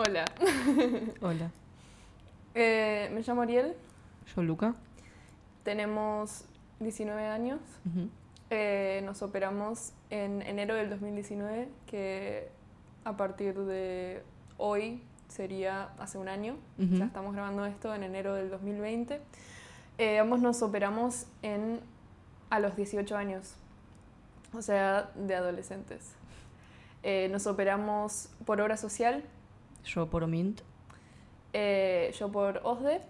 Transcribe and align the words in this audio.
Hola. 0.00 0.26
Hola. 1.20 1.50
Eh, 2.54 3.10
me 3.12 3.20
llamo 3.20 3.42
Ariel. 3.42 3.74
Yo, 4.32 4.44
Luca. 4.44 4.76
Tenemos 5.64 6.44
19 6.78 7.26
años. 7.26 7.58
Eh, 8.50 9.02
nos 9.04 9.22
operamos 9.22 9.94
en 10.10 10.42
enero 10.42 10.76
del 10.76 10.88
2019, 10.88 11.68
que 11.88 12.48
a 13.04 13.16
partir 13.16 13.58
de 13.58 14.22
hoy 14.56 15.02
sería 15.26 15.88
hace 15.98 16.16
un 16.16 16.28
año. 16.28 16.54
Ya 16.76 17.06
estamos 17.06 17.34
grabando 17.34 17.66
esto 17.66 17.92
en 17.92 18.04
enero 18.04 18.34
del 18.34 18.50
2020. 18.50 19.20
Eh, 19.98 20.20
ambos 20.20 20.38
nos 20.38 20.62
operamos 20.62 21.26
en, 21.42 21.80
a 22.50 22.60
los 22.60 22.76
18 22.76 23.16
años, 23.16 23.54
o 24.52 24.62
sea, 24.62 25.10
de 25.16 25.34
adolescentes. 25.34 26.12
Nos 27.32 27.48
operamos 27.48 28.28
por 28.44 28.60
obra 28.60 28.76
social, 28.76 29.24
Yo 29.88 30.06
por 30.08 30.22
Omint. 30.24 30.60
eh, 31.52 32.12
yo 32.18 32.30
por 32.30 32.60
OSDE. 32.62 33.00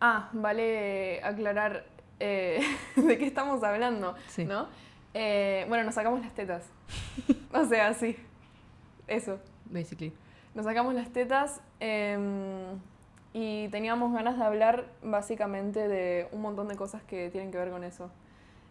Ah, 0.00 0.28
vale 0.32 1.20
aclarar 1.22 1.84
eh, 2.20 2.60
de 2.96 3.18
qué 3.18 3.26
estamos 3.26 3.62
hablando, 3.64 4.14
Sí. 4.28 4.44
¿no? 4.44 4.68
Eh, 5.12 5.64
bueno, 5.68 5.84
nos 5.84 5.94
sacamos 5.94 6.20
las 6.20 6.34
tetas. 6.34 6.64
o 7.52 7.64
sea, 7.64 7.94
sí. 7.94 8.16
Eso. 9.06 9.38
Basically. 9.66 10.12
Nos 10.54 10.64
sacamos 10.66 10.94
las 10.94 11.10
tetas 11.12 11.60
em, 11.80 12.78
y 13.32 13.68
teníamos 13.68 14.12
ganas 14.12 14.38
de 14.38 14.44
hablar 14.44 14.86
básicamente 15.02 15.88
de 15.88 16.28
un 16.32 16.42
montón 16.42 16.68
de 16.68 16.76
cosas 16.76 17.02
que 17.02 17.28
tienen 17.30 17.50
que 17.50 17.58
ver 17.58 17.70
con 17.70 17.82
eso. 17.82 18.10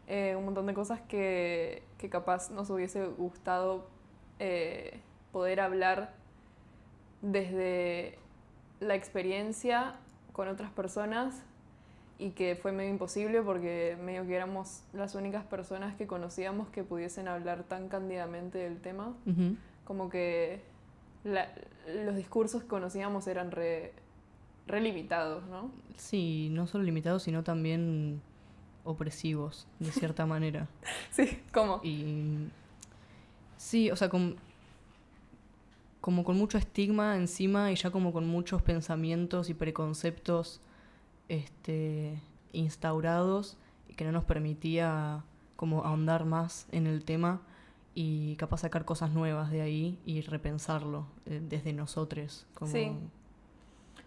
Eh, 0.07 0.35
un 0.37 0.45
montón 0.45 0.65
de 0.65 0.73
cosas 0.73 1.01
que, 1.01 1.83
que 1.97 2.09
capaz 2.09 2.49
nos 2.51 2.69
hubiese 2.69 3.05
gustado 3.05 3.87
eh, 4.39 4.99
poder 5.31 5.59
hablar 5.61 6.13
desde 7.23 8.19
la 8.79 8.93
experiencia 8.95 9.95
con 10.33 10.47
otras 10.47 10.69
personas 10.71 11.41
y 12.19 12.29
que 12.31 12.55
fue 12.55 12.71
medio 12.71 12.91
imposible 12.91 13.41
porque 13.41 13.97
medio 14.03 14.25
que 14.27 14.35
éramos 14.35 14.83
las 14.93 15.15
únicas 15.15 15.43
personas 15.45 15.95
que 15.95 16.05
conocíamos 16.05 16.67
que 16.69 16.83
pudiesen 16.83 17.27
hablar 17.27 17.63
tan 17.63 17.87
cándidamente 17.89 18.59
del 18.59 18.79
tema 18.79 19.13
como 19.85 20.09
que 20.09 20.61
la- 21.23 21.49
los 22.05 22.15
discursos 22.15 22.61
que 22.61 22.67
conocíamos 22.67 23.25
eran 23.27 23.51
re, 23.51 23.93
re 24.67 24.81
limitados, 24.81 25.43
¿no? 25.47 25.71
Sí, 25.97 26.49
no 26.51 26.67
solo 26.67 26.83
limitados, 26.83 27.23
sino 27.23 27.43
también 27.43 28.21
opresivos, 28.83 29.65
de 29.79 29.91
cierta 29.91 30.25
manera. 30.25 30.67
Sí, 31.11 31.41
¿cómo? 31.53 31.79
Y 31.83 32.47
sí, 33.57 33.89
o 33.91 33.95
sea, 33.95 34.09
con, 34.09 34.35
como 36.03 36.25
con 36.25 36.37
mucho 36.37 36.57
estigma 36.57 37.15
encima 37.15 37.71
y 37.71 37.77
ya 37.77 37.89
como 37.89 38.11
con 38.11 38.27
muchos 38.27 38.61
pensamientos 38.61 39.49
y 39.49 39.53
preconceptos 39.53 40.59
este, 41.29 42.19
instaurados 42.51 43.57
que 43.95 44.03
no 44.03 44.11
nos 44.11 44.25
permitía 44.25 45.23
como 45.55 45.85
ahondar 45.85 46.25
más 46.25 46.67
en 46.73 46.87
el 46.87 47.05
tema 47.05 47.39
y 47.95 48.35
capaz 48.35 48.57
sacar 48.57 48.83
cosas 48.83 49.11
nuevas 49.11 49.49
de 49.49 49.61
ahí 49.61 49.97
y 50.05 50.19
repensarlo 50.19 51.07
eh, 51.25 51.39
desde 51.41 51.71
nosotros. 51.71 52.45
Sí. 52.65 52.91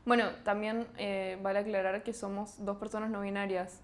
Bueno, 0.05 0.27
también 0.45 0.87
eh, 0.99 1.39
vale 1.43 1.61
aclarar 1.61 2.03
que 2.03 2.13
somos 2.13 2.63
dos 2.63 2.77
personas 2.77 3.09
no 3.09 3.23
binarias. 3.23 3.81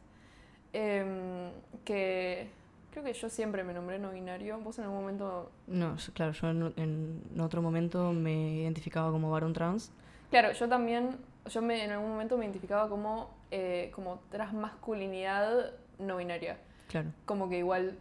Em, 0.74 1.50
que 1.86 2.50
creo 2.92 3.04
que 3.04 3.12
yo 3.14 3.28
siempre 3.28 3.64
me 3.64 3.72
nombré 3.72 3.98
no 3.98 4.10
binario. 4.10 4.58
Vos 4.60 4.78
en 4.78 4.84
algún 4.84 5.00
momento. 5.00 5.50
No, 5.66 5.96
claro, 6.14 6.32
yo 6.32 6.50
en, 6.50 6.72
en 6.76 7.40
otro 7.40 7.62
momento 7.62 8.12
me 8.12 8.56
identificaba 8.60 9.10
como 9.10 9.30
varón 9.30 9.52
trans. 9.52 9.90
Claro, 10.30 10.52
yo 10.52 10.68
también. 10.68 11.16
Yo 11.46 11.60
me, 11.60 11.84
en 11.84 11.90
algún 11.90 12.10
momento 12.10 12.38
me 12.38 12.44
identificaba 12.44 12.88
como, 12.88 13.34
eh, 13.50 13.90
como 13.94 14.20
transmasculinidad 14.30 15.72
no 15.98 16.18
binaria. 16.18 16.58
Claro. 16.88 17.10
Como 17.24 17.48
que 17.48 17.58
igual 17.58 17.98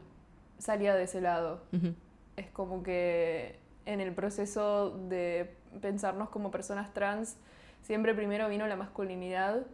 salía 0.59 0.93
de 0.93 1.03
ese 1.03 1.21
lado. 1.21 1.63
Es 2.35 2.49
como 2.51 2.83
que 2.83 3.59
en 3.85 3.99
el 3.99 4.13
proceso 4.13 4.91
de 5.09 5.55
pensarnos 5.81 6.29
como 6.29 6.51
personas 6.51 6.93
trans, 6.93 7.37
siempre 7.81 8.13
primero 8.13 8.47
vino 8.47 8.67
la 8.67 8.75
masculinidad 8.75 9.65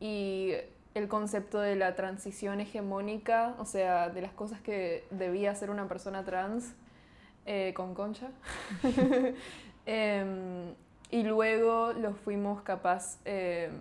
y 0.00 0.54
el 0.94 1.08
concepto 1.08 1.60
de 1.60 1.74
la 1.76 1.94
transición 1.94 2.60
hegemónica, 2.60 3.54
o 3.58 3.64
sea, 3.64 4.10
de 4.10 4.20
las 4.22 4.32
cosas 4.32 4.60
que 4.60 5.04
debía 5.10 5.54
ser 5.54 5.70
una 5.70 5.88
persona 5.88 6.24
trans 6.24 6.74
eh, 7.46 7.72
con 7.74 7.94
concha. 7.94 8.30
Em, 9.86 10.74
y 11.10 11.24
luego 11.24 11.92
lo 11.92 12.14
fuimos 12.14 12.62
capaz 12.62 13.18
em, 13.24 13.72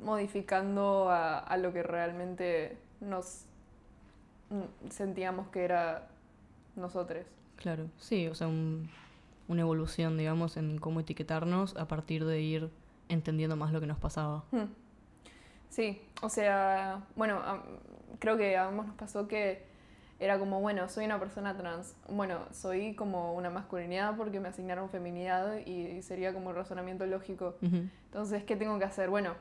modificando 0.00 1.10
a, 1.10 1.38
a 1.40 1.56
lo 1.56 1.72
que 1.72 1.82
realmente 1.82 2.76
nos 3.00 3.44
mm, 4.50 4.88
sentíamos 4.90 5.48
que 5.48 5.64
era 5.64 6.06
nosotros. 6.76 7.24
Claro, 7.56 7.86
sí, 7.98 8.28
o 8.28 8.34
sea, 8.34 8.46
un- 8.46 8.88
una 9.48 9.62
evolución, 9.62 10.16
digamos, 10.16 10.56
en 10.56 10.78
cómo 10.78 11.00
etiquetarnos 11.00 11.76
a 11.76 11.88
partir 11.88 12.24
de 12.24 12.40
ir 12.40 12.70
entendiendo 13.08 13.56
más 13.56 13.72
lo 13.72 13.80
que 13.80 13.86
nos 13.88 13.98
pasaba. 13.98 14.44
Hmm. 14.52 14.66
Sí, 15.70 16.02
o 16.20 16.28
sea, 16.28 17.00
bueno, 17.16 17.40
creo 18.18 18.36
que 18.36 18.56
a 18.56 18.66
ambos 18.66 18.86
nos 18.86 18.96
pasó 18.96 19.26
que 19.28 19.62
era 20.18 20.38
como, 20.38 20.60
bueno, 20.60 20.88
soy 20.90 21.06
una 21.06 21.18
persona 21.18 21.56
trans, 21.56 21.94
bueno, 22.08 22.40
soy 22.52 22.94
como 22.94 23.32
una 23.34 23.48
masculinidad 23.48 24.16
porque 24.16 24.38
me 24.40 24.48
asignaron 24.48 24.90
feminidad 24.90 25.58
y 25.64 26.02
sería 26.02 26.34
como 26.34 26.50
el 26.50 26.56
razonamiento 26.56 27.06
lógico. 27.06 27.54
Entonces, 27.62 28.44
¿qué 28.44 28.56
tengo 28.56 28.78
que 28.78 28.84
hacer? 28.84 29.08
Bueno, 29.08 29.34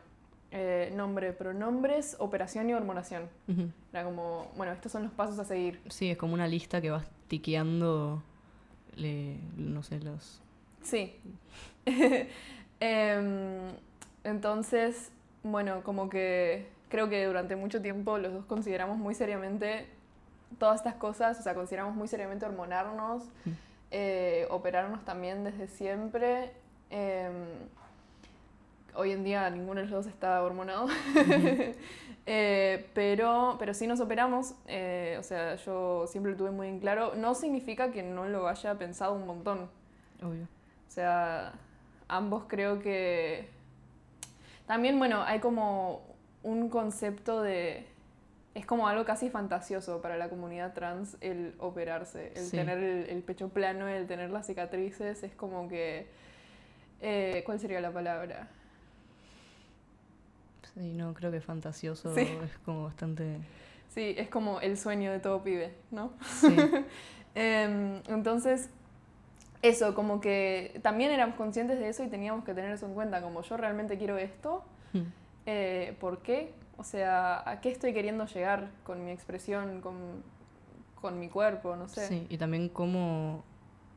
eh, 0.51 0.93
nombre, 0.95 1.33
pronombres, 1.33 2.15
operación 2.19 2.69
y 2.69 2.73
hormonación. 2.73 3.23
Era 3.91 4.05
como, 4.05 4.49
bueno, 4.55 4.71
estos 4.71 4.91
son 4.91 5.03
los 5.03 5.11
pasos 5.11 5.37
a 5.39 5.43
seguir. 5.45 5.81
Sí, 5.89 6.11
es 6.11 6.17
como 6.17 6.33
una 6.33 6.47
lista 6.47 6.79
que 6.79 6.91
vas 6.91 7.05
tiqueando, 7.27 8.23
le- 8.95 9.37
no 9.57 9.83
sé, 9.83 9.99
los... 9.99 10.41
Sí. 10.83 11.15
Em, 12.81 13.73
entonces, 14.23 15.11
bueno, 15.43 15.83
como 15.83 16.09
que 16.09 16.67
creo 16.89 17.09
que 17.09 17.25
durante 17.25 17.55
mucho 17.55 17.81
tiempo 17.81 18.17
los 18.17 18.33
dos 18.33 18.45
consideramos 18.45 18.97
muy 18.97 19.13
seriamente 19.15 19.87
todas 20.57 20.77
estas 20.77 20.95
cosas, 20.95 21.39
o 21.39 21.43
sea, 21.43 21.53
consideramos 21.53 21.95
muy 21.95 22.07
seriamente 22.07 22.45
hormonarnos, 22.45 23.23
Mm. 23.45 23.49
eh, 23.91 24.47
operarnos 24.49 25.03
también 25.05 25.43
desde 25.43 25.67
siempre. 25.67 26.51
Em, 26.89 27.33
hoy 28.95 29.11
en 29.11 29.23
día 29.23 29.47
ninguno 29.51 29.75
de 29.81 29.87
los 29.87 29.91
dos 30.05 30.07
está 30.07 30.41
hormonado, 30.43 30.87
Eh, 32.31 32.87
pero, 32.93 33.55
pero 33.57 33.73
sí 33.73 33.87
nos 33.87 33.99
operamos, 34.01 34.53
eh, 34.67 35.17
o 35.19 35.23
sea, 35.23 35.55
yo 35.55 36.05
siempre 36.05 36.33
lo 36.33 36.37
tuve 36.37 36.51
muy 36.51 36.67
en 36.67 36.79
claro. 36.79 37.13
No 37.15 37.33
significa 37.33 37.89
que 37.91 38.03
no 38.03 38.25
lo 38.27 38.47
haya 38.47 38.75
pensado 38.75 39.13
un 39.13 39.25
montón. 39.25 39.67
Obvio. 40.21 40.43
O 40.43 40.91
sea, 40.91 41.53
ambos 42.07 42.43
creo 42.47 42.79
que... 42.81 43.49
También, 44.69 44.99
bueno, 44.99 45.23
hay 45.23 45.39
como 45.39 46.03
un 46.43 46.69
concepto 46.69 47.41
de... 47.41 47.87
Es 48.53 48.67
como 48.67 48.87
algo 48.87 49.03
casi 49.03 49.31
fantasioso 49.31 49.99
para 49.99 50.15
la 50.15 50.29
comunidad 50.29 50.75
trans 50.75 51.17
el 51.21 51.55
operarse, 51.57 52.33
el 52.35 52.45
Sí. 52.45 52.51
tener 52.57 52.77
el, 52.77 53.09
el 53.09 53.23
pecho 53.23 53.49
plano, 53.49 53.87
el 53.87 54.05
tener 54.05 54.29
las 54.29 54.45
cicatrices, 54.45 55.23
es 55.23 55.33
como 55.33 55.67
que... 55.67 56.05
eh, 57.01 57.41
¿Cuál 57.47 57.59
sería 57.59 57.81
la 57.81 57.89
palabra? 57.89 58.47
Sí, 60.75 60.93
no, 60.93 61.15
creo 61.15 61.31
que 61.31 61.41
fantasioso 61.41 62.13
Sí. 62.13 62.21
es 62.21 62.55
como 62.63 62.83
bastante... 62.83 63.37
Sí, 63.89 64.13
es 64.19 64.29
como 64.29 64.61
el 64.61 64.77
sueño 64.77 65.11
de 65.11 65.19
todo 65.19 65.41
pibe, 65.41 65.73
¿no? 65.89 66.13
Sí, 66.41 66.55
Em, 67.33 68.03
entonces, 68.07 68.69
eso, 69.61 69.93
como 69.95 70.21
que 70.21 70.79
también 70.83 71.11
éramos 71.11 71.35
conscientes 71.35 71.79
de 71.79 71.89
eso 71.89 72.03
y 72.03 72.07
teníamos 72.07 72.45
que 72.45 72.53
tener 72.53 72.71
eso 72.71 72.85
en 72.85 72.93
cuenta, 72.93 73.21
como 73.21 73.41
yo 73.41 73.57
realmente 73.57 73.97
quiero 73.97 74.17
esto, 74.17 74.63
Mm. 74.93 74.99
eh, 75.45 75.95
¿por 75.99 76.19
qué? 76.19 76.53
O 76.77 76.83
sea, 76.83 77.47
¿a 77.49 77.59
qué 77.61 77.69
estoy 77.69 77.93
queriendo 77.93 78.25
llegar 78.25 78.69
con 78.83 79.03
mi 79.03 79.11
expresión, 79.11 79.81
con, 79.81 79.95
con 81.01 81.19
mi 81.19 81.27
cuerpo? 81.27 81.75
No 81.75 81.87
sé. 81.89 82.07
Sí, 82.07 82.25
y 82.29 82.37
también 82.37 82.69
cómo, 82.69 83.43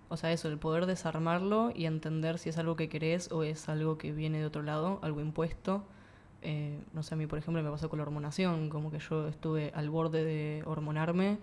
o 0.08 0.16
sea, 0.16 0.32
eso, 0.32 0.48
el 0.48 0.58
poder 0.58 0.86
desarmarlo 0.86 1.70
y 1.74 1.86
entender 1.86 2.38
si 2.38 2.48
es 2.48 2.58
algo 2.58 2.74
que 2.76 2.88
querés 2.88 3.30
o 3.30 3.44
es 3.44 3.68
algo 3.68 3.98
que 3.98 4.10
viene 4.12 4.38
de 4.40 4.46
otro 4.46 4.62
lado, 4.62 4.98
algo 5.02 5.20
impuesto. 5.20 5.84
Eh, 6.42 6.76
no 6.92 7.04
sé, 7.04 7.14
a 7.14 7.16
mí, 7.16 7.28
por 7.28 7.38
ejemplo, 7.38 7.62
me 7.62 7.70
pasó 7.70 7.88
con 7.88 8.00
la 8.00 8.02
hormonación, 8.02 8.68
como 8.68 8.90
que 8.90 8.98
yo 8.98 9.28
estuve 9.28 9.70
al 9.76 9.88
borde 9.88 10.24
de 10.24 10.64
hormonarme, 10.66 11.38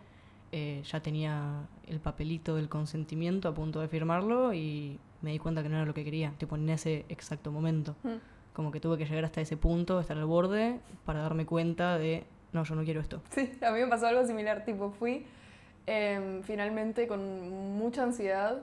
eh, 0.51 0.81
ya 0.83 0.99
tenía 1.01 1.67
el 1.87 1.99
papelito 1.99 2.55
del 2.55 2.69
consentimiento 2.69 3.47
a 3.47 3.53
punto 3.53 3.79
de 3.79 3.87
firmarlo 3.87 4.53
y 4.53 4.99
me 5.21 5.31
di 5.31 5.39
cuenta 5.39 5.63
que 5.63 5.69
no 5.69 5.77
era 5.77 5.85
lo 5.85 5.93
que 5.93 6.03
quería, 6.03 6.33
tipo 6.37 6.55
en 6.55 6.69
ese 6.69 7.05
exacto 7.09 7.51
momento. 7.51 7.95
Mm. 8.03 8.15
Como 8.53 8.71
que 8.71 8.79
tuve 8.79 8.97
que 8.97 9.05
llegar 9.05 9.25
hasta 9.25 9.41
ese 9.41 9.57
punto, 9.57 9.99
estar 9.99 10.17
al 10.17 10.25
borde, 10.25 10.79
para 11.05 11.21
darme 11.21 11.45
cuenta 11.45 11.97
de, 11.97 12.25
no, 12.51 12.63
yo 12.63 12.75
no 12.75 12.83
quiero 12.83 12.99
esto. 12.99 13.21
Sí, 13.31 13.51
a 13.61 13.71
mí 13.71 13.79
me 13.79 13.87
pasó 13.87 14.07
algo 14.07 14.25
similar, 14.25 14.65
tipo, 14.65 14.91
fui 14.91 15.25
em, 15.85 16.41
finalmente 16.43 17.07
con 17.07 17.77
mucha 17.77 18.03
ansiedad, 18.03 18.61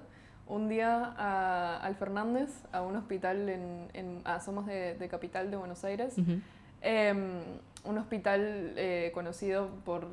un 0.49 0.69
día 0.69 1.15
a, 1.17 1.79
al 1.79 1.95
Fernández, 1.97 2.51
a 2.73 2.83
un 2.83 2.97
hospital 2.97 3.49
en, 3.49 3.89
en 3.95 4.21
ah, 4.25 4.41
somos 4.41 4.67
de, 4.67 4.95
de 4.95 5.09
Capital 5.09 5.51
de 5.51 5.57
Buenos 5.57 5.85
Aires, 5.85 6.19
Ujú. 6.19 6.41
Em, 6.83 7.41
un 7.85 7.99
hospital 7.99 8.75
eh, 8.77 9.11
conocido 9.15 9.71
por 9.85 10.09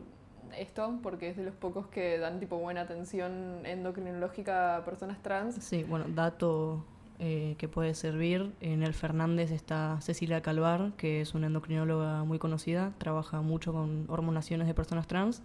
esto, 0.58 1.00
porque 1.02 1.30
es 1.30 1.38
de 1.38 1.44
los 1.44 1.56
pocos 1.56 1.88
que 1.88 2.18
dan 2.18 2.40
tipo 2.40 2.58
buena 2.58 2.82
atención 2.82 3.66
endocrinológica 3.66 4.78
a 4.78 4.86
personas 4.86 5.22
trans. 5.22 5.56
Sí, 5.56 5.84
bueno, 5.84 6.06
dato 6.08 6.86
eh, 7.20 7.56
que 7.58 7.68
puede 7.68 7.94
servir. 7.94 8.54
En 8.60 8.84
el 8.84 8.94
Fernández 8.94 9.52
está 9.52 10.00
Cecilia 10.02 10.42
Calvar, 10.42 10.92
que 10.98 11.22
es 11.22 11.34
una 11.34 11.48
endocrinóloga 11.48 12.24
muy 12.24 12.40
conocida, 12.40 12.94
trabaja 12.98 13.42
mucho 13.42 13.72
con 13.72 14.06
hormonaciones 14.10 14.68
de 14.68 14.74
personas 14.74 15.08
trans. 15.08 15.42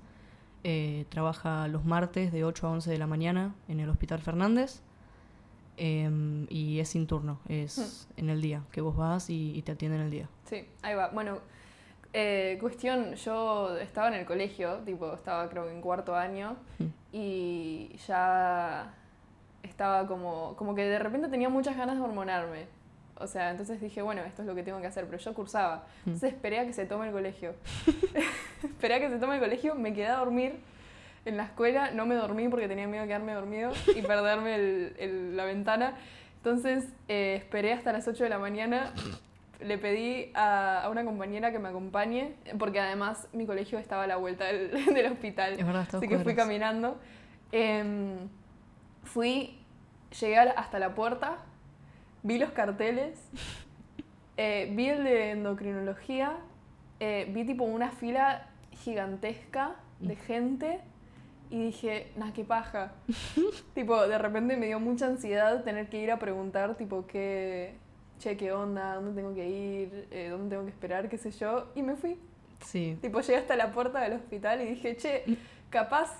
Eh, 0.64 1.06
trabaja 1.08 1.68
los 1.68 1.84
martes 1.84 2.32
de 2.32 2.44
8 2.44 2.66
a 2.66 2.70
11 2.70 2.90
de 2.90 2.98
la 2.98 3.06
mañana 3.06 3.54
en 3.68 3.80
el 3.80 3.88
Hospital 3.90 4.20
Fernández. 4.20 4.82
Em, 5.76 6.46
y 6.50 6.80
es 6.80 6.88
sin 6.88 7.06
turno, 7.06 7.38
es 7.48 8.08
en 8.16 8.30
el 8.30 8.40
día, 8.40 8.64
que 8.72 8.80
vos 8.80 8.96
vas 8.96 9.30
y, 9.30 9.56
y 9.56 9.62
te 9.62 9.70
atienden 9.70 10.00
el 10.00 10.10
día. 10.10 10.28
Sí, 10.46 10.66
ahí 10.82 10.96
va. 10.96 11.10
Bueno, 11.10 11.38
eh, 12.12 12.56
cuestión, 12.60 13.14
yo 13.14 13.76
estaba 13.78 14.08
en 14.08 14.14
el 14.14 14.24
colegio, 14.26 14.78
tipo, 14.84 15.12
estaba 15.14 15.48
creo 15.48 15.66
que 15.66 15.72
en 15.72 15.80
cuarto 15.80 16.14
año, 16.16 16.56
Mm. 16.78 16.84
y 17.12 17.96
ya 18.06 18.94
estaba 19.62 20.06
como, 20.06 20.54
como 20.56 20.74
que 20.74 20.84
de 20.84 20.98
repente 20.98 21.28
tenía 21.28 21.48
muchas 21.48 21.76
ganas 21.76 21.96
de 21.96 22.02
hormonarme. 22.02 22.66
O 23.20 23.26
sea, 23.26 23.50
entonces 23.50 23.80
dije, 23.80 24.00
bueno, 24.00 24.22
esto 24.22 24.42
es 24.42 24.48
lo 24.48 24.54
que 24.54 24.62
tengo 24.62 24.80
que 24.80 24.86
hacer, 24.86 25.04
pero 25.06 25.18
yo 25.18 25.34
cursaba. 25.34 25.84
Mm. 26.04 26.10
Entonces 26.10 26.32
esperé 26.32 26.60
a 26.60 26.66
que 26.66 26.72
se 26.72 26.86
tome 26.86 27.06
el 27.08 27.12
colegio. 27.12 27.54
esperé 28.62 28.94
a 28.94 29.00
que 29.00 29.08
se 29.10 29.18
tome 29.18 29.34
el 29.34 29.40
colegio, 29.40 29.74
me 29.74 29.92
quedé 29.92 30.06
a 30.06 30.16
dormir 30.18 30.60
en 31.24 31.36
la 31.36 31.44
escuela, 31.44 31.90
no 31.90 32.06
me 32.06 32.14
dormí 32.14 32.48
porque 32.48 32.68
tenía 32.68 32.86
miedo 32.86 33.02
de 33.02 33.08
quedarme 33.08 33.32
dormido 33.34 33.72
y 33.94 34.02
perderme 34.02 34.54
el- 34.54 34.94
el- 34.98 35.36
la 35.36 35.44
ventana. 35.44 35.94
Entonces 36.36 36.84
eh, 37.08 37.34
esperé 37.36 37.72
hasta 37.72 37.92
las 37.92 38.06
8 38.08 38.22
de 38.24 38.30
la 38.30 38.38
mañana, 38.38 38.92
le 39.60 39.78
pedí 39.78 40.30
a, 40.34 40.82
a 40.82 40.90
una 40.90 41.04
compañera 41.04 41.50
que 41.50 41.58
me 41.58 41.68
acompañe, 41.68 42.34
porque 42.58 42.80
además 42.80 43.28
mi 43.32 43.46
colegio 43.46 43.78
estaba 43.78 44.04
a 44.04 44.06
la 44.06 44.16
vuelta 44.16 44.44
del, 44.46 44.70
del 44.94 45.12
hospital. 45.12 45.54
Es 45.54 45.66
verdad, 45.66 45.88
Así 45.92 46.08
que 46.08 46.18
fui 46.18 46.34
caminando. 46.34 46.98
Em, 47.50 48.28
fui, 49.04 49.58
llegué 50.20 50.38
hasta 50.38 50.78
la 50.78 50.94
puerta, 50.94 51.38
vi 52.22 52.38
los 52.38 52.50
carteles, 52.50 53.18
eh, 54.36 54.70
vi 54.74 54.88
el 54.88 55.04
de 55.04 55.30
endocrinología, 55.30 56.36
eh, 57.00 57.28
vi 57.32 57.44
tipo 57.44 57.64
una 57.64 57.90
fila 57.90 58.48
gigantesca 58.72 59.76
de 60.00 60.14
gente 60.16 60.80
y 61.50 61.64
dije, 61.64 62.12
nah, 62.16 62.32
qué 62.32 62.44
paja. 62.44 62.92
tipo, 63.74 64.06
de 64.06 64.18
repente 64.18 64.56
me 64.56 64.66
dio 64.66 64.78
mucha 64.78 65.06
ansiedad 65.06 65.64
tener 65.64 65.88
que 65.88 66.00
ir 66.00 66.12
a 66.12 66.18
preguntar, 66.18 66.76
tipo, 66.76 67.06
qué, 67.06 67.74
che, 68.18 68.36
qué 68.36 68.52
onda, 68.52 68.94
dónde 68.96 69.12
tengo 69.20 69.34
que 69.34 69.48
ir, 69.48 70.08
Eh, 70.10 70.28
dónde 70.30 70.50
tengo 70.50 70.64
que 70.64 70.70
esperar, 70.70 71.08
qué 71.08 71.18
sé 71.18 71.30
yo, 71.30 71.68
y 71.74 71.82
me 71.82 71.96
fui. 71.96 72.16
Sí, 72.64 72.98
Tipo, 73.00 73.20
llegué 73.20 73.36
hasta 73.38 73.54
la 73.56 73.70
puerta 73.72 74.00
del 74.00 74.14
hospital 74.14 74.60
y 74.62 74.66
dije, 74.70 74.96
che, 74.96 75.24
capaz, 75.70 76.12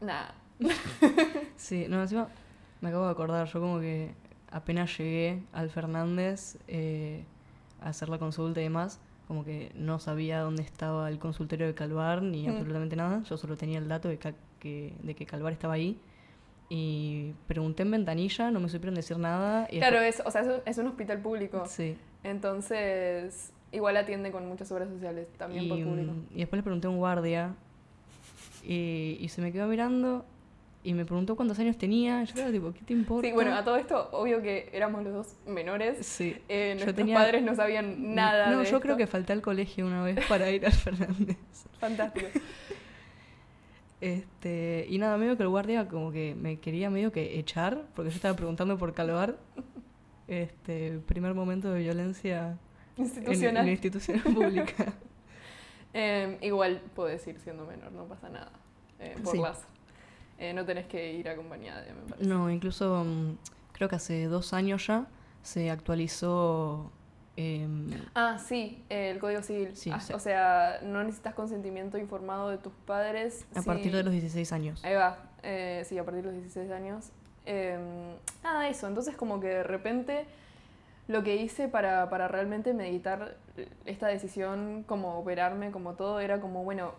nada. 0.00 0.34
Sí, 1.56 1.86
no, 1.88 2.00
encima 2.02 2.28
me 2.80 2.88
acabo 2.90 3.06
de 3.06 3.10
acordar, 3.10 3.46
yo 3.48 3.60
como 3.60 3.80
que 3.80 4.12
apenas 4.50 4.96
llegué 4.98 5.42
al 5.52 5.70
Fernández 5.70 6.56
eh, 6.68 7.24
a 7.80 7.88
hacer 7.88 8.08
la 8.08 8.18
consulta 8.18 8.60
y 8.60 8.64
demás, 8.64 9.00
como 9.26 9.44
que 9.44 9.72
no 9.74 9.98
sabía 9.98 10.40
dónde 10.40 10.62
estaba 10.62 11.08
el 11.08 11.18
consultorio 11.18 11.66
de 11.66 11.74
Calvar 11.74 12.22
ni 12.22 12.46
Mm. 12.46 12.50
absolutamente 12.50 12.96
nada, 12.96 13.22
yo 13.24 13.36
solo 13.36 13.56
tenía 13.56 13.78
el 13.78 13.88
dato 13.88 14.08
de, 14.08 14.18
que, 14.18 14.94
de 15.02 15.14
que 15.14 15.26
Calvar 15.26 15.52
estaba 15.52 15.74
ahí 15.74 15.98
y 16.70 17.32
pregunté 17.46 17.82
en 17.82 17.90
ventanilla, 17.90 18.50
no 18.50 18.60
me 18.60 18.68
supieron 18.68 18.94
decir 18.94 19.18
nada. 19.18 19.66
y 19.70 19.78
Claro, 19.78 20.00
es, 20.00 20.22
o 20.24 20.30
sea, 20.30 20.42
es 20.42 20.46
un, 20.48 20.54
es 20.66 20.78
un 20.78 20.86
hospital 20.88 21.20
público. 21.20 21.64
Sí. 21.66 21.96
Entonces, 22.24 23.52
igual 23.72 23.96
atiende 23.96 24.30
con 24.30 24.46
muchas 24.46 24.70
obras 24.72 24.88
sociales, 24.88 25.28
también 25.38 25.64
y, 25.64 25.68
por 25.68 25.82
público. 25.82 26.12
mm, 26.12 26.26
y 26.34 26.38
después 26.38 26.58
le 26.58 26.62
pregunté 26.62 26.86
a 26.86 26.90
un 26.90 26.96
guardia 26.98 27.54
y, 28.64 29.16
y 29.20 29.28
se 29.28 29.40
me 29.40 29.52
quedó 29.52 29.66
mirando 29.66 30.24
y 30.84 30.94
me 30.94 31.04
preguntó 31.04 31.36
cuántos 31.36 31.58
años 31.58 31.76
tenía, 31.76 32.22
yo 32.24 32.40
era 32.40 32.50
tipo, 32.52 32.72
¿qué 32.72 32.80
te 32.82 32.92
importa? 32.92 33.26
Sí, 33.26 33.32
bueno, 33.34 33.54
a 33.54 33.64
todo 33.64 33.76
esto, 33.76 34.08
obvio 34.12 34.40
que 34.42 34.70
éramos 34.72 35.02
los 35.04 35.12
dos 35.12 35.34
menores. 35.46 36.06
Sí. 36.06 36.36
Eh, 36.48 36.72
nuestros 36.74 36.94
tenía- 36.96 37.16
padres 37.16 37.42
no 37.42 37.54
sabían 37.54 38.14
nada 38.14 38.46
No, 38.50 38.58
de 38.58 38.64
yo 38.64 38.76
esto. 38.76 38.80
creo 38.80 38.96
que 38.96 39.06
falté 39.06 39.32
al 39.32 39.42
colegio 39.42 39.86
una 39.86 40.02
vez 40.02 40.24
para 40.28 40.50
ir 40.50 40.64
al 40.66 40.72
Fernández. 40.72 41.36
Fantástico. 41.80 42.26
Este, 44.00 44.86
y 44.88 44.98
nada, 44.98 45.16
medio 45.16 45.36
que 45.36 45.42
el 45.42 45.48
guardia 45.48 45.88
como 45.88 46.12
que 46.12 46.34
me 46.34 46.60
quería 46.60 46.88
medio 46.90 47.10
que 47.12 47.38
echar, 47.38 47.86
porque 47.94 48.10
yo 48.10 48.16
estaba 48.16 48.36
preguntando 48.36 48.78
por 48.78 48.94
Calvar. 48.94 49.36
Este, 50.28 50.98
primer 51.06 51.34
momento 51.34 51.72
de 51.72 51.80
violencia 51.80 52.58
en, 52.96 53.04
Institucional. 53.04 53.56
en 53.62 53.66
la 53.66 53.72
institución 53.72 54.20
pública. 54.34 54.92
Eh, 55.94 56.38
igual 56.42 56.82
podés 56.94 57.26
ir 57.26 57.38
siendo 57.40 57.64
menor, 57.66 57.90
no 57.92 58.04
pasa 58.04 58.28
nada. 58.28 58.52
Eh, 59.00 59.16
por 59.24 59.32
Sí. 59.34 59.38
las. 59.42 59.66
Eh, 60.38 60.52
no 60.52 60.64
tenés 60.64 60.86
que 60.86 61.14
ir 61.14 61.28
acompañada, 61.28 61.82
me 61.94 62.10
parece. 62.10 62.28
No, 62.28 62.50
incluso 62.50 63.04
mm, 63.04 63.38
creo 63.72 63.88
que 63.88 63.96
hace 63.96 64.26
dos 64.26 64.52
años 64.52 64.86
ya 64.86 65.06
se 65.42 65.70
actualizó. 65.70 66.92
Em, 67.38 67.90
Ah, 68.14 68.38
sí, 68.38 68.82
el 68.88 69.18
Código 69.20 69.42
Civil. 69.42 69.76
Sí, 69.76 69.90
Ah, 69.92 70.00
sí. 70.00 70.12
O 70.12 70.18
sea, 70.18 70.80
no 70.82 71.02
necesitas 71.04 71.34
consentimiento 71.34 71.96
informado 71.98 72.50
de 72.50 72.58
tus 72.58 72.72
padres. 72.84 73.46
a 73.54 73.62
partir 73.62 73.92
de 73.94 74.02
los 74.02 74.12
16 74.12 74.52
años. 74.52 74.84
Ahí 74.84 74.94
va, 74.94 75.18
eh, 75.42 75.84
sí, 75.86 75.96
a 75.98 76.04
partir 76.04 76.22
de 76.22 76.32
los 76.32 76.34
16 76.40 76.70
años. 76.72 77.10
Eh, 77.46 77.78
nada, 78.42 78.68
eso. 78.68 78.88
Entonces, 78.88 79.16
como 79.16 79.38
que 79.40 79.46
de 79.48 79.62
repente 79.62 80.26
lo 81.06 81.22
que 81.22 81.36
hice 81.36 81.68
para, 81.68 82.10
para 82.10 82.26
realmente 82.28 82.74
meditar 82.74 83.36
esta 83.86 84.08
decisión, 84.08 84.82
como 84.86 85.18
operarme, 85.18 85.70
como 85.70 85.94
todo, 85.94 86.20
era 86.20 86.40
como, 86.40 86.64
bueno, 86.64 86.92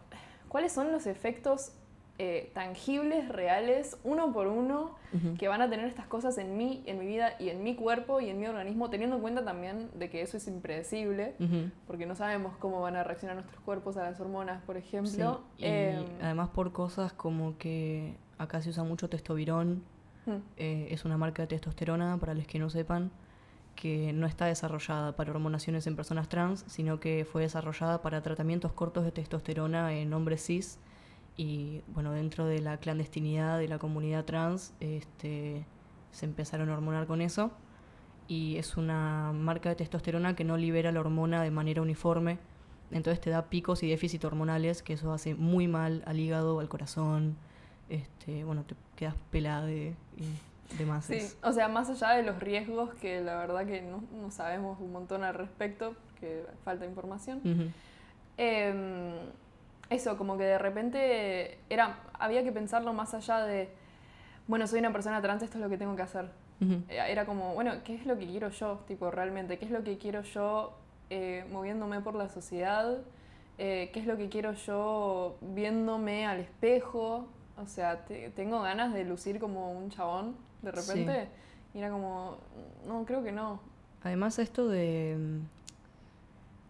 ¿cuáles 0.48 0.72
son 0.72 0.92
los 0.92 1.06
efectos 1.06 1.74
eh, 2.22 2.52
tangibles, 2.54 3.30
reales, 3.30 3.98
uno 4.04 4.34
por 4.34 4.48
uno, 4.48 4.98
que 5.40 5.48
van 5.48 5.62
a 5.62 5.70
tener 5.70 5.88
estas 5.88 6.06
cosas 6.06 6.38
en 6.38 6.58
mí, 6.58 6.84
en 6.86 7.00
mi 7.00 7.08
vida 7.08 7.34
y 7.40 7.50
en 7.50 7.64
mi 7.64 7.76
cuerpo 7.76 8.20
y 8.20 8.30
en 8.30 8.40
mi 8.40 8.46
organismo, 8.46 8.90
teniendo 8.90 9.16
en 9.16 9.22
cuenta 9.22 9.44
también 9.44 9.90
de 9.96 10.10
que 10.10 10.22
eso 10.22 10.38
es 10.38 10.48
impredecible, 10.48 11.36
porque 11.88 12.06
no 12.06 12.16
sabemos 12.16 12.58
cómo 12.58 12.82
van 12.82 12.98
a 12.98 13.04
reaccionar 13.04 13.38
nuestros 13.38 13.62
cuerpos 13.62 13.96
a 13.98 14.04
las 14.04 14.20
hormonas, 14.20 14.62
por 14.64 14.78
ejemplo. 14.78 15.42
Sí, 15.58 15.64
y 15.64 15.66
Em, 15.66 16.06
además 16.22 16.50
por 16.50 16.72
cosas 16.72 17.14
como 17.14 17.58
que 17.58 18.18
acá 18.38 18.62
se 18.62 18.70
usa 18.70 18.84
mucho 18.84 19.10
testovirón, 19.10 19.84
hmm. 20.26 20.32
eh, 20.58 20.88
es 20.92 21.06
una 21.06 21.18
marca 21.18 21.44
de 21.44 21.48
testosterona, 21.48 22.18
para 22.18 22.34
los 22.34 22.46
que 22.46 22.60
no 22.60 22.70
sepan, 22.70 23.12
que 23.76 24.12
no 24.12 24.28
está 24.28 24.46
desarrollada 24.46 25.16
para 25.16 25.32
hormonaciones 25.32 25.88
en 25.88 25.96
personas 25.96 26.28
trans, 26.28 26.66
sino 26.68 27.00
que 27.00 27.26
fue 27.26 27.44
desarrollada 27.44 28.02
para 28.02 28.22
tratamientos 28.22 28.74
cortos 28.74 29.06
de 29.06 29.12
testosterona 29.12 29.94
en 29.94 30.14
hombres 30.14 30.46
cis. 30.46 30.80
Y 31.40 31.84
bueno, 31.88 32.12
dentro 32.12 32.46
de 32.46 32.60
la 32.60 32.76
clandestinidad 32.80 33.60
de 33.60 33.70
la 33.70 33.80
comunidad 33.80 34.26
trans, 34.26 34.74
este, 34.82 35.66
se 36.12 36.26
empezaron 36.26 36.70
a 36.70 36.74
hormonar 36.74 37.08
con 37.08 37.22
eso. 37.22 37.52
Y 38.28 38.58
es 38.58 38.76
una 38.76 39.32
marca 39.32 39.70
de 39.70 39.76
testosterona 39.76 40.36
que 40.36 40.44
no 40.44 40.58
libera 40.58 40.92
la 40.92 41.00
hormona 41.00 41.42
de 41.42 41.50
manera 41.50 41.82
uniforme. 41.82 42.40
Entonces 42.92 43.22
te 43.22 43.30
da 43.30 43.44
picos 43.44 43.84
y 43.84 43.90
déficits 43.90 44.26
hormonales, 44.26 44.84
que 44.84 44.92
eso 44.92 45.14
hace 45.14 45.34
muy 45.34 45.70
mal 45.70 46.04
al 46.06 46.20
hígado, 46.20 46.60
al 46.60 46.68
corazón. 46.68 47.38
Este, 47.88 48.44
bueno, 48.44 48.66
te 48.66 48.76
quedas 48.98 49.16
pelada 49.32 49.72
y 49.72 49.96
demás. 50.78 51.06
Sí, 51.06 51.22
o 51.42 51.54
sea, 51.54 51.70
más 51.70 51.90
allá 51.90 52.18
de 52.18 52.24
los 52.24 52.38
riesgos 52.42 52.94
que 52.96 53.22
la 53.22 53.38
verdad 53.38 53.66
que 53.66 53.82
no, 53.82 54.04
no 54.12 54.30
sabemos 54.30 54.78
un 54.82 54.92
montón 54.92 55.24
al 55.24 55.36
respecto, 55.36 55.96
que 56.20 56.44
falta 56.66 56.86
información. 56.86 57.42
Em, 58.36 59.14
eso, 59.90 60.18
como 60.18 60.38
que 60.38 60.44
de 60.44 60.58
repente 60.58 61.58
era, 61.70 62.00
había 62.14 62.44
que 62.44 62.52
pensarlo 62.52 62.94
más 62.94 63.14
allá 63.14 63.40
de, 63.42 63.70
bueno, 64.48 64.68
soy 64.68 64.80
una 64.80 64.92
persona 64.92 65.22
trans, 65.22 65.44
esto 65.44 65.58
es 65.58 65.64
lo 65.64 65.70
que 65.70 65.78
tengo 65.78 65.96
que 65.96 66.02
hacer. 66.04 66.30
Eh, 66.62 67.00
Era 67.08 67.26
como, 67.26 67.54
bueno, 67.54 67.72
¿qué 67.84 67.96
es 67.96 68.06
lo 68.06 68.18
que 68.18 68.26
quiero 68.28 68.50
yo, 68.50 68.80
tipo, 68.88 69.10
realmente? 69.12 69.58
¿Qué 69.58 69.66
es 69.66 69.72
lo 69.72 69.84
que 69.84 69.98
quiero 69.98 70.22
yo 70.24 70.74
eh, 71.10 71.46
moviéndome 71.52 72.02
por 72.02 72.16
la 72.16 72.28
sociedad? 72.30 72.98
Eh, 73.58 73.90
¿Qué 73.94 74.00
es 74.02 74.06
lo 74.06 74.18
que 74.18 74.30
quiero 74.30 74.54
yo 74.54 75.38
viéndome 75.42 76.26
al 76.28 76.40
espejo? 76.40 77.28
O 77.58 77.66
sea, 77.68 78.06
te- 78.06 78.30
tengo 78.32 78.62
ganas 78.62 78.94
de 78.94 79.04
lucir 79.06 79.40
como 79.40 79.72
un 79.72 79.90
chabón 79.90 80.36
de 80.62 80.72
Sí. 80.72 80.78
repente. 81.06 81.28
Y 81.74 81.80
era 81.80 81.90
como, 81.92 82.38
no, 82.88 83.06
creo 83.06 83.24
que 83.24 83.32
no. 83.32 83.60
Además 84.04 84.40
esto 84.40 84.68
de 84.68 85.18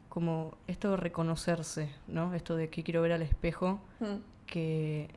como 0.10 0.54
esto 0.68 0.92
de 0.92 0.98
reconocerse, 0.98 1.90
¿no? 2.08 2.34
Esto 2.34 2.56
de 2.56 2.70
que 2.70 2.84
quiero 2.84 3.02
ver 3.02 3.12
al 3.14 3.22
espejo, 3.22 3.80
Mm, 4.00 4.06
que 4.48 5.10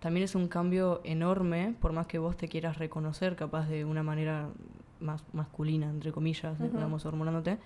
también 0.00 0.24
es 0.24 0.34
un 0.34 0.48
cambio 0.48 1.00
enorme, 1.04 1.74
por 1.80 1.92
más 1.92 2.06
que 2.06 2.18
vos 2.18 2.36
te 2.36 2.48
quieras 2.48 2.78
reconocer, 2.78 3.36
capaz 3.36 3.68
de 3.68 3.84
una 3.84 4.02
manera 4.02 4.48
más 5.00 5.22
masculina, 5.32 5.90
entre 5.90 6.12
comillas, 6.12 6.58
Ujú. 6.58 6.70
digamos, 6.72 7.04
hormonándote, 7.04 7.58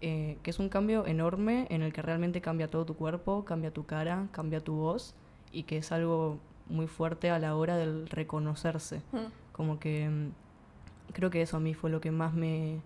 eh, 0.00 0.38
que 0.42 0.50
es 0.50 0.58
un 0.58 0.68
cambio 0.68 1.06
enorme 1.06 1.66
en 1.70 1.82
el 1.82 1.92
que 1.92 2.02
realmente 2.02 2.40
cambia 2.40 2.68
todo 2.68 2.84
tu 2.86 2.94
cuerpo, 2.94 3.44
cambia 3.44 3.70
tu 3.72 3.84
cara, 3.84 4.26
cambia 4.32 4.60
tu 4.60 4.74
voz, 4.74 5.14
y 5.52 5.64
que 5.64 5.76
es 5.76 5.92
algo 5.92 6.38
muy 6.68 6.86
fuerte 6.86 7.30
a 7.30 7.38
la 7.38 7.54
hora 7.56 7.76
del 7.76 8.08
reconocerse. 8.08 9.02
mm. 9.12 9.52
Como 9.52 9.78
que 9.78 10.08
mm, 10.08 11.12
creo 11.12 11.28
que 11.30 11.42
eso 11.42 11.58
a 11.58 11.60
mí 11.60 11.74
fue 11.74 11.90
lo 11.90 12.00
que 12.00 12.10
más 12.10 12.32
me, 12.32 12.80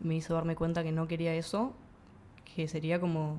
me 0.00 0.14
hizo 0.16 0.34
darme 0.34 0.56
cuenta 0.56 0.82
que 0.82 0.92
no 0.92 1.08
quería 1.08 1.34
eso, 1.34 1.72
que 2.44 2.68
sería 2.68 3.00
como 3.00 3.38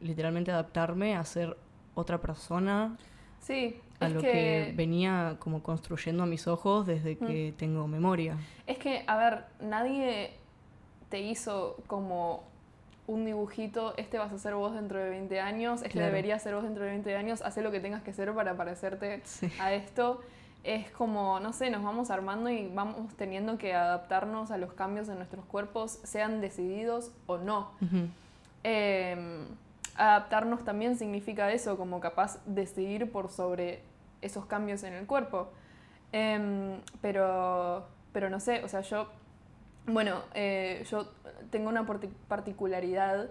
literalmente 0.00 0.50
adaptarme 0.50 1.16
a 1.16 1.24
ser 1.24 1.56
otra 1.94 2.20
persona. 2.20 2.96
Sí, 3.40 3.80
a 4.00 4.08
lo 4.08 4.20
que... 4.20 4.72
venía 4.76 5.36
como 5.38 5.62
construyendo 5.62 6.22
a 6.22 6.26
mis 6.26 6.46
ojos 6.46 6.86
desde 6.86 7.16
que 7.16 7.54
tengo 7.56 7.86
memoria. 7.88 8.36
Es 8.66 8.78
que, 8.78 9.04
a 9.06 9.16
ver, 9.16 9.44
nadie 9.60 10.32
te 11.08 11.20
hizo 11.20 11.76
como 11.86 12.44
un 13.06 13.24
dibujito, 13.24 13.94
este 13.96 14.18
vas 14.18 14.32
a 14.32 14.38
ser 14.38 14.54
vos 14.54 14.74
dentro 14.74 14.98
de 14.98 15.08
20 15.08 15.40
años, 15.40 15.82
este 15.82 15.98
debería 15.98 16.38
ser 16.38 16.54
vos 16.54 16.62
dentro 16.62 16.84
de 16.84 16.90
20 16.90 17.16
años, 17.16 17.40
haz 17.40 17.56
lo 17.56 17.70
que 17.70 17.80
tengas 17.80 18.02
que 18.02 18.10
hacer 18.10 18.34
para 18.34 18.56
parecerte 18.56 19.22
a 19.58 19.72
esto. 19.72 20.20
Es 20.64 20.90
como, 20.90 21.40
no 21.40 21.52
sé, 21.52 21.70
nos 21.70 21.82
vamos 21.82 22.10
armando 22.10 22.50
y 22.50 22.68
vamos 22.68 23.14
teniendo 23.16 23.58
que 23.58 23.74
adaptarnos 23.74 24.50
a 24.50 24.58
los 24.58 24.72
cambios 24.72 25.08
en 25.08 25.16
nuestros 25.16 25.44
cuerpos, 25.44 26.00
sean 26.02 26.40
decididos 26.40 27.12
o 27.26 27.38
no. 27.38 27.70
Em, 28.64 29.46
adaptarnos 29.96 30.64
también 30.64 30.96
significa 30.96 31.52
eso, 31.52 31.76
como 31.76 32.00
capaz 32.00 32.38
decidir 32.44 33.10
por 33.10 33.30
sobre 33.30 33.82
esos 34.20 34.46
cambios 34.46 34.82
en 34.82 34.94
el 34.94 35.06
cuerpo. 35.06 35.48
Em, 36.12 36.80
pero, 37.00 37.86
pero 38.12 38.28
no 38.28 38.40
sé, 38.40 38.64
o 38.64 38.68
sea, 38.68 38.80
yo 38.80 39.08
bueno, 39.88 40.20
eh, 40.34 40.84
yo 40.90 41.08
tengo 41.50 41.68
una 41.68 41.86
particularidad 42.28 43.30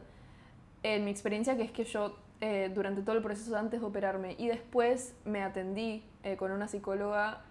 en 0.84 1.06
mi 1.06 1.12
experiencia 1.12 1.56
que 1.56 1.64
es 1.64 1.72
que 1.72 1.84
yo 1.84 2.18
eh, 2.42 2.72
durante 2.74 3.02
todo 3.02 3.16
el 3.16 3.24
proceso 3.24 3.56
antes 3.58 3.80
de 3.80 3.86
operarme 3.86 4.36
y 4.38 4.48
después 4.48 5.16
me 5.26 5.44
atendí 5.44 6.04
eh, 6.24 6.38
con 6.38 6.52
una 6.52 6.68
psicóloga 6.68 7.42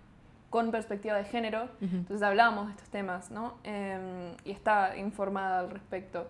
con 0.51 0.71
perspectiva 0.71 1.17
de 1.17 1.25
género, 1.25 1.69
entonces 1.81 2.23
hablábamos 2.23 2.67
de 2.67 2.73
estos 2.73 2.89
temas, 2.89 3.31
¿no? 3.33 3.55
Em, 3.65 4.33
y 4.45 4.53
está 4.53 4.97
informada 4.97 5.59
al 5.59 5.71
respecto. 5.71 6.29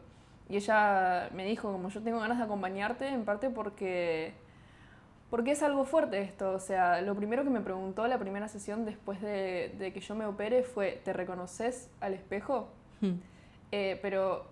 Y 0.49 0.57
ella 0.57 1.29
me 1.35 1.45
dijo, 1.45 1.71
como 1.71 1.91
yo 1.91 2.03
tengo 2.03 2.19
ganas 2.19 2.39
de 2.39 2.45
acompañarte, 2.45 3.09
en 3.09 3.25
parte 3.25 3.51
porque 3.51 4.33
porque 5.31 5.51
es 5.51 5.63
algo 5.63 5.85
fuerte 5.85 6.21
esto, 6.21 6.53
o 6.53 6.61
sea, 6.61 7.03
lo 7.03 7.15
primero 7.15 7.43
que 7.43 7.51
me 7.51 7.61
preguntó 7.61 8.07
la 8.07 8.19
primera 8.19 8.49
sesión 8.49 8.85
después 8.85 9.21
de, 9.21 9.91
que 9.93 10.01
yo 10.01 10.15
me 10.15 10.25
opere 10.25 10.63
fue, 10.63 11.01
¿te 11.05 11.13
reconoces 11.13 11.91
al 12.01 12.15
espejo? 12.15 12.69
Hmm. 13.01 13.15
Eh, 13.73 13.99
pero 14.03 14.47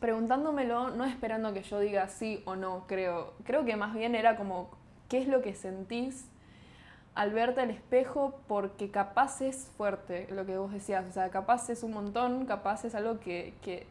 preguntándomelo, 0.00 0.90
no 0.90 1.04
esperando 1.04 1.52
que 1.54 1.62
yo 1.62 1.78
diga 1.78 2.08
sí 2.08 2.42
o 2.44 2.56
no, 2.56 2.84
creo. 2.86 3.34
Creo 3.44 3.64
que 3.64 3.76
más 3.76 3.94
bien 3.94 4.14
era 4.14 4.36
como, 4.36 4.70
¿qué 5.08 5.18
es 5.18 5.28
lo 5.28 5.42
que 5.42 5.54
sentís 5.54 6.26
al 7.14 7.32
verte 7.32 7.60
al 7.60 7.70
espejo? 7.70 8.40
Porque 8.48 8.90
capaz 8.90 9.40
es 9.40 9.70
fuerte 9.76 10.26
lo 10.30 10.44
que 10.44 10.58
vos 10.58 10.72
decías, 10.72 11.04
o 11.08 11.12
sea, 11.12 11.30
capaz 11.30 11.70
es 11.70 11.82
un 11.82 11.92
montón, 11.92 12.46
capaz 12.46 12.84
es 12.84 12.94
algo 12.94 13.20
que, 13.20 13.54
que 13.62 13.86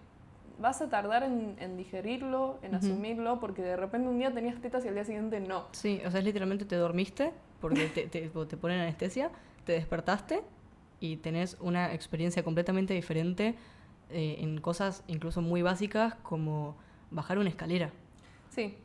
vas 0.59 0.81
a 0.81 0.89
tardar 0.89 1.23
en, 1.23 1.77
digerirlo, 1.77 2.59
en 2.61 2.75
asumirlo, 2.75 3.39
porque 3.39 3.61
de 3.61 3.75
repente 3.75 4.07
un 4.07 4.19
día 4.19 4.33
tenías 4.33 4.61
tetas 4.61 4.85
y 4.85 4.89
al 4.89 4.93
día 4.93 5.05
siguiente 5.05 5.39
no. 5.39 5.65
Sí, 5.71 6.01
o 6.05 6.11
sea, 6.11 6.19
es 6.19 6.25
literalmente 6.25 6.65
te 6.65 6.75
dormiste, 6.75 7.31
porque 7.59 7.87
te, 7.87 8.07
te, 8.07 8.29
te 8.47 8.57
ponen 8.57 8.79
anestesia, 8.79 9.31
te 9.65 9.73
despertaste 9.73 10.41
y 10.99 11.17
tenés 11.17 11.57
una 11.59 11.93
experiencia 11.93 12.43
completamente 12.43 12.93
diferente 12.93 13.55
eh, 14.11 14.37
en 14.39 14.59
cosas 14.59 15.03
incluso 15.07 15.41
muy 15.41 15.61
básicas 15.61 16.15
como 16.23 16.75
bajar 17.09 17.37
una 17.37 17.49
escalera. 17.49 17.91
Sí. 18.49 18.77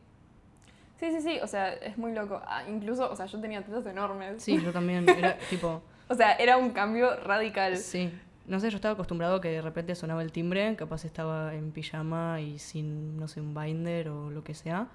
Sí, 0.99 1.11
sí, 1.13 1.21
sí, 1.21 1.39
o 1.43 1.47
sea, 1.47 1.75
es 1.75 1.99
muy 1.99 2.13
loco. 2.13 2.41
Ah, 2.47 2.65
incluso, 2.69 3.11
o 3.11 3.17
sea, 3.17 3.27
yo 3.27 3.41
tenía 3.41 3.63
tetas 3.63 3.87
enormes. 3.87 4.43
Sí, 4.43 4.61
yo 4.63 4.73
también, 4.73 5.09
era 5.19 5.39
tipo... 5.51 5.83
o 6.09 6.15
sea, 6.15 6.33
era 6.35 6.57
un 6.57 6.71
cambio 6.71 7.17
radical. 7.17 7.77
Sí, 7.77 8.11
no 8.47 8.61
sé, 8.61 8.71
yo 8.71 8.77
estaba 8.77 8.95
acostumbrado 8.95 9.41
que 9.41 9.49
de 9.49 9.61
repente 9.61 9.95
sonaba 9.95 10.23
el 10.23 10.33
timbre, 10.33 10.77
capaz 10.77 11.05
estaba 11.05 11.55
en 11.55 11.73
pijama 11.73 12.41
y 12.41 12.59
sin, 12.59 13.19
no 13.19 13.29
sé, 13.29 13.41
un 13.41 13.55
binder 13.55 14.09
o 14.09 14.31
lo 14.31 14.45
que 14.45 14.55
sea. 14.55 14.89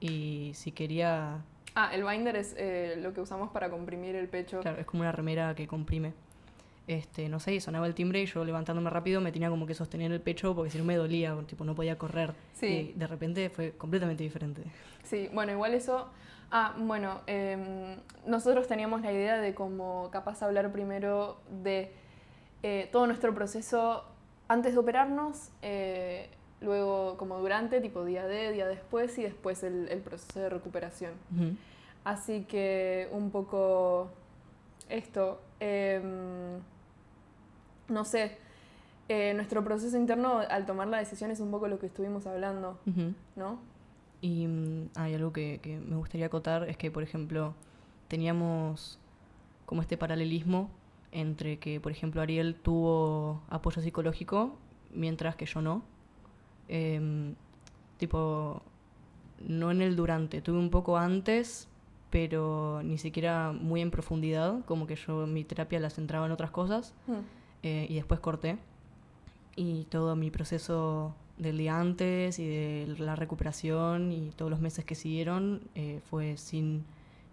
Y 0.00 0.52
si 0.54 0.72
quería... 0.72 1.42
Ah, 1.74 1.90
el 1.94 2.04
binder 2.04 2.36
es 2.36 2.54
eh, 2.58 2.94
lo 2.98 3.12
que 3.12 3.20
usamos 3.20 3.50
para 3.50 3.70
comprimir 3.70 4.16
el 4.16 4.28
pecho. 4.28 4.60
Claro, 4.60 4.80
es 4.80 4.86
como 4.86 5.02
una 5.02 5.12
remera 5.12 5.54
que 5.54 5.66
comprime. 5.66 6.14
Este, 6.86 7.28
no 7.28 7.40
sé, 7.40 7.54
y 7.54 7.60
sonaba 7.60 7.86
el 7.86 7.94
timbre 7.94 8.22
y 8.22 8.26
yo 8.26 8.44
levantándome 8.44 8.90
rápido 8.90 9.20
me 9.20 9.32
tenía 9.32 9.50
como 9.50 9.66
que 9.66 9.74
sostener 9.74 10.12
el 10.12 10.20
pecho 10.20 10.54
porque 10.54 10.70
si 10.70 10.78
no 10.78 10.84
me 10.84 10.94
dolía, 10.94 11.36
tipo 11.46 11.64
no 11.64 11.74
podía 11.74 11.98
correr. 11.98 12.34
Sí. 12.54 12.92
Y 12.94 12.98
de 12.98 13.06
repente 13.08 13.50
fue 13.50 13.72
completamente 13.72 14.22
diferente. 14.22 14.62
Sí, 15.02 15.28
bueno, 15.32 15.52
igual 15.52 15.74
eso... 15.74 16.08
Ah, 16.50 16.76
bueno, 16.78 17.22
em, 17.26 17.96
nosotros 18.24 18.68
teníamos 18.68 19.02
la 19.02 19.12
idea 19.12 19.40
de 19.40 19.52
como 19.52 20.10
capaz 20.12 20.42
hablar 20.42 20.70
primero 20.70 21.38
de 21.50 21.90
eh, 22.62 22.88
todo 22.92 23.06
nuestro 23.08 23.34
proceso 23.34 24.04
antes 24.48 24.74
de 24.74 24.78
operarnos, 24.78 25.50
eh, 25.62 26.30
luego 26.60 27.16
como 27.16 27.38
durante, 27.40 27.80
tipo 27.80 28.04
día 28.04 28.26
de, 28.26 28.52
día 28.52 28.68
después 28.68 29.18
y 29.18 29.24
después 29.24 29.64
el, 29.64 30.00
proceso 30.04 30.38
de 30.38 30.48
recuperación. 30.48 31.14
Así 32.04 32.44
que 32.44 33.08
un 33.10 33.32
poco 33.32 34.10
esto, 34.88 35.40
em, 35.58 36.60
no 37.88 38.04
sé, 38.04 38.38
eh, 39.08 39.34
nuestro 39.34 39.62
proceso 39.64 39.96
interno 39.96 40.40
al 40.48 40.66
tomar 40.66 40.88
la 40.88 40.98
decisión 40.98 41.30
es 41.30 41.40
un 41.40 41.50
poco 41.50 41.68
lo 41.68 41.78
que 41.78 41.86
estuvimos 41.86 42.26
hablando, 42.26 42.78
¿no? 43.36 43.58
Y 44.20 44.46
mm, 44.46 44.90
hay 44.94 45.14
algo 45.14 45.32
que, 45.32 45.60
que 45.62 45.78
me 45.78 45.96
gustaría 45.96 46.26
acotar, 46.26 46.68
es 46.68 46.76
que, 46.76 46.90
por 46.90 47.02
ejemplo, 47.02 47.54
teníamos 48.08 48.98
como 49.64 49.82
este 49.82 49.96
paralelismo 49.96 50.70
entre 51.12 51.58
que, 51.58 51.80
por 51.80 51.92
ejemplo, 51.92 52.20
Ariel 52.20 52.54
tuvo 52.54 53.42
apoyo 53.48 53.82
psicológico, 53.82 54.56
mientras 54.92 55.36
que 55.36 55.46
yo 55.46 55.62
no. 55.62 55.82
Em, 56.68 57.34
tipo, 57.98 58.62
no 59.40 59.70
en 59.70 59.82
el 59.82 59.96
durante, 59.96 60.40
tuve 60.40 60.58
un 60.58 60.70
poco 60.70 60.96
antes, 60.96 61.68
pero 62.10 62.82
ni 62.82 62.98
siquiera 62.98 63.52
muy 63.52 63.80
en 63.80 63.90
profundidad, 63.90 64.64
como 64.64 64.86
que 64.86 64.96
yo 64.96 65.26
mi 65.26 65.44
terapia 65.44 65.80
la 65.80 65.90
centraba 65.90 66.26
en 66.26 66.32
otras 66.32 66.50
cosas, 66.50 66.94
hmm. 67.06 67.35
Eh, 67.66 67.84
y 67.88 67.96
después 67.96 68.20
corté. 68.20 68.58
Y 69.56 69.86
todo 69.86 70.14
mi 70.14 70.30
proceso 70.30 71.16
del 71.36 71.58
día 71.58 71.80
antes 71.80 72.38
y 72.38 72.46
de 72.46 72.94
la 72.98 73.16
recuperación 73.16 74.12
y 74.12 74.30
todos 74.36 74.52
los 74.52 74.60
meses 74.60 74.84
que 74.84 74.94
siguieron 74.94 75.62
eh, 75.74 76.00
fue 76.08 76.36
sin 76.36 76.84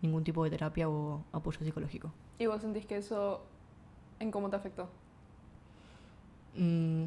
ningún 0.02 0.24
tipo 0.24 0.44
de 0.44 0.50
terapia 0.50 0.90
o 0.90 1.24
apoyo 1.32 1.60
psicológico. 1.60 2.12
¿Y 2.40 2.48
vos 2.48 2.62
sentís 2.62 2.88
que 2.88 2.98
eso 2.98 3.44
en 4.20 4.32
cómo 4.32 4.50
te 4.50 4.56
afectó? 4.56 4.90
Mm. 6.56 7.06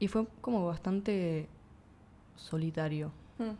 y 0.00 0.08
fue 0.08 0.26
como 0.40 0.66
bastante 0.66 1.48
solitario. 2.34 3.12
Hmm. 3.38 3.54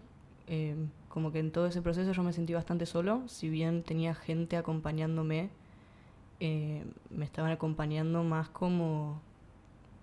Eh, 0.48 0.74
como 1.08 1.30
que 1.30 1.38
en 1.38 1.52
todo 1.52 1.66
ese 1.66 1.82
proceso 1.82 2.12
yo 2.12 2.22
me 2.22 2.32
sentí 2.32 2.52
bastante 2.52 2.84
solo, 2.86 3.22
si 3.28 3.48
bien 3.48 3.82
tenía 3.84 4.14
gente 4.14 4.56
acompañándome, 4.56 5.50
eh, 6.40 6.84
me 7.10 7.24
estaban 7.24 7.50
acompañando 7.50 8.22
más 8.24 8.48
como 8.48 9.20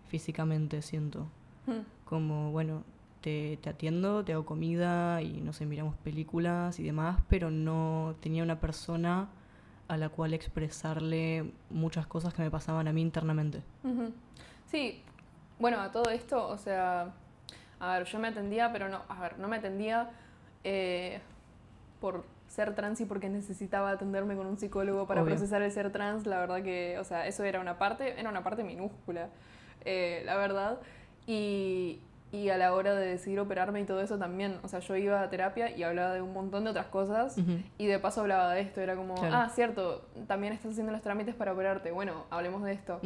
físicamente, 0.07 0.81
siento. 0.81 1.27
Hmm. 1.65 1.81
Como, 2.05 2.51
bueno, 2.51 2.83
te, 3.21 3.57
te, 3.61 3.69
atiendo, 3.69 4.23
te 4.23 4.33
hago 4.33 4.45
comida 4.45 5.21
y 5.21 5.41
no 5.41 5.53
sé, 5.53 5.65
miramos 5.65 5.95
películas 5.97 6.79
y 6.79 6.83
demás, 6.83 7.19
pero 7.29 7.51
no 7.51 8.15
tenía 8.21 8.43
una 8.43 8.59
persona 8.59 9.29
a 9.87 9.97
la 9.97 10.09
cual 10.09 10.33
expresarle 10.33 11.51
muchas 11.69 12.07
cosas 12.07 12.33
que 12.33 12.41
me 12.41 12.51
pasaban 12.51 12.87
a 12.87 12.93
mí 12.93 13.01
internamente. 13.01 13.61
Sí, 14.65 15.01
bueno, 15.59 15.79
a 15.79 15.91
todo 15.91 16.09
esto, 16.09 16.47
o 16.47 16.57
sea, 16.57 17.13
a 17.79 17.93
ver, 17.93 18.05
yo 18.05 18.19
me 18.19 18.29
atendía, 18.29 18.71
pero 18.71 18.89
no, 18.89 19.01
a 19.07 19.19
ver, 19.21 19.37
no 19.39 19.47
me 19.47 19.57
atendía 19.57 20.09
eh, 20.63 21.21
por 22.01 22.25
ser 22.55 22.73
trans 22.73 23.01
y 23.01 23.05
porque 23.05 23.29
necesitaba 23.29 23.89
atenderme 23.91 24.35
con 24.35 24.47
un 24.47 24.57
psicólogo 24.57 25.05
para 25.05 25.23
procesar 25.23 25.61
el 25.61 25.71
ser 25.71 25.91
trans, 25.91 26.25
la 26.25 26.39
verdad 26.39 26.63
que, 26.63 26.97
o 26.99 27.03
sea, 27.03 27.27
eso 27.27 27.43
era 27.43 27.59
una 27.59 27.77
parte, 27.77 28.19
era 28.19 28.29
una 28.29 28.43
parte 28.43 28.63
minúscula, 28.63 29.27
eh, 29.83 30.23
la 30.25 30.37
verdad. 30.37 30.79
Y, 31.27 31.99
y 32.31 32.49
a 32.49 32.57
la 32.57 32.73
hora 32.73 32.95
de 32.95 33.07
decidir 33.07 33.39
operarme 33.39 33.81
y 33.81 33.83
todo 33.83 34.01
eso 34.01 34.17
también, 34.17 34.57
o 34.63 34.67
sea, 34.67 34.79
yo 34.79 34.95
iba 34.95 35.21
a 35.21 35.29
terapia 35.29 35.75
y 35.75 35.83
hablaba 35.83 36.13
de 36.13 36.21
un 36.21 36.33
montón 36.33 36.63
de 36.63 36.69
otras 36.69 36.87
cosas 36.87 37.37
y 37.77 37.85
de 37.85 37.99
paso 37.99 38.21
hablaba 38.21 38.53
de 38.53 38.61
esto, 38.61 38.81
era 38.81 38.95
como, 38.95 39.15
ah, 39.21 39.49
cierto, 39.53 40.05
también 40.27 40.53
estás 40.53 40.71
haciendo 40.71 40.91
los 40.91 41.01
trámites 41.01 41.35
para 41.35 41.53
operarte, 41.53 41.91
bueno, 41.91 42.25
hablemos 42.29 42.63
de 42.63 42.73
esto. 42.73 42.99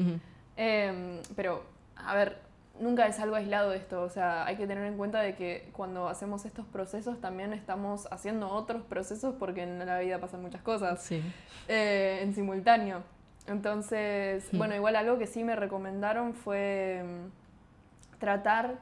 Em, 0.57 1.19
pero, 1.35 1.63
a 1.95 2.15
ver, 2.15 2.37
nunca 2.79 3.07
es 3.07 3.19
algo 3.19 3.35
aislado 3.35 3.73
esto, 3.73 4.01
o 4.01 4.09
sea, 4.09 4.45
hay 4.45 4.55
que 4.55 4.67
tener 4.67 4.85
en 4.85 4.97
cuenta 4.97 5.21
de 5.21 5.35
que 5.35 5.69
cuando 5.73 6.07
hacemos 6.07 6.45
estos 6.45 6.65
procesos 6.65 7.19
también 7.19 7.53
estamos 7.53 8.07
haciendo 8.11 8.49
otros 8.49 8.83
procesos 8.83 9.35
porque 9.37 9.63
en 9.63 9.85
la 9.85 9.99
vida 9.99 10.19
pasan 10.19 10.41
muchas 10.41 10.61
cosas 10.61 11.11
eh, 11.67 12.19
en 12.21 12.33
simultáneo. 12.33 13.03
Entonces, 13.47 14.47
bueno, 14.53 14.75
igual 14.75 14.95
algo 14.95 15.17
que 15.17 15.25
sí 15.25 15.43
me 15.43 15.55
recomendaron 15.55 16.33
fue 16.33 16.99
em, 16.99 17.31
tratar 18.19 18.77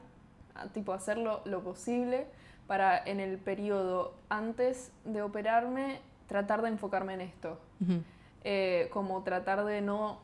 tipo 0.74 0.92
hacerlo 0.92 1.40
lo 1.44 1.62
posible 1.62 2.26
para 2.66 2.98
en 2.98 3.20
el 3.20 3.38
periodo 3.38 4.14
antes 4.28 4.92
de 5.04 5.22
operarme 5.22 6.00
tratar 6.28 6.62
de 6.62 6.68
enfocarme 6.68 7.14
en 7.14 7.22
esto. 7.22 7.58
Eh, 8.44 8.88
como 8.92 9.22
tratar 9.24 9.64
de 9.64 9.80
no, 9.80 10.20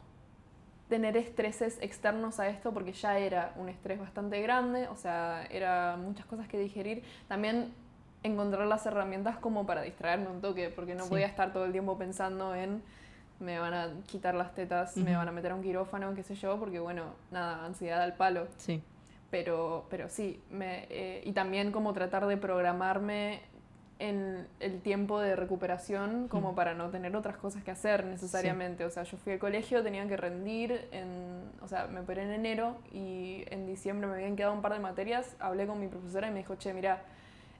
tener 0.94 1.16
estreses 1.16 1.76
externos 1.80 2.38
a 2.38 2.46
esto 2.46 2.70
porque 2.72 2.92
ya 2.92 3.18
era 3.18 3.52
un 3.56 3.68
estrés 3.68 3.98
bastante 3.98 4.40
grande, 4.40 4.86
o 4.86 4.94
sea, 4.94 5.44
era 5.50 5.96
muchas 5.96 6.24
cosas 6.24 6.46
que 6.46 6.56
digerir. 6.56 7.02
También 7.26 7.72
encontrar 8.22 8.64
las 8.68 8.86
herramientas 8.86 9.36
como 9.38 9.66
para 9.66 9.82
distraerme 9.82 10.28
un 10.28 10.40
toque, 10.40 10.68
porque 10.68 10.94
no 10.94 11.02
Sí. 11.02 11.10
podía 11.10 11.26
estar 11.26 11.52
todo 11.52 11.64
el 11.64 11.72
tiempo 11.72 11.98
pensando 11.98 12.54
en 12.54 12.80
me 13.40 13.58
van 13.58 13.74
a 13.74 13.88
quitar 14.06 14.36
las 14.36 14.54
tetas, 14.54 14.96
me 14.96 15.16
van 15.16 15.26
a 15.26 15.32
meter 15.32 15.50
a 15.50 15.56
un 15.56 15.62
quirófano, 15.62 16.14
qué 16.14 16.22
sé 16.22 16.36
yo, 16.36 16.60
porque 16.60 16.78
bueno, 16.78 17.06
nada, 17.32 17.64
ansiedad 17.66 18.00
al 18.00 18.14
palo. 18.14 18.46
Sí, 18.58 18.80
Pero, 19.32 19.86
pero 19.90 20.08
sí, 20.08 20.40
me, 20.48 20.86
eh, 20.90 21.22
y 21.24 21.32
también 21.32 21.72
como 21.72 21.92
tratar 21.92 22.24
de 22.28 22.36
programarme 22.36 23.40
en 24.00 24.46
el 24.60 24.80
tiempo 24.80 25.20
de 25.20 25.36
recuperación 25.36 26.26
como 26.28 26.52
Mm. 26.52 26.54
para 26.56 26.74
no 26.74 26.90
tener 26.90 27.14
otras 27.14 27.36
cosas 27.36 27.62
que 27.62 27.70
hacer 27.70 28.04
necesariamente. 28.04 28.84
O 28.84 28.90
sea, 28.90 29.04
yo 29.04 29.16
fui 29.18 29.34
al 29.34 29.38
colegio, 29.38 29.82
tenía 29.82 30.06
que 30.08 30.16
rendir, 30.16 30.88
en, 30.92 31.42
o 31.62 31.68
sea, 31.68 31.86
me 31.86 32.00
operé 32.00 32.22
en 32.22 32.32
enero 32.32 32.76
y 32.92 33.44
en 33.50 33.66
diciembre 33.66 34.06
me 34.08 34.14
habían 34.14 34.34
quedado 34.36 34.52
un 34.52 34.62
par 34.62 34.72
de 34.72 34.80
materias, 34.80 35.36
hablé 35.38 35.66
con 35.66 35.78
mi 35.78 35.86
profesora 35.88 36.26
y 36.28 36.30
me 36.32 36.38
dijo, 36.38 36.56
che, 36.56 36.74
mira, 36.74 37.02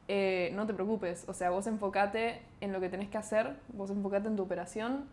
eh, 0.07 0.51
no 0.55 0.67
te 0.67 0.75
preocupes, 0.75 1.25
o 1.29 1.33
sea, 1.33 1.49
vos 1.49 1.67
enfocate 1.67 2.43
en 2.61 2.73
lo 2.75 2.81
que 2.81 2.91
tenés 2.91 3.09
que 3.09 3.17
hacer, 3.17 3.55
vos 3.69 3.89
enfocate 3.91 4.29
en 4.29 4.37
tu 4.37 4.43
operación 4.43 5.07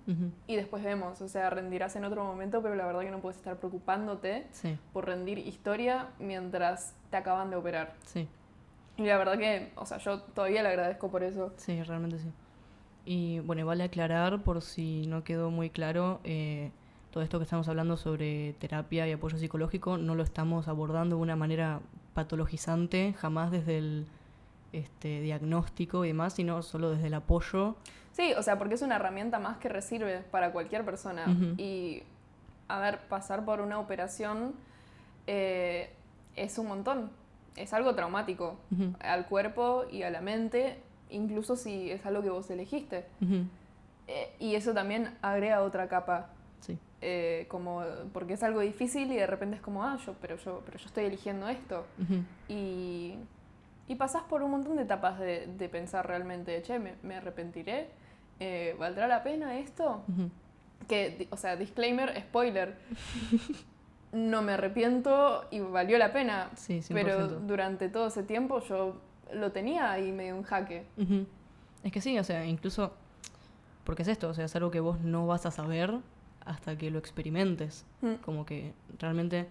y 0.47 0.55
después 0.57 0.83
vemos, 0.83 1.21
o 1.21 1.29
sea, 1.29 1.49
rendirás 1.49 1.95
en 1.95 2.03
otro 2.03 2.25
momento, 2.25 2.61
pero 2.61 2.75
la 2.75 2.85
verdad 2.85 3.01
que 3.01 3.11
no 3.11 3.19
puedes 3.19 3.37
estar 3.37 3.55
preocupándote 3.55 4.47
sí, 4.51 4.77
por 4.91 5.05
rendir 5.05 5.37
historia 5.37 6.07
mientras 6.19 6.93
te 7.09 7.15
acaban 7.17 7.51
de 7.51 7.55
operar. 7.57 7.93
sí. 8.05 8.27
Y 8.97 9.03
la 9.03 9.17
verdad 9.17 9.37
que, 9.37 9.71
o 9.75 9.85
sea, 9.85 9.97
yo 9.97 10.21
todavía 10.21 10.63
le 10.63 10.69
agradezco 10.69 11.09
por 11.09 11.23
eso. 11.23 11.53
Sí, 11.57 11.81
realmente 11.83 12.19
sí. 12.19 12.31
Y 13.05 13.39
bueno, 13.39 13.65
vale 13.65 13.83
aclarar 13.83 14.43
por 14.43 14.61
si 14.61 15.07
no 15.07 15.23
quedó 15.23 15.49
muy 15.49 15.69
claro, 15.69 16.19
eh, 16.23 16.71
todo 17.11 17.23
esto 17.23 17.39
que 17.39 17.43
estamos 17.43 17.67
hablando 17.67 17.97
sobre 17.97 18.53
terapia 18.53 19.07
y 19.07 19.11
apoyo 19.11 19.37
psicológico 19.37 19.97
no 19.97 20.15
lo 20.15 20.23
estamos 20.23 20.67
abordando 20.67 21.15
de 21.17 21.21
una 21.21 21.35
manera 21.35 21.81
patologizante, 22.13 23.13
jamás 23.17 23.51
desde 23.51 23.77
el 23.77 24.05
este, 24.71 25.19
diagnóstico 25.21 26.05
y 26.05 26.09
demás, 26.09 26.33
sino 26.33 26.61
solo 26.61 26.91
desde 26.91 27.07
el 27.07 27.13
apoyo. 27.15 27.75
Sí, 28.13 28.33
o 28.37 28.43
sea, 28.43 28.57
porque 28.57 28.75
es 28.75 28.81
una 28.81 28.97
herramienta 28.97 29.39
más 29.39 29.57
que 29.57 29.69
recibe 29.69 30.19
para 30.31 30.51
cualquier 30.51 30.85
persona. 30.85 31.25
Y, 31.57 32.03
a 32.67 32.79
ver, 32.79 32.99
pasar 33.07 33.45
por 33.45 33.61
una 33.61 33.79
operación 33.79 34.53
eh, 35.27 35.91
es 36.35 36.57
un 36.57 36.67
montón. 36.67 37.11
Es 37.55 37.73
algo 37.73 37.93
traumático 37.95 38.57
al 38.99 39.25
cuerpo 39.27 39.85
y 39.91 40.03
a 40.03 40.09
la 40.09 40.21
mente, 40.21 40.81
incluso 41.09 41.55
si 41.55 41.91
es 41.91 42.05
algo 42.05 42.21
que 42.21 42.29
vos 42.29 42.49
elegiste. 42.49 43.05
Eh, 44.07 44.35
y 44.39 44.55
eso 44.55 44.73
también 44.73 45.15
agrega 45.21 45.61
otra 45.61 45.87
capa 45.87 46.29
Sí, 46.59 46.77
eh, 47.01 47.45
como 47.49 47.83
porque 48.13 48.33
es 48.33 48.43
algo 48.43 48.59
difícil 48.59 49.11
y 49.11 49.15
de 49.15 49.25
repente 49.25 49.55
es 49.55 49.61
como 49.61 49.83
ah 49.83 49.97
yo 50.05 50.13
pero 50.21 50.35
yo 50.37 50.61
pero 50.65 50.77
yo 50.77 50.85
estoy 50.85 51.05
eligiendo 51.05 51.47
esto 51.47 51.85
y, 52.49 53.15
y 53.87 53.95
pasás 53.95 54.23
por 54.23 54.43
un 54.43 54.51
montón 54.51 54.75
de 54.75 54.83
etapas 54.83 55.17
de, 55.19 55.47
de 55.47 55.69
pensar 55.69 56.05
realmente 56.07 56.61
che 56.61 56.77
me, 56.79 56.95
me 57.03 57.15
arrepentiré 57.15 57.89
Eh, 58.39 58.75
valdrá 58.79 59.07
la 59.07 59.21
pena 59.21 59.57
esto 59.59 60.03
que 60.87 61.27
o 61.31 61.37
sea 61.37 61.55
disclaimer 61.55 62.09
spoiler 62.21 62.75
no 64.11 64.41
me 64.41 64.53
arrepiento 64.53 65.45
y 65.51 65.59
valió 65.61 65.97
la 65.97 66.11
pena 66.11 66.49
Sí, 66.55 66.79
100%. 66.81 66.93
pero 66.93 67.27
durante 67.27 67.89
todo 67.89 68.07
ese 68.07 68.23
tiempo 68.23 68.59
yo 68.61 68.95
lo 69.33 69.51
tenía 69.51 69.91
ahí 69.91 70.11
medio 70.11 70.35
en 70.35 70.43
jaque 70.43 70.85
Ujú. 70.97 71.25
Es 71.83 71.91
que 71.91 72.01
sí, 72.01 72.19
o 72.19 72.23
sea, 72.23 72.45
incluso, 72.45 72.93
porque 73.85 74.03
es 74.03 74.07
esto, 74.07 74.29
o 74.29 74.33
sea, 74.33 74.45
es 74.45 74.55
algo 74.55 74.69
que 74.69 74.79
vos 74.79 74.99
no 75.01 75.25
vas 75.25 75.45
a 75.47 75.51
saber 75.51 75.95
hasta 76.45 76.77
que 76.77 76.91
lo 76.91 76.99
experimentes. 76.99 77.85
Mm. 78.01 78.15
Como 78.23 78.45
que 78.45 78.73
realmente 78.99 79.47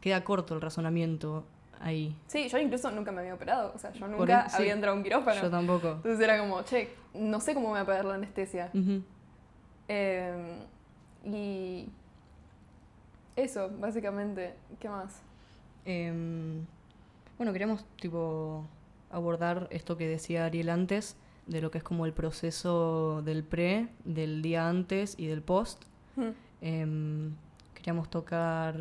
queda 0.00 0.22
corto 0.24 0.54
el 0.54 0.60
razonamiento 0.60 1.44
ahí. 1.80 2.14
sí 2.26 2.48
yo 2.48 2.58
incluso 2.58 2.90
nunca 2.90 3.12
me 3.12 3.20
había 3.20 3.34
operado 3.34 3.72
o 3.74 3.78
sea 3.78 3.92
yo 3.92 4.06
nunca 4.08 4.48
sí. 4.48 4.56
había 4.58 4.72
entrado 4.74 4.94
a 4.94 4.98
un 4.98 5.02
quirófano 5.04 5.40
Yo 5.40 5.50
tampoco. 5.50 5.92
Entonces 5.92 6.20
era 6.20 6.38
como, 6.38 6.62
che, 6.62 6.90
no 7.14 7.40
sé 7.40 7.54
cómo 7.54 7.68
me 7.68 7.74
va 7.74 7.80
a 7.80 7.86
pegar 7.86 8.04
la 8.04 8.14
anestesia. 8.14 8.70
Eh, 9.88 10.58
y 11.24 11.88
eso, 13.42 13.70
básicamente. 13.78 14.54
¿Qué 14.80 14.88
más? 14.88 15.22
Em, 15.84 16.64
bueno, 17.36 17.52
queríamos 17.52 17.84
tipo 18.00 18.66
abordar 19.10 19.68
esto 19.70 19.96
que 19.96 20.06
decía 20.06 20.44
Ariel 20.44 20.68
antes, 20.68 21.16
de 21.46 21.62
lo 21.62 21.70
que 21.70 21.78
es 21.78 21.84
como 21.84 22.04
el 22.04 22.12
proceso 22.12 23.22
del 23.22 23.42
pre, 23.42 23.88
del 24.04 24.42
día 24.42 24.68
antes 24.68 25.14
y 25.18 25.26
del 25.26 25.42
post. 25.42 25.84
Hmm, 26.16 26.30
Em, 26.60 27.34
queríamos 27.74 28.10
tocar 28.10 28.74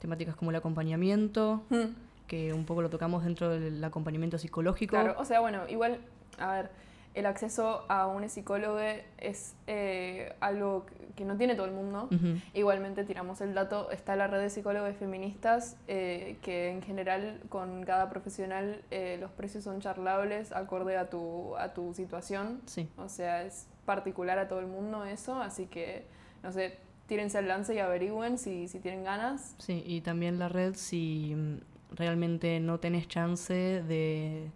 temáticas 0.00 0.34
como 0.34 0.50
el 0.50 0.56
acompañamiento, 0.56 1.62
hmm, 1.70 1.94
que 2.26 2.52
un 2.52 2.64
poco 2.64 2.82
lo 2.82 2.90
tocamos 2.90 3.24
dentro 3.24 3.48
del 3.48 3.82
acompañamiento 3.84 4.36
psicológico. 4.38 4.90
Claro, 4.90 5.14
o 5.18 5.24
sea, 5.24 5.40
bueno, 5.40 5.68
igual, 5.68 6.00
a 6.38 6.52
ver, 6.52 6.70
el 7.18 7.26
acceso 7.26 7.84
a 7.88 8.06
un 8.06 8.28
psicólogo 8.28 8.78
es 9.18 9.54
eh, 9.66 10.34
algo 10.40 10.86
que 11.16 11.24
no 11.24 11.36
tiene 11.36 11.56
todo 11.56 11.66
el 11.66 11.72
mundo. 11.72 12.08
Igualmente 12.54 13.02
tiramos 13.04 13.40
el 13.40 13.54
dato, 13.54 13.90
está 13.90 14.14
la 14.14 14.28
red 14.28 14.40
de 14.40 14.50
psicólogos 14.50 14.96
feministas, 14.96 15.76
eh, 15.88 16.36
que 16.42 16.70
en 16.70 16.80
general 16.80 17.40
con 17.48 17.82
cada 17.82 18.08
profesional 18.08 18.82
eh, 18.92 19.16
los 19.20 19.32
precios 19.32 19.64
son 19.64 19.80
charlables 19.80 20.52
acorde 20.52 20.96
a 20.96 21.10
tu, 21.10 21.56
a 21.56 21.74
tu 21.74 21.92
situación. 21.92 22.60
Sí, 22.66 22.88
O 22.96 23.08
sea, 23.08 23.42
es 23.42 23.66
particular 23.84 24.38
a 24.38 24.46
todo 24.46 24.60
el 24.60 24.66
mundo 24.66 25.04
eso, 25.04 25.40
así 25.42 25.66
que, 25.66 26.04
no 26.44 26.52
sé, 26.52 26.76
tírense 27.08 27.38
al 27.38 27.48
lance 27.48 27.74
y 27.74 27.78
averigüen 27.80 28.38
si, 28.38 28.68
si 28.68 28.78
tienen 28.78 29.02
ganas. 29.02 29.56
sí, 29.58 29.82
y 29.84 30.02
también 30.02 30.38
la 30.38 30.48
red 30.48 30.74
si 30.76 31.34
mm, 31.34 31.96
realmente 31.96 32.60
no 32.60 32.78
tenés 32.78 33.08
chance 33.08 33.54
de, 33.54 34.50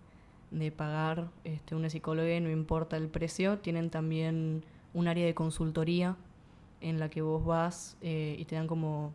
de 0.53 0.71
pagar 0.71 1.29
este, 1.45 1.75
una 1.75 1.91
psicóloga, 1.91 2.39
no 2.41 2.51
importa 2.51 2.97
el 2.97 3.09
precio, 3.09 3.59
tienen 3.59 3.91
también 3.91 4.65
un 4.95 5.09
área 5.09 5.27
de 5.27 5.35
consultoría 5.35 6.17
en 6.81 6.99
la 7.01 7.09
que 7.09 7.23
vos 7.23 7.45
vas 7.45 7.97
eh, 8.03 8.37
y 8.39 8.45
te 8.45 8.57
dan 8.57 8.67
como 8.67 9.13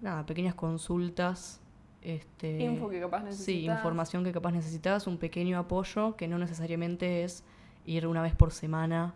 nada, 0.00 0.26
pequeñas 0.26 0.54
consultas. 0.54 1.60
Este, 2.02 2.60
Info 2.62 2.88
que 2.88 3.00
capaz 3.00 3.22
necesitas. 3.22 3.44
Sí, 3.46 3.64
información 3.66 4.24
que 4.24 4.32
capaz 4.32 4.52
necesitas, 4.52 5.06
un 5.06 5.18
pequeño 5.18 5.58
apoyo 5.58 6.16
que 6.16 6.28
no 6.28 6.38
necesariamente 6.38 7.24
es 7.24 7.44
ir 7.86 8.06
una 8.06 8.22
vez 8.22 8.34
por 8.34 8.52
semana 8.52 9.14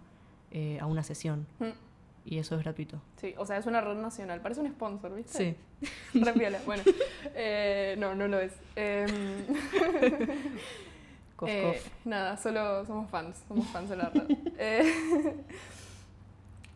eh, 0.51 0.79
a 0.81 0.87
una 0.87 1.03
sesión. 1.03 1.47
Mm, 1.59 1.65
Y 2.25 2.39
eso 2.39 2.55
es 2.55 2.63
gratuito. 2.63 3.01
Sí, 3.17 3.35
o 3.39 3.47
sea, 3.47 3.57
es 3.57 3.67
una 3.67 3.81
red 3.81 3.97
nacional, 3.97 4.41
parece 4.41 4.61
un 4.61 4.69
sponsor, 4.69 5.15
¿viste? 5.15 5.57
Sí. 5.83 5.89
Re. 6.21 6.59
Bueno, 6.67 6.83
eh, 7.35 7.97
no, 7.99 8.15
no 8.15 8.29
lo 8.29 8.39
es. 8.39 8.53
Cof, 11.43 11.51
eh, 11.51 11.63
cof. 11.75 12.05
Nada, 12.05 12.37
solo 12.37 12.87
somos 12.87 13.11
fans, 13.11 13.43
somos 13.49 13.67
fans 13.67 13.91
de 13.91 13.97
la 13.97 14.11
red. 14.11 14.29
Eh, 14.65 14.85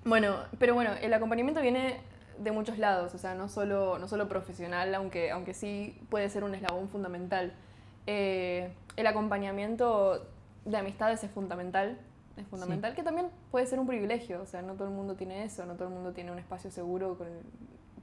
bueno, 0.05 0.39
pero 0.59 0.75
bueno, 0.75 0.91
el 1.01 1.15
acompañamiento 1.15 1.61
viene 1.61 2.01
de 2.39 2.51
muchos 2.51 2.77
lados, 2.77 3.15
o 3.15 3.19
sea, 3.19 3.37
no 3.37 3.49
solo, 3.49 4.01
no 4.01 4.09
solo 4.09 4.29
profesional, 4.29 4.93
aunque, 4.97 5.31
aunque 5.31 5.55
sí 5.55 5.97
puede 6.11 6.29
ser 6.31 6.43
un 6.43 6.53
eslabón 6.53 6.89
fundamental. 6.89 7.53
Eh, 8.09 8.73
el 8.97 9.07
acompañamiento 9.07 10.27
de 10.65 10.77
amistades 10.77 11.23
es 11.23 11.31
fundamental, 11.31 12.01
es 12.37 12.49
fundamental, 12.49 12.97
que 12.97 13.05
también 13.05 13.29
puede 13.53 13.69
ser 13.69 13.79
un 13.79 13.87
privilegio, 13.87 14.43
o 14.43 14.47
sea, 14.47 14.63
no 14.63 14.75
todo 14.75 14.89
el 14.89 14.95
mundo 14.95 15.15
tiene 15.15 15.45
eso, 15.45 15.65
no 15.65 15.75
todo 15.75 15.87
el 15.87 15.95
mundo 15.95 16.11
tiene 16.11 16.33
un 16.33 16.41
espacio 16.41 16.73
seguro 16.73 17.17
con 17.17 17.29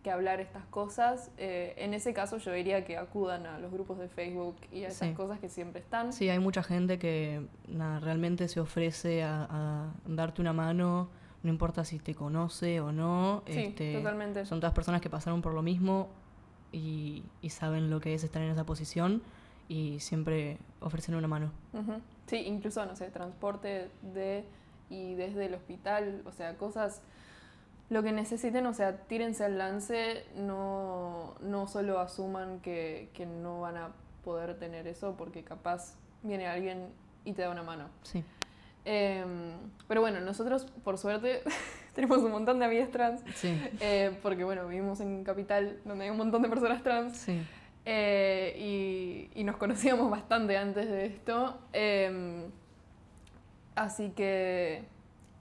que 0.03 0.11
hablar 0.11 0.39
estas 0.41 0.65
cosas. 0.65 1.31
Eh, 1.37 1.73
en 1.77 1.93
ese 1.93 2.13
caso 2.13 2.37
yo 2.37 2.51
diría 2.51 2.83
que 2.85 2.97
acudan 2.97 3.45
a 3.47 3.57
los 3.59 3.71
grupos 3.71 3.97
de 3.97 4.09
Facebook 4.09 4.57
y 4.71 4.83
a 4.83 4.89
esas 4.89 5.07
Sí. 5.09 5.13
cosas 5.15 5.39
que 5.39 5.49
siempre 5.49 5.81
están. 5.81 6.11
Sí, 6.13 6.29
hay 6.29 6.39
mucha 6.39 6.61
gente 6.61 6.99
que 6.99 7.45
nada, 7.67 7.99
realmente 7.99 8.47
se 8.49 8.59
ofrece 8.59 9.23
a, 9.23 9.47
a 9.49 9.93
darte 10.05 10.41
una 10.41 10.53
mano, 10.53 11.09
no 11.41 11.49
importa 11.49 11.83
si 11.85 11.99
te 11.99 12.13
conoce 12.15 12.79
o 12.81 12.91
no. 12.91 13.43
Sí, 13.47 13.59
este, 13.59 13.93
totalmente. 13.93 14.45
Son 14.45 14.59
todas 14.59 14.73
personas 14.73 15.01
que 15.01 15.09
pasaron 15.09 15.41
por 15.41 15.53
lo 15.53 15.61
mismo 15.61 16.09
y, 16.71 17.23
y 17.41 17.49
saben 17.49 17.89
lo 17.89 17.99
que 17.99 18.13
es 18.13 18.23
estar 18.23 18.41
en 18.41 18.51
esa 18.51 18.65
posición 18.65 19.21
y 19.69 19.99
siempre 19.99 20.57
ofrecen 20.81 21.15
una 21.15 21.27
mano. 21.27 21.51
Ujú. 21.73 21.93
Sí, 22.27 22.37
incluso, 22.45 22.85
no 22.85 22.95
sé, 22.95 23.09
transporte 23.09 23.89
de 24.01 24.43
y 24.89 25.15
desde 25.15 25.45
el 25.45 25.53
hospital, 25.53 26.21
o 26.25 26.31
sea, 26.31 26.55
cosas, 26.57 27.01
lo 27.93 28.03
que 28.03 28.11
necesiten, 28.11 28.65
o 28.65 28.73
sea, 28.73 28.97
tírense 29.07 29.45
al 29.45 29.57
lance, 29.57 30.25
no, 30.35 31.35
no 31.41 31.67
solo 31.67 31.99
asuman 31.99 32.59
que, 32.59 33.09
que 33.13 33.25
no 33.25 33.61
van 33.61 33.77
a 33.77 33.91
poder 34.23 34.57
tener 34.57 34.87
eso 34.87 35.15
porque 35.17 35.43
capaz 35.43 35.95
viene 36.23 36.47
alguien 36.47 36.87
y 37.23 37.33
te 37.33 37.41
da 37.43 37.49
una 37.49 37.63
mano. 37.63 37.89
Sí, 38.03 38.23
Em, 38.85 39.53
pero 39.87 40.01
bueno, 40.01 40.19
nosotros, 40.19 40.65
por 40.83 40.97
suerte, 40.97 41.41
tenemos 41.95 42.17
un 42.17 42.31
montón 42.31 42.59
de 42.59 42.65
amigas 42.65 42.89
trans, 42.91 43.21
sí, 43.35 43.57
eh, 43.79 44.17
porque 44.21 44.43
bueno, 44.43 44.67
vivimos 44.67 44.99
en 44.99 45.23
Capital, 45.23 45.79
donde 45.85 46.03
hay 46.03 46.09
un 46.09 46.17
montón 46.17 46.41
de 46.41 46.49
personas 46.49 46.83
trans. 46.83 47.17
sí. 47.17 47.41
Eh, 47.85 48.55
y, 49.35 49.39
y 49.39 49.43
nos 49.43 49.57
conocíamos 49.57 50.09
bastante 50.09 50.57
antes 50.57 50.87
de 50.89 51.05
esto. 51.05 51.59
eh, 51.73 52.45
así 53.75 54.11
que 54.11 54.83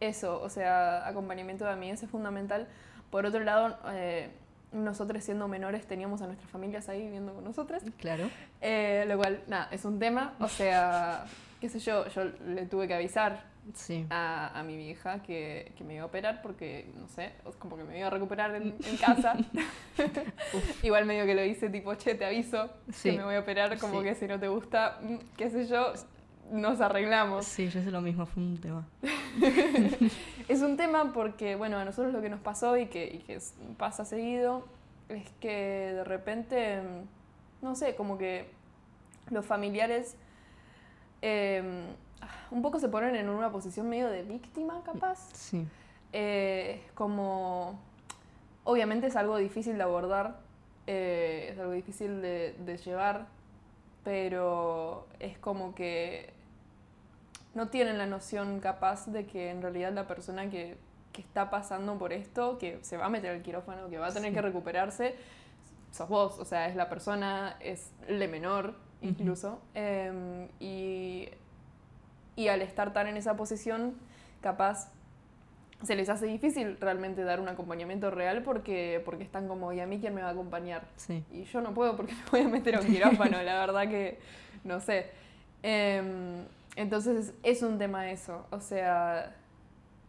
eso, 0.09 0.41
o 0.43 0.49
sea, 0.49 1.07
acompañamiento 1.07 1.65
de 1.65 1.71
amigas 1.73 2.03
es 2.03 2.11
fundamental. 2.11 2.67
Por 3.11 3.27
otro 3.27 3.41
lado, 3.41 3.79
eh, 3.93 4.31
nosotros 4.73 5.23
siendo 5.23 5.49
menores 5.49 5.87
teníamos 5.87 6.23
a 6.23 6.27
nuestras 6.27 6.51
familias 6.51 6.89
ahí 6.89 7.03
viviendo 7.03 7.35
con 7.35 7.45
nosotros. 7.45 7.83
Claro. 7.99 8.29
Eh, 8.61 9.05
lo 9.07 9.17
cual, 9.19 9.43
nada, 9.49 9.69
es 9.71 9.85
un 9.85 9.99
tema. 9.99 10.35
O 10.41 10.49
sea, 10.49 11.25
qué 11.61 11.69
sé 11.69 11.79
yo, 11.79 12.07
yo 12.09 12.25
le 12.47 12.67
tuve 12.67 12.89
que 12.89 12.95
avisar 12.95 13.51
Sí. 13.75 14.05
a, 14.11 14.59
a 14.59 14.65
mi 14.65 14.77
vieja 14.77 15.23
que, 15.23 15.73
que 15.79 15.85
me 15.85 15.95
iba 15.95 16.03
a 16.03 16.07
operar 16.07 16.43
porque, 16.43 16.91
no 16.99 17.07
sé, 17.07 17.31
como 17.61 17.77
que 17.77 17.85
me 17.85 17.97
iba 17.97 18.09
a 18.09 18.11
recuperar 18.11 18.53
en, 18.57 18.75
en 18.85 18.97
casa. 18.97 19.37
Igual 20.83 21.05
medio 21.07 21.25
que 21.27 21.35
lo 21.37 21.45
hice 21.45 21.69
tipo, 21.71 21.95
che, 21.95 22.15
te 22.17 22.25
aviso 22.25 22.71
Sí. 22.93 23.11
que 23.13 23.19
me 23.19 23.25
voy 23.25 23.37
a 23.37 23.41
operar, 23.41 23.79
como 23.79 24.01
Sí. 24.01 24.09
que 24.09 24.15
si 24.17 24.27
no 24.27 24.41
te 24.41 24.49
gusta, 24.49 24.99
mm, 25.01 25.15
qué 25.37 25.49
sé 25.51 25.67
yo, 25.67 25.93
nos 26.53 26.81
arreglamos. 26.81 27.47
Sí, 27.47 27.69
yo 27.69 27.83
sé 27.83 27.91
lo 27.91 28.01
mismo, 28.01 28.27
fue 28.27 28.43
un 28.43 28.59
tema. 28.61 28.87
Es 30.49 30.61
un 30.61 30.77
tema 30.77 31.13
porque, 31.15 31.55
bueno, 31.57 31.79
a 31.79 31.85
nosotros 31.85 32.13
lo 32.13 32.21
que 32.21 32.29
nos 32.29 32.41
pasó 32.41 32.77
y 32.77 32.87
que, 32.87 33.07
y 33.07 33.19
que 33.21 33.37
es- 33.37 33.55
pasa 33.79 34.05
seguido 34.05 34.65
es 35.09 35.29
que 35.41 35.93
de 35.95 36.05
repente, 36.05 36.81
mm, 36.83 37.65
no 37.65 37.75
sé, 37.75 37.95
como 37.95 38.19
que 38.19 38.47
los 39.31 39.47
familiares 39.47 40.17
eh, 41.23 41.63
un 42.51 42.63
poco 42.63 42.79
se 42.81 42.89
ponen 42.89 43.15
en 43.17 43.29
una 43.29 43.51
posición 43.51 43.89
medio 43.89 44.09
de 44.11 44.23
víctima, 44.23 44.83
capaz. 44.85 45.19
Sí. 45.35 45.67
Eh, 46.13 46.83
como, 46.95 47.79
obviamente 48.65 49.07
es 49.07 49.17
algo 49.17 49.37
difícil 49.39 49.77
de 49.77 49.83
abordar, 49.85 50.41
eh, 50.87 51.51
es 51.53 51.59
algo 51.59 51.73
difícil 51.73 52.21
de, 52.21 52.55
de 52.59 52.77
llevar, 52.77 53.27
pero 54.05 55.07
es 55.21 55.39
como 55.39 55.75
que 55.75 56.33
no 57.55 57.69
tienen 57.69 57.99
la 57.99 58.07
noción 58.07 58.61
capaz 58.61 59.07
de 59.07 59.27
que 59.27 59.51
en 59.51 59.63
realidad 59.63 59.93
la 59.93 60.07
persona 60.07 60.49
que, 60.51 60.77
que 61.13 61.21
está 61.21 61.51
pasando 61.51 61.99
por 61.99 62.13
esto, 62.13 62.59
que 62.59 62.79
se 62.83 62.97
va 62.97 63.07
a 63.07 63.11
meter 63.11 63.31
al 63.31 63.43
quirófano, 63.43 63.89
que 63.91 63.99
va 63.99 64.07
a 64.07 64.13
tener 64.13 64.31
Sí. 64.31 64.35
que 64.37 64.43
recuperarse, 64.43 65.15
sos 65.91 66.09
vos, 66.09 66.39
o 66.39 66.45
sea, 66.45 66.69
es 66.69 66.77
la 66.77 66.89
persona, 66.89 67.57
es 67.61 67.91
le 68.09 68.27
menor 68.29 68.75
incluso, 69.03 69.61
em, 69.75 70.49
y, 70.61 71.29
y 72.37 72.49
al 72.49 72.63
estar 72.63 72.93
tan 72.95 73.09
en 73.09 73.17
esa 73.19 73.37
posición, 73.37 73.95
capaz 74.41 74.91
se 75.83 75.97
les 75.97 76.09
hace 76.09 76.27
difícil 76.27 76.79
realmente 76.81 77.25
dar 77.25 77.41
un 77.41 77.49
acompañamiento 77.49 78.11
real 78.13 78.43
porque, 78.45 79.03
porque 79.05 79.25
están 79.25 79.49
como, 79.49 79.73
¿y 79.73 79.81
a 79.81 79.87
mí 79.87 79.99
quién 80.01 80.15
me 80.15 80.23
va 80.23 80.29
a 80.29 80.31
acompañar? 80.31 80.85
Sí. 80.97 81.25
Y 81.33 81.43
yo 81.45 81.61
no 81.61 81.75
puedo 81.75 81.97
porque 81.97 82.15
me 82.25 82.31
voy 82.31 82.41
a 82.43 82.49
meter 82.49 82.77
a 82.77 82.81
un 82.81 82.87
quirófano, 82.87 83.43
la 83.43 83.59
verdad 83.67 83.89
que 83.89 84.19
no 84.65 84.81
sé. 84.81 85.11
Em, 85.65 86.45
entonces 86.77 87.35
es 87.43 87.63
un 87.63 87.79
tema 87.79 88.11
eso, 88.11 88.47
o 88.51 88.61
sea, 88.61 89.35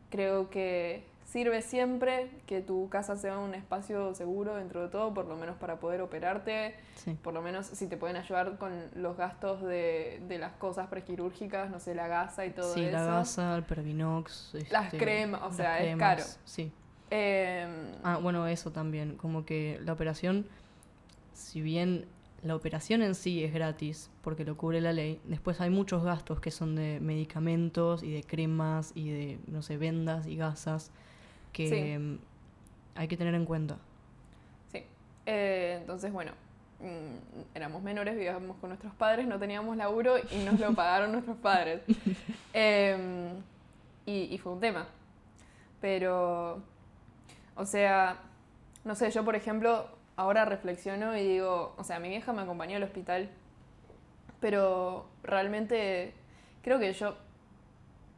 creo 0.09 0.49
que 0.49 1.03
sirve 1.25 1.61
siempre 1.63 2.29
que 2.45 2.61
tu 2.61 2.89
casa 2.89 3.15
sea 3.15 3.39
un 3.39 3.55
espacio 3.55 4.13
seguro 4.13 4.55
dentro 4.55 4.83
de 4.83 4.89
todo, 4.89 5.13
por 5.13 5.25
lo 5.25 5.35
menos 5.35 5.55
para 5.57 5.79
poder 5.79 6.01
operarte, 6.01 6.75
Sí. 6.95 7.17
por 7.23 7.33
lo 7.33 7.41
menos 7.41 7.65
si 7.65 7.87
te 7.87 7.97
pueden 7.97 8.17
ayudar 8.17 8.57
con 8.59 8.71
los 8.95 9.17
gastos 9.17 9.61
de, 9.63 10.21
de 10.27 10.37
las 10.37 10.51
cosas 10.53 10.87
prequirúrgicas, 10.87 11.71
no 11.71 11.79
sé, 11.79 11.95
la 11.95 12.07
gasa 12.07 12.45
y 12.45 12.51
todo 12.51 12.71
Sí, 12.73 12.83
eso. 12.83 12.91
la 12.91 13.03
gasa, 13.05 13.55
el 13.55 13.63
Pervinox. 13.63 14.53
Las 14.69 14.85
este, 14.85 14.97
cremas, 14.99 15.41
o 15.41 15.47
las 15.47 15.55
sea, 15.55 15.77
es 15.79 15.83
cremas, 15.85 15.99
caro. 16.17 16.23
Sí. 16.45 16.71
Em, 17.09 17.71
Ah, 18.03 18.19
bueno, 18.21 18.45
eso 18.47 18.71
también. 18.71 19.15
Como 19.17 19.45
que 19.45 19.79
la 19.83 19.93
operación, 19.93 20.45
si 21.33 21.61
bien 21.61 22.05
la 22.43 22.55
operación 22.55 23.01
en 23.01 23.15
sí 23.15 23.43
es 23.43 23.53
gratis, 23.53 24.09
porque 24.21 24.43
lo 24.45 24.57
cubre 24.57 24.81
la 24.81 24.91
ley, 24.93 25.19
después 25.25 25.61
hay 25.61 25.69
muchos 25.69 26.03
gastos 26.03 26.39
que 26.41 26.51
son 26.51 26.75
de 26.75 26.99
medicamentos 26.99 28.03
y 28.03 28.11
de 28.11 28.23
cremas 28.23 28.91
y 28.95 29.09
de, 29.09 29.39
no 29.47 29.61
sé, 29.61 29.77
vendas 29.77 30.27
y 30.27 30.35
gasas 30.35 30.91
que 31.53 31.67
Sí. 31.69 31.97
mm, 31.99 32.19
hay 32.95 33.07
que 33.07 33.15
tener 33.17 33.33
en 33.35 33.45
cuenta. 33.45 33.77
Sí. 34.71 34.83
Eh, 35.25 35.77
entonces, 35.79 36.11
bueno, 36.11 36.31
mm, 36.81 37.55
éramos 37.55 37.81
menores, 37.81 38.15
vivíamos 38.15 38.57
con 38.57 38.69
nuestros 38.71 38.93
padres, 38.95 39.25
no 39.27 39.39
teníamos 39.39 39.77
laburo 39.77 40.15
y 40.17 40.43
nos 40.43 40.59
lo 40.59 40.73
pagaron 40.75 41.11
nuestros 41.13 41.37
padres. 41.37 41.81
Em, 42.53 43.29
y, 44.05 44.33
y 44.33 44.37
fue 44.37 44.51
un 44.53 44.59
tema. 44.59 44.85
Pero, 45.79 46.61
o 47.55 47.65
sea, 47.65 48.17
no 48.83 48.95
sé, 48.95 49.11
yo 49.11 49.23
por 49.23 49.35
ejemplo, 49.35 49.87
ahora 50.15 50.45
reflexiono 50.45 51.17
y 51.17 51.23
digo, 51.23 51.73
o 51.77 51.83
sea, 51.83 51.99
mi 51.99 52.09
vieja 52.09 52.33
me 52.33 52.41
acompañó 52.43 52.77
al 52.77 52.83
hospital, 52.83 53.29
pero 54.39 55.07
realmente 55.23 56.13
creo 56.61 56.79
que 56.79 56.91
yo 56.93 57.15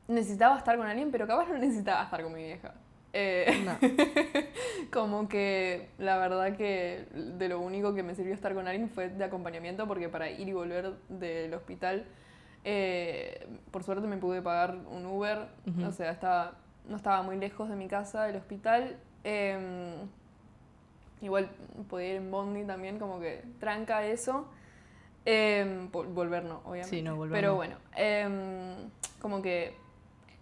necesitaba 0.08 0.58
estar 0.58 0.78
con 0.78 0.88
alguien, 0.88 1.12
pero 1.12 1.28
capaz 1.28 1.48
no 1.48 1.58
necesitaba 1.58 2.04
estar 2.04 2.22
con 2.24 2.34
mi 2.34 2.44
vieja. 2.44 2.74
Eh, 3.14 3.64
No. 3.64 3.78
como 4.92 5.28
que 5.30 5.90
la 5.98 6.18
verdad 6.18 6.56
que 6.58 7.08
de 7.14 7.48
lo 7.48 7.60
único 7.62 7.94
que 7.94 8.04
me 8.04 8.14
sirvió 8.14 8.34
estar 8.34 8.54
con 8.54 8.68
alguien 8.68 8.90
fue 8.90 9.10
de 9.10 9.24
acompañamiento 9.24 9.88
porque 9.88 10.10
para 10.10 10.30
ir 10.30 10.50
y 10.50 10.54
volver 10.54 10.94
del 11.08 11.54
hospital, 11.54 12.06
eh, 12.66 13.48
por 13.72 13.84
suerte 13.84 14.06
me 14.08 14.18
pude 14.18 14.42
pagar 14.42 14.76
un 14.92 15.06
Uber, 15.06 15.48
Ujú. 15.68 15.86
o 15.88 15.92
sea, 15.92 16.12
estaba, 16.12 16.56
no 16.90 16.98
estaba 16.98 17.22
muy 17.22 17.38
lejos 17.38 17.70
de 17.70 17.76
mi 17.76 17.88
casa, 17.88 18.24
del 18.26 18.36
hospital. 18.38 18.98
em, 19.24 20.08
igual 21.22 21.50
podía 21.90 22.10
ir 22.12 22.16
en 22.18 22.32
Bondi 22.32 22.64
también, 22.66 23.00
como 23.00 23.20
que 23.20 23.44
tranca 23.60 24.06
eso. 24.06 24.48
Vol- 25.26 26.14
volver 26.14 26.44
no, 26.44 26.58
obviamente. 26.66 26.90
Sí, 26.90 27.02
no, 27.02 27.16
volver 27.16 27.40
Pero 27.40 27.50
no. 27.52 27.56
bueno, 27.56 27.76
em, 27.96 28.90
como 29.20 29.42
que 29.42 29.76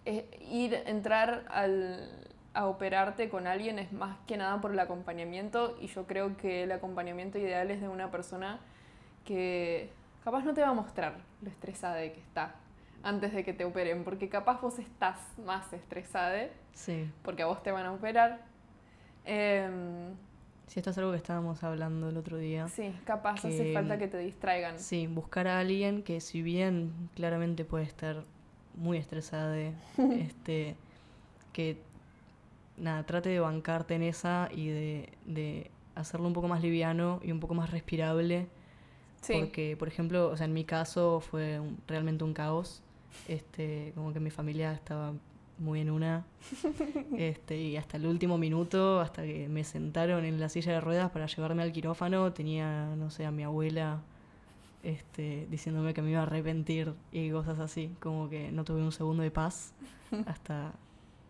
eh, 0.04 0.28
ir, 0.50 0.74
entrar 0.86 1.44
al, 1.48 2.10
a 2.52 2.66
operarte 2.66 3.30
con 3.30 3.46
alguien 3.46 3.78
es 3.78 3.92
más 3.92 4.18
que 4.26 4.36
nada 4.36 4.60
por 4.60 4.72
el 4.72 4.78
acompañamiento 4.78 5.78
y 5.80 5.86
yo 5.86 6.06
creo 6.06 6.36
que 6.36 6.64
el 6.64 6.72
acompañamiento 6.72 7.38
ideal 7.38 7.70
es 7.70 7.80
de 7.80 7.88
una 7.88 8.10
persona 8.10 8.58
que 9.24 9.88
capaz 10.22 10.44
no 10.44 10.52
te 10.52 10.60
va 10.60 10.68
a 10.68 10.74
mostrar 10.74 11.14
lo 11.40 11.48
estresada 11.48 11.94
de 11.96 12.12
que 12.12 12.20
está 12.20 12.54
antes 13.02 13.32
de 13.32 13.42
que 13.44 13.52
te 13.54 13.64
operen, 13.64 14.04
porque 14.04 14.28
capaz 14.28 14.60
vos 14.60 14.78
estás 14.78 15.18
más 15.38 15.72
estresada 15.72 16.48
Sí. 16.74 17.10
porque 17.22 17.42
a 17.42 17.46
vos 17.46 17.62
te 17.62 17.70
van 17.72 17.86
a 17.86 17.92
operar. 17.92 18.40
Em, 19.24 20.14
Si 20.66 20.80
esto 20.80 20.90
es 20.90 20.98
algo 20.98 21.10
que 21.12 21.18
estábamos 21.18 21.62
hablando 21.62 22.08
el 22.08 22.16
otro 22.16 22.36
día. 22.38 22.66
sí, 22.68 22.92
capaz 23.04 23.44
hace 23.44 23.72
falta 23.72 23.98
que 23.98 24.08
te 24.08 24.18
distraigan. 24.18 24.78
Sí, 24.78 25.06
buscar 25.06 25.46
a 25.46 25.60
alguien 25.60 26.02
que 26.02 26.20
si 26.20 26.42
bien 26.42 26.92
claramente 27.14 27.64
puede 27.64 27.84
estar 27.84 28.24
muy 28.76 28.96
estresada, 28.98 29.56
este, 29.98 30.74
que 31.52 31.78
nada, 32.76 33.04
trate 33.04 33.28
de 33.28 33.40
bancarte 33.40 33.94
en 33.94 34.02
esa 34.02 34.48
y 34.52 34.68
de, 34.68 35.12
de 35.26 35.70
hacerlo 35.94 36.26
un 36.26 36.32
poco 36.32 36.48
más 36.48 36.60
liviano 36.62 37.20
y 37.22 37.30
un 37.30 37.40
poco 37.40 37.54
más 37.54 37.70
respirable. 37.70 38.48
Sí, 39.20 39.32
Porque, 39.34 39.76
por 39.78 39.88
ejemplo, 39.88 40.28
o 40.28 40.36
sea, 40.36 40.46
en 40.46 40.52
mi 40.52 40.64
caso 40.64 41.20
fue 41.20 41.60
un- 41.60 41.78
realmente 41.86 42.24
un 42.24 42.34
caos. 42.34 42.82
Este, 43.28 43.92
como 43.94 44.12
que 44.12 44.20
mi 44.20 44.30
familia 44.30 44.72
estaba 44.72 45.12
muy 45.58 45.80
en 45.80 45.90
una. 45.90 46.24
Este, 47.16 47.56
y 47.56 47.76
hasta 47.76 47.96
el 47.96 48.06
último 48.06 48.38
minuto, 48.38 49.00
hasta 49.00 49.22
que 49.22 49.48
me 49.48 49.64
sentaron 49.64 50.24
en 50.24 50.40
la 50.40 50.48
silla 50.48 50.72
de 50.72 50.80
ruedas 50.80 51.10
para 51.10 51.26
llevarme 51.26 51.62
al 51.62 51.72
quirófano, 51.72 52.32
tenía, 52.32 52.94
no 52.96 53.10
sé, 53.10 53.24
a 53.24 53.30
mi 53.30 53.44
abuela 53.44 54.02
este, 54.82 55.46
diciéndome 55.50 55.94
que 55.94 56.02
me 56.02 56.10
iba 56.10 56.20
a 56.20 56.24
arrepentir 56.24 56.94
y 57.10 57.30
cosas 57.30 57.58
así. 57.58 57.94
Como 58.00 58.28
que 58.28 58.52
no 58.52 58.64
tuve 58.64 58.82
un 58.82 58.92
segundo 58.92 59.22
de 59.22 59.30
paz 59.30 59.72
hasta, 60.26 60.72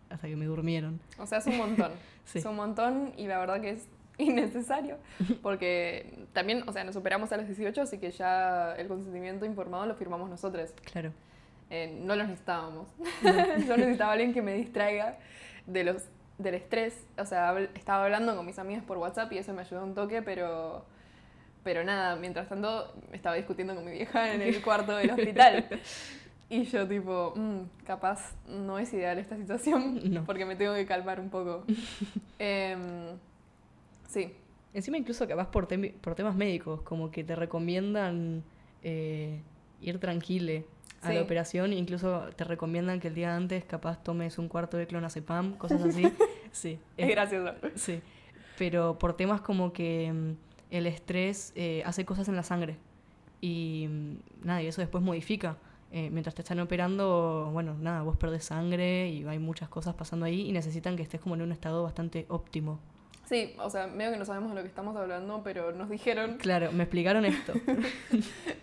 hasta 0.09 0.27
que 0.27 0.35
me 0.35 0.45
durmieron. 0.45 0.99
o 1.17 1.25
sea, 1.25 1.39
es 1.39 1.47
un 1.47 1.57
montón. 1.57 1.91
Sí. 2.25 2.39
Es 2.39 2.45
un 2.45 2.55
montón 2.55 3.13
y 3.17 3.27
la 3.27 3.37
verdad 3.37 3.61
que 3.61 3.69
es 3.69 3.87
innecesario 4.17 4.97
porque 5.43 6.25
también, 6.33 6.67
o 6.67 6.71
sea, 6.71 6.83
nos 6.83 6.95
operamos 6.95 7.31
a 7.31 7.37
los 7.37 7.45
18, 7.45 7.83
así 7.83 7.99
que 7.99 8.09
ya 8.09 8.73
el 8.77 8.87
consentimiento 8.87 9.45
informado 9.45 9.85
lo 9.85 9.93
firmamos 9.93 10.27
nosotros. 10.27 10.73
Claro. 10.91 11.11
Eh, 11.69 11.97
no 12.01 12.15
los 12.15 12.27
necesitábamos. 12.27 12.87
Yo 13.67 13.75
necesitaba 13.77 14.11
alguien 14.13 14.33
que 14.33 14.41
me 14.41 14.53
distraiga 14.53 15.17
de 15.65 15.83
los, 15.83 16.03
del 16.37 16.55
estrés. 16.55 17.05
O 17.17 17.25
sea, 17.25 17.51
habl- 17.53 17.69
estaba 17.75 18.03
hablando 18.05 18.35
con 18.35 18.45
mis 18.45 18.59
amigas 18.59 18.83
por 18.83 18.97
WhatsApp 18.97 19.31
y 19.33 19.37
eso 19.39 19.53
me 19.53 19.61
ayudó 19.61 19.83
un 19.83 19.95
toque, 19.95 20.21
pero, 20.21 20.85
pero 21.63 21.83
nada, 21.83 22.15
mientras 22.17 22.47
tanto 22.49 22.93
estaba 23.13 23.35
discutiendo 23.35 23.73
con 23.75 23.83
mi 23.85 23.91
vieja 23.91 24.33
en 24.33 24.41
el 24.41 24.61
cuarto 24.61 24.95
del 24.95 25.11
hospital. 25.11 25.67
Y 26.47 26.65
yo 26.65 26.87
tipo, 26.87 27.33
"Mm, 27.35 27.61
capaz 27.87 28.35
no 28.47 28.77
es 28.77 28.93
ideal 28.93 29.17
esta 29.17 29.35
situación 29.35 29.99
No. 30.13 30.25
porque 30.25 30.45
me 30.45 30.55
tengo 30.55 30.75
que 30.75 30.85
calmar 30.85 31.19
un 31.19 31.31
poco. 31.31 31.63
Em, 32.37 33.17
sí, 34.07 34.31
Encima 34.71 34.97
incluso 34.97 35.27
capaz 35.27 35.47
por, 35.49 35.67
temi- 35.67 35.93
por 35.93 36.13
temas 36.13 36.35
médicos, 36.35 36.81
como 36.83 37.09
que 37.09 37.23
te 37.23 37.35
recomiendan 37.35 38.43
eh, 38.83 39.41
ir 39.87 39.99
tranquile 39.99 40.65
a 41.01 41.09
Sí. 41.09 41.13
la 41.15 41.21
operación, 41.21 41.71
incluso 41.73 42.21
te 42.35 42.43
recomiendan 42.43 42.99
que 42.99 43.09
el 43.09 43.15
día 43.15 43.35
antes 43.35 43.63
capaz 43.65 44.03
tomes 44.03 44.37
un 44.39 44.47
cuarto 44.47 44.75
de 44.77 44.87
clonazepam, 44.87 45.53
cosas 45.57 45.81
así. 45.83 46.03
sí, 46.51 46.79
es 46.97 47.07
es- 47.07 47.11
gracioso. 47.15 47.53
sí. 47.75 48.01
Pero 48.57 48.97
por 48.97 49.15
temas 49.15 49.41
como 49.41 49.71
que 49.73 50.11
mm, 50.11 50.31
el 50.71 50.87
estrés 50.87 51.51
eh, 51.55 51.83
hace 51.85 52.05
cosas 52.05 52.27
en 52.29 52.35
la 52.35 52.43
sangre 52.43 52.77
y 53.41 53.87
mm, 53.89 54.15
nada, 54.45 54.63
y 54.63 54.67
eso 54.67 54.81
después 54.81 55.03
modifica 55.03 55.57
eh, 55.91 56.09
mientras 56.09 56.33
te 56.35 56.41
están 56.41 56.59
operando, 56.59 57.49
bueno, 57.53 57.75
nada, 57.79 58.01
vos 58.01 58.17
perdés 58.17 58.45
sangre 58.45 59.09
y 59.09 59.23
hay 59.25 59.39
muchas 59.39 59.69
cosas 59.69 59.93
pasando 59.95 60.25
ahí 60.25 60.41
y 60.49 60.51
necesitan 60.51 60.95
que 60.97 61.03
estés 61.03 61.21
como 61.21 61.35
en 61.35 61.41
un 61.43 61.51
estado 61.51 61.83
bastante 61.83 62.25
óptimo. 62.29 62.79
Sí, 63.25 63.55
o 63.59 63.69
sea, 63.69 63.87
medio 63.87 64.11
que 64.11 64.17
no 64.17 64.25
sabemos 64.25 64.49
de 64.49 64.55
lo 64.55 64.61
que 64.61 64.67
estamos 64.67 64.95
hablando, 64.95 65.41
pero 65.43 65.71
nos 65.71 65.89
dijeron... 65.89 66.37
Claro, 66.45 66.71
me 66.71 66.83
explicaron 66.83 67.25
esto. 67.25 67.53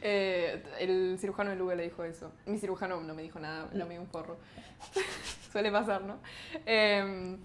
Eh, 0.05 0.61
el 0.81 1.16
cirujano 1.20 1.51
de 1.51 1.57
Luga 1.57 1.77
le 1.77 1.85
dijo 1.85 2.03
eso. 2.03 2.33
Mi 2.44 2.59
cirujano 2.59 3.01
no 3.01 3.14
me 3.14 3.22
dijo 3.22 3.38
nada, 3.38 3.68
lo 3.72 3.87
me 3.87 3.92
dio 3.92 4.01
un 4.01 4.09
porro. 4.09 4.37
Suele 5.53 5.70
pasar, 5.70 6.03
¿no? 6.03 6.18
Em, 6.66 7.38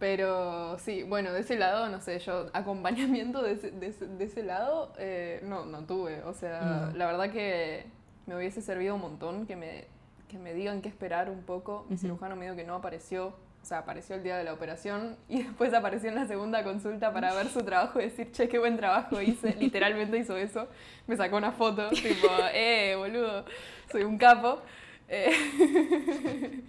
pero 0.00 0.76
sí, 0.80 1.04
bueno, 1.04 1.32
de 1.32 1.42
ese 1.42 1.56
lado, 1.56 1.88
no 1.88 2.00
sé, 2.00 2.18
yo 2.18 2.50
acompañamiento 2.54 3.40
de 3.40 3.52
ese, 3.52 3.70
de 3.70 3.92
de 3.92 4.24
ese 4.24 4.42
lado 4.42 4.92
eh, 4.98 5.40
no, 5.44 5.64
no 5.64 5.84
tuve. 5.84 6.24
O 6.24 6.34
sea, 6.34 6.90
la 6.96 7.06
verdad 7.06 7.30
que 7.30 7.86
me 8.26 8.34
hubiese 8.34 8.62
servido 8.62 8.96
un 8.96 9.00
montón 9.00 9.46
que 9.46 9.54
me, 9.54 9.84
que 10.28 10.38
me 10.38 10.54
digan 10.54 10.82
qué 10.82 10.88
esperar 10.88 11.30
un 11.30 11.42
poco. 11.42 11.86
Mi 11.88 11.96
cirujano 11.96 12.34
me 12.34 12.46
dijo 12.46 12.56
que 12.56 12.64
no 12.64 12.74
apareció 12.74 13.32
o 13.62 13.64
sea, 13.64 13.78
apareció 13.78 14.16
el 14.16 14.24
día 14.24 14.36
de 14.36 14.44
la 14.44 14.52
operación 14.52 15.16
y 15.28 15.42
después 15.44 15.72
apareció 15.72 16.08
en 16.08 16.16
la 16.16 16.26
segunda 16.26 16.64
consulta 16.64 17.12
para 17.12 17.32
ver 17.34 17.48
su 17.48 17.62
trabajo 17.62 18.00
y 18.00 18.04
decir, 18.04 18.32
che, 18.32 18.48
qué 18.48 18.58
buen 18.58 18.76
trabajo 18.76 19.20
hice. 19.20 19.54
Literalmente 19.60 20.18
hizo 20.18 20.36
eso. 20.36 20.68
Me 21.06 21.16
sacó 21.16 21.36
una 21.36 21.52
foto, 21.52 21.90
tipo, 21.90 22.28
eh, 22.52 22.94
boludo, 22.96 23.44
soy 23.90 24.02
un 24.02 24.18
capo. 24.18 24.60
Eh, 25.08 25.30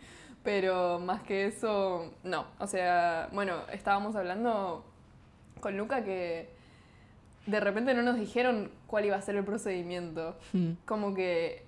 pero 0.44 1.00
más 1.00 1.24
que 1.24 1.48
eso, 1.48 2.14
no. 2.24 2.46
O 2.60 2.68
sea, 2.68 3.30
bueno, 3.32 3.62
estábamos 3.72 4.16
hablando 4.16 4.86
con 5.60 5.78
Luca 5.78 6.04
que 6.04 6.50
de 7.46 7.60
repente 7.60 7.94
no 7.94 8.04
nos 8.04 8.20
dijeron 8.20 8.72
cuál 8.88 9.06
iba 9.06 9.16
a 9.16 9.22
ser 9.22 9.36
el 9.36 9.44
procedimiento. 9.44 10.38
Hmm. 10.52 10.74
Como 10.86 11.14
que 11.16 11.66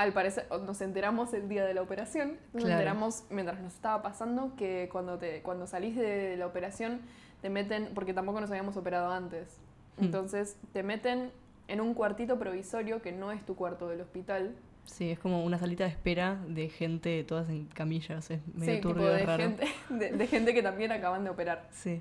al 0.00 0.12
parecer, 0.12 0.46
nos 0.64 0.80
enteramos 0.80 1.34
el 1.34 1.48
día 1.48 1.64
de 1.64 1.74
la 1.74 1.82
operación, 1.82 2.38
nos 2.54 2.64
enteramos 2.64 3.24
mientras 3.28 3.60
nos 3.60 3.74
estaba 3.74 4.02
pasando 4.02 4.54
que 4.56 4.88
cuando, 4.90 5.18
te, 5.18 5.42
cuando 5.42 5.66
salís 5.66 5.94
de 5.94 6.36
la 6.38 6.46
operación 6.46 7.00
te 7.42 7.50
meten, 7.50 7.90
porque 7.94 8.14
tampoco 8.14 8.40
nos 8.40 8.50
habíamos 8.50 8.76
operado 8.76 9.10
antes, 9.10 9.58
hmm. 9.98 10.04
entonces 10.04 10.56
te 10.72 10.82
meten 10.82 11.30
en 11.68 11.80
un 11.80 11.92
cuartito 11.92 12.38
provisorio 12.38 13.02
que 13.02 13.12
no 13.12 13.30
es 13.30 13.44
tu 13.44 13.56
cuarto 13.56 13.88
del 13.88 14.00
hospital. 14.00 14.54
Sí, 14.86 15.10
es 15.10 15.18
como 15.18 15.44
una 15.44 15.58
salita 15.58 15.84
de 15.84 15.90
espera 15.90 16.40
de 16.48 16.68
gente 16.70 17.22
todas 17.24 17.48
en 17.50 17.66
camillas, 17.66 18.30
es 18.30 18.40
medio 18.54 18.74
sí, 18.76 18.80
turbio, 18.80 19.06
de 19.08 19.26
Gente, 19.26 19.66
de, 20.16 20.26
gente 20.26 20.54
que 20.54 20.62
también 20.62 20.92
acaban 20.92 21.24
de 21.24 21.30
operar. 21.30 21.68
Sí. 21.70 22.00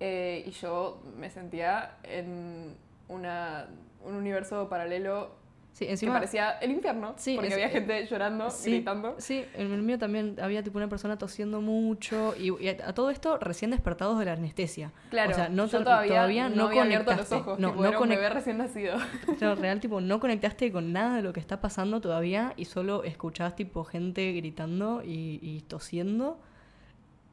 Eh, 0.00 0.44
y 0.46 0.50
yo 0.50 1.00
me 1.16 1.30
sentía 1.30 1.96
en 2.02 2.74
una, 3.08 3.68
un 4.04 4.16
universo 4.16 4.68
paralelo 4.68 5.45
Sí, 5.76 5.84
encima. 5.86 6.12
Que 6.12 6.20
parecía 6.20 6.52
el 6.52 6.70
infierno. 6.70 7.14
porque 7.34 7.52
había 7.52 7.68
gente 7.68 8.06
llorando, 8.06 8.48
gritando. 8.64 9.14
Sí, 9.18 9.44
en 9.52 9.72
el 9.72 9.82
mío 9.82 9.98
también 9.98 10.38
había 10.40 10.62
tipo 10.62 10.78
una 10.78 10.88
persona 10.88 11.18
tosiendo 11.18 11.60
mucho. 11.60 12.34
Y, 12.34 12.66
a, 12.66 12.94
todo 12.94 13.10
esto 13.10 13.36
recién 13.36 13.72
despertados 13.72 14.18
de 14.18 14.24
la 14.24 14.32
anestesia. 14.32 14.90
Claro, 15.10 15.32
o 15.32 15.34
sea, 15.34 15.50
no, 15.50 15.66
yo 15.66 15.84
todavía, 15.84 16.48
no, 16.48 16.68
había 16.68 16.82
abierto 16.82 17.14
los 17.14 17.30
ojos. 17.30 17.58
No, 17.58 17.74
no 17.74 18.00
un 18.00 18.08
bebé 18.08 18.30
recién 18.30 18.56
nacido. 18.56 18.96
Claro, 19.38 19.54
real, 19.60 19.78
tipo, 19.80 20.00
no 20.00 20.18
conectaste 20.18 20.72
con 20.72 20.94
nada 20.94 21.16
de 21.16 21.22
lo 21.22 21.34
que 21.34 21.40
está 21.40 21.60
pasando 21.60 22.00
todavía 22.00 22.54
y 22.56 22.64
solo 22.64 23.04
escuchabas 23.04 23.54
tipo 23.54 23.84
gente 23.84 24.32
gritando 24.32 25.02
y, 25.04 25.40
y 25.42 25.60
tosiendo. 25.68 26.38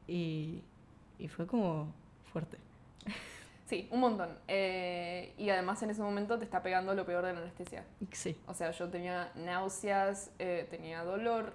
Y, 0.06 0.60
y 1.18 1.28
fue 1.28 1.46
como 1.46 1.94
fuerte. 2.30 2.58
Sí, 3.74 3.88
un 3.90 3.98
montón. 3.98 4.28
Eh, 4.46 5.34
y 5.36 5.50
además 5.50 5.82
en 5.82 5.90
ese 5.90 6.00
momento 6.00 6.38
te 6.38 6.44
está 6.44 6.62
pegando 6.62 6.94
lo 6.94 7.04
peor 7.04 7.24
de 7.24 7.32
la 7.32 7.40
anestesia. 7.40 7.84
Sí. 8.12 8.36
O 8.46 8.54
sea, 8.54 8.70
yo 8.70 8.88
tenía 8.88 9.32
náuseas, 9.34 10.30
eh, 10.38 10.68
tenía 10.70 11.02
dolor, 11.02 11.54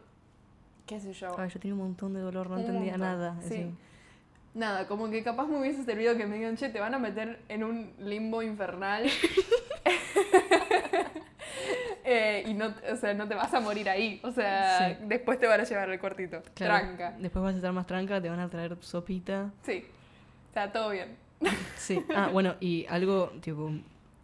qué 0.86 1.00
sé 1.00 1.14
yo. 1.14 1.34
Ay, 1.40 1.50
yo 1.50 1.60
tenía 1.62 1.76
un 1.76 1.82
montón 1.82 2.14
de 2.14 2.20
dolor, 2.20 2.50
no 2.50 2.60
entendía 2.60 2.98
nada. 2.98 3.38
Sí. 3.42 3.74
Nada, 4.54 4.86
como 4.88 5.10
que 5.10 5.24
capaz 5.24 5.48
me 5.48 5.60
hubiese 5.60 5.84
servido 5.86 6.18
que 6.18 6.26
me 6.26 6.36
digan, 6.36 6.58
che, 6.58 6.68
te 6.68 6.82
van 6.82 6.94
a 6.94 7.00
meter 7.00 7.40
en 7.48 7.64
un 7.64 7.94
limbo 8.00 8.42
infernal. 8.42 9.10
Eh, 12.12 12.44
y 12.48 12.56
no, 12.56 12.74
o 12.92 12.96
sea, 12.96 13.14
no 13.14 13.28
te 13.28 13.36
vas 13.36 13.54
a 13.54 13.60
morir 13.60 13.88
ahí. 13.88 14.20
O 14.24 14.32
sea, 14.32 14.98
después 15.04 15.38
te 15.38 15.46
van 15.46 15.62
a 15.62 15.64
llevar 15.64 15.92
el 15.92 16.00
cortito. 16.00 16.42
Tranca. 16.56 17.16
Después 17.20 17.44
vas 17.44 17.54
a 17.54 17.58
estar 17.58 17.72
más 17.72 17.86
tranca, 17.86 18.20
te 18.20 18.30
van 18.30 18.40
a 18.40 18.50
traer 18.50 18.76
sopita. 18.82 19.52
Sí. 19.62 19.86
O 20.50 20.54
sea, 20.54 20.72
todo 20.72 20.90
bien. 20.90 21.16
Sí. 21.78 22.04
Ah, 22.16 22.30
bueno, 22.32 22.56
y 22.60 22.86
algo 22.88 23.32
tipo 23.42 23.72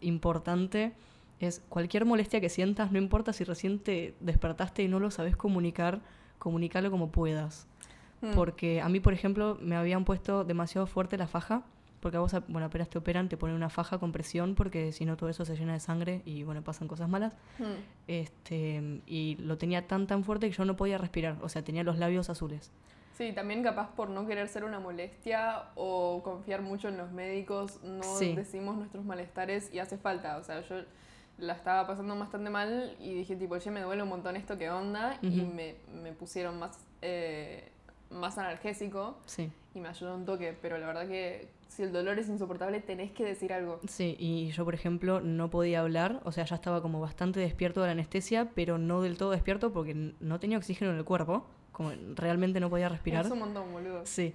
importante 0.02 0.94
es 1.40 1.62
cualquier 1.70 2.06
molestia 2.06 2.40
que 2.42 2.50
sientas, 2.50 2.92
no 2.92 2.98
importa 2.98 3.34
si 3.34 3.44
recién 3.44 3.80
te 3.80 4.14
despertaste 4.20 4.84
y 4.84 4.88
no 4.88 5.00
lo 5.00 5.12
sabes 5.12 5.36
comunicar, 5.36 6.02
comunícalo 6.38 6.92
como 6.92 7.12
puedas. 7.12 7.68
Mm. 8.22 8.32
Porque 8.34 8.82
a 8.82 8.90
mí, 8.90 9.00
por 9.00 9.14
ejemplo, 9.14 9.58
me 9.62 9.76
habían 9.76 10.06
puesto 10.06 10.44
demasiado 10.44 10.88
fuerte 10.88 11.18
la 11.18 11.28
faja, 11.28 11.64
porque 12.00 12.18
a 12.18 12.20
vos, 12.20 12.36
bueno, 12.48 12.68
apenas 12.68 12.90
te 12.90 13.00
operan, 13.00 13.30
te 13.30 13.38
ponen 13.38 13.56
una 13.56 13.70
faja 13.70 13.98
con 13.98 14.12
presión, 14.12 14.54
porque 14.54 14.92
si 14.92 15.06
no 15.06 15.18
todo 15.18 15.30
eso 15.30 15.44
se 15.44 15.56
llena 15.56 15.74
de 15.74 15.80
sangre 15.80 16.22
y, 16.24 16.44
bueno, 16.44 16.62
pasan 16.62 16.88
cosas 16.88 17.10
malas. 17.10 17.34
Mm. 17.58 17.64
Este, 18.08 19.02
y 19.08 19.38
lo 19.40 19.58
tenía 19.58 19.88
tan, 19.88 20.08
tan 20.08 20.24
fuerte 20.24 20.50
que 20.50 20.56
yo 20.56 20.66
no 20.66 20.76
podía 20.76 20.98
respirar, 20.98 21.38
o 21.42 21.50
sea, 21.50 21.64
tenía 21.64 21.84
los 21.84 21.98
labios 21.98 22.30
azules. 22.30 22.72
Sí, 23.18 23.32
también 23.32 23.64
capaz 23.64 23.92
por 23.96 24.10
no 24.10 24.28
querer 24.28 24.50
ser 24.50 24.66
una 24.66 24.80
molestia 24.80 25.70
o 25.76 26.22
confiar 26.22 26.62
mucho 26.62 26.90
en 26.90 26.98
los 26.98 27.12
médicos, 27.12 27.82
no 27.82 28.20
decimos 28.20 28.76
nuestros 28.76 29.06
malestares 29.06 29.74
y 29.74 29.80
hace 29.80 29.98
falta. 29.98 30.38
O 30.38 30.44
sea, 30.44 30.62
yo 30.62 30.82
la 31.38 31.54
estaba 31.54 31.88
pasando 31.88 32.18
bastante 32.20 32.50
mal 32.50 32.98
y 33.00 33.14
dije 33.14 33.38
tipo, 33.38 33.56
oye, 33.56 33.72
me 33.72 33.82
duele 33.82 34.04
un 34.04 34.10
montón 34.10 34.36
esto, 34.36 34.58
¿qué 34.58 34.70
onda? 34.70 35.18
Y 35.22 35.42
me, 35.42 35.76
me, 35.94 36.12
pusieron 36.12 36.60
más, 36.60 36.86
eh, 37.02 37.72
más 38.10 38.38
analgésico 38.38 39.18
sí. 39.26 39.50
y 39.74 39.80
me 39.80 39.88
ayudó 39.88 40.16
un 40.16 40.26
toque. 40.26 40.54
Pero 40.62 40.78
la 40.78 40.88
verdad 40.88 41.08
que 41.08 41.48
si 41.70 41.84
el 41.84 41.94
dolor 41.94 42.20
es 42.20 42.28
insoportable, 42.28 42.82
tenés 42.82 43.12
que 43.12 43.24
decir 43.24 43.54
algo. 43.54 43.80
Sí, 43.88 44.18
y 44.20 44.52
yo, 44.52 44.66
por 44.66 44.74
ejemplo, 44.74 45.22
no 45.22 45.50
podía 45.50 45.80
hablar, 45.80 46.20
o 46.26 46.34
sea, 46.34 46.44
ya 46.44 46.56
estaba 46.56 46.82
como 46.82 47.00
bastante 47.00 47.40
despierto 47.40 47.80
de 47.80 47.88
la 47.88 47.92
anestesia, 47.94 48.52
pero 48.56 48.78
no 48.78 49.02
del 49.02 49.18
todo 49.18 49.32
despierto 49.32 49.72
porque 49.72 50.14
no 50.20 50.40
tenía 50.42 50.58
oxígeno 50.58 50.92
en 50.92 50.98
el 50.98 51.06
cuerpo 51.06 51.46
como 51.76 51.92
realmente 52.16 52.62
no 52.62 52.70
podía 52.70 52.88
respirar. 52.88 53.26
Es 53.26 53.32
un 53.32 53.40
montón, 53.40 53.70
boludo. 53.74 54.06
Sí. 54.06 54.34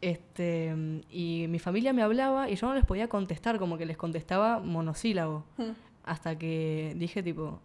Este, 0.00 0.72
y 1.10 1.46
mi 1.48 1.58
familia 1.58 1.92
me 1.92 2.02
hablaba 2.02 2.48
y 2.48 2.54
yo 2.54 2.68
no 2.68 2.74
les 2.74 2.84
podía 2.84 3.08
contestar, 3.08 3.58
como 3.58 3.76
que 3.76 3.84
les 3.84 3.96
contestaba 3.96 4.60
monosílabo. 4.60 5.44
Hmm. 5.56 5.72
Hasta 6.04 6.38
que 6.38 6.94
dije 6.96 7.20
tipo, 7.24 7.60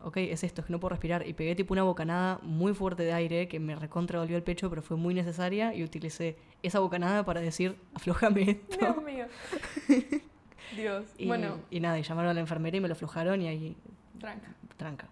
ok, 0.00 0.16
es 0.16 0.44
esto, 0.44 0.62
es 0.62 0.66
que 0.66 0.72
no 0.72 0.80
puedo 0.80 0.90
respirar. 0.90 1.28
Y 1.28 1.34
pegué 1.34 1.54
tipo 1.54 1.74
una 1.74 1.82
bocanada 1.82 2.38
muy 2.42 2.72
fuerte 2.72 3.02
de 3.02 3.12
aire 3.12 3.48
que 3.48 3.60
me 3.60 3.76
recontra 3.76 4.22
el 4.22 4.42
pecho, 4.42 4.70
pero 4.70 4.80
fue 4.80 4.96
muy 4.96 5.12
necesaria 5.12 5.74
y 5.74 5.84
utilicé 5.84 6.38
esa 6.62 6.78
bocanada 6.78 7.22
para 7.22 7.42
decir, 7.42 7.76
aflojame 7.92 8.50
esto. 8.50 8.78
Dios 8.78 9.02
mío. 9.04 9.26
Dios. 10.74 11.04
Y, 11.18 11.26
bueno. 11.26 11.58
Y 11.70 11.80
nada, 11.80 11.98
y 11.98 12.02
llamaron 12.02 12.30
a 12.30 12.34
la 12.34 12.40
enfermera 12.40 12.78
y 12.78 12.80
me 12.80 12.88
lo 12.88 12.94
aflojaron 12.94 13.42
y 13.42 13.48
ahí... 13.48 13.76
Tranca. 14.18 14.48
Tranca. 14.78 15.08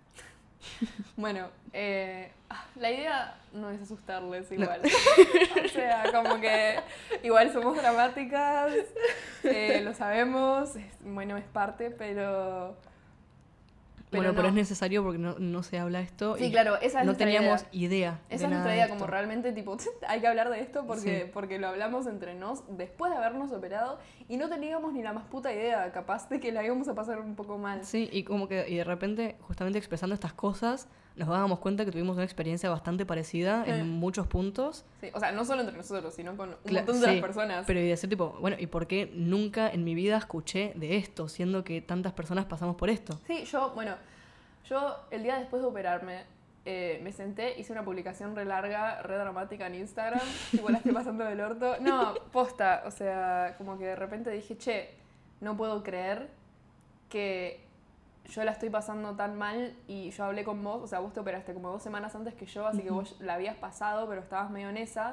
Bueno, 1.17 1.49
eh, 1.73 2.31
la 2.77 2.91
idea 2.91 3.35
no 3.53 3.71
es 3.71 3.83
asustarles 3.83 4.51
igual. 4.53 4.81
o 5.65 5.69
sea, 5.69 6.05
como 6.13 6.41
que 6.41 6.77
igual 7.23 7.53
somos 7.53 7.77
dramáticas, 7.77 8.73
eh, 9.45 9.81
lo 9.83 9.95
sabemos, 9.95 10.75
bueno, 11.01 11.37
es 11.37 11.45
parte, 11.45 11.91
pero 11.91 12.77
bueno, 14.13 14.35
pero 14.35 14.49
es 14.49 14.55
necesario 14.55 15.03
porque 15.03 15.19
no, 15.19 15.37
no, 15.39 15.63
se 15.63 15.79
habla 15.79 16.01
esto. 16.01 16.37
Sí, 16.37 16.51
claro, 16.51 16.77
esa 16.81 17.01
es 17.01 17.07
No 17.07 17.17
teníamos 17.17 17.65
idea. 17.73 18.21
Esa 18.29 18.45
es 18.45 18.51
nuestra 18.51 18.75
idea, 18.75 18.89
como 18.89 19.07
realmente, 19.07 19.53
tipo, 19.53 19.77
hay 20.09 20.21
que 20.21 20.27
hablar 20.27 20.51
de 20.51 20.61
esto 20.61 20.87
porque, 20.87 21.31
porque 21.33 21.59
lo 21.59 21.69
hablamos 21.69 22.07
entre 22.07 22.35
nos 22.35 22.65
después 22.77 23.11
de 23.11 23.19
habernos 23.19 23.53
operado 23.53 23.99
y 24.29 24.37
no 24.37 24.49
teníamos 24.49 24.93
ni 24.93 25.03
la 25.03 25.13
más 25.13 25.25
puta 25.25 25.53
idea, 25.53 25.91
capaz 25.93 26.29
de 26.29 26.41
que 26.41 26.53
la 26.53 26.65
íbamos 26.65 26.89
a 26.89 26.95
pasar 26.95 27.21
un 27.21 27.35
poco 27.35 27.59
mal. 27.59 27.85
Sí, 27.85 28.09
y 28.13 28.25
como 28.25 28.49
que, 28.49 28.69
y 28.69 28.77
de 28.77 28.85
repente, 28.85 29.37
justamente 29.41 29.79
expresando 29.79 30.15
estas 30.15 30.33
cosas, 30.33 30.89
nos 31.17 31.29
dábamos 31.29 31.59
cuenta 31.59 31.85
que 31.85 31.93
tuvimos 31.93 32.17
una 32.17 32.25
experiencia 32.25 32.71
bastante 32.71 33.05
parecida 33.05 33.65
en 33.67 33.89
muchos 33.89 34.27
puntos. 34.27 34.85
Sí, 35.01 35.09
o 35.13 35.21
sea, 35.21 35.33
no 35.33 35.45
solo 35.45 35.61
entre 35.63 35.77
nosotros, 35.77 36.15
sino 36.15 36.37
con 36.37 36.51
un 36.51 36.73
montón 36.73 37.01
de 37.01 37.07
las 37.07 37.21
personas. 37.21 37.65
Pero 37.67 37.81
y 37.81 37.89
decir, 37.89 38.09
tipo, 38.09 38.37
bueno, 38.41 38.57
¿y 38.59 38.67
por 38.67 38.87
qué 38.87 39.11
nunca 39.15 39.69
en 39.69 39.85
mi 39.85 39.95
vida 39.95 40.17
escuché 40.17 40.73
de 40.75 40.97
esto, 40.97 41.29
siendo 41.29 41.65
que 41.65 41.81
tantas 41.81 42.13
personas 42.13 42.47
pasamos 42.47 42.77
por 42.77 42.91
esto? 42.91 43.19
Sí, 43.27 43.45
yo, 43.45 43.71
bueno, 43.75 43.95
yo 44.69 44.97
el 45.11 45.23
día 45.23 45.39
después 45.39 45.63
de 45.63 45.69
operarme, 45.69 46.25
eh, 46.65 47.01
me 47.03 47.13
senté, 47.13 47.59
hice 47.59 47.73
una 47.73 47.85
publicación 47.85 48.37
re 48.37 48.45
larga, 48.45 49.03
re 49.03 49.17
dramática 49.17 49.67
en 49.67 49.75
Instagram, 49.75 50.21
igual 50.53 50.73
la 50.73 50.79
estoy 50.79 50.93
pasando 50.93 51.25
del 51.25 51.41
orto. 51.41 51.77
No, 51.81 52.15
posta, 52.33 52.85
o 52.87 52.91
sea, 52.91 53.57
como 53.59 53.79
que 53.79 53.87
de 53.87 53.97
repente 53.97 54.31
dije, 54.31 54.57
che, 54.57 54.91
no 55.41 55.57
puedo 55.57 55.83
creer 55.83 56.31
que 57.09 57.61
yo 58.31 58.45
la 58.45 58.53
estoy 58.53 58.71
pasando 58.71 59.15
tan 59.15 59.37
mal 59.37 59.75
y 59.89 60.11
yo 60.11 60.25
hablé 60.25 60.45
con 60.45 60.63
vos, 60.63 60.83
o 60.83 60.87
sea, 60.87 61.01
vos 61.01 61.13
te 61.13 61.21
operaste 61.21 61.53
como 61.55 61.71
dos 61.71 61.83
semanas 61.83 62.15
antes 62.15 62.35
que 62.35 62.47
yo, 62.47 62.67
así 62.67 62.83
que 62.83 62.91
vos 62.91 63.17
la 63.21 63.35
habías 63.35 63.57
pasado, 63.57 64.09
pero 64.09 64.21
estabas 64.21 64.51
medio 64.51 64.69
en 64.69 64.77
esa. 64.77 65.13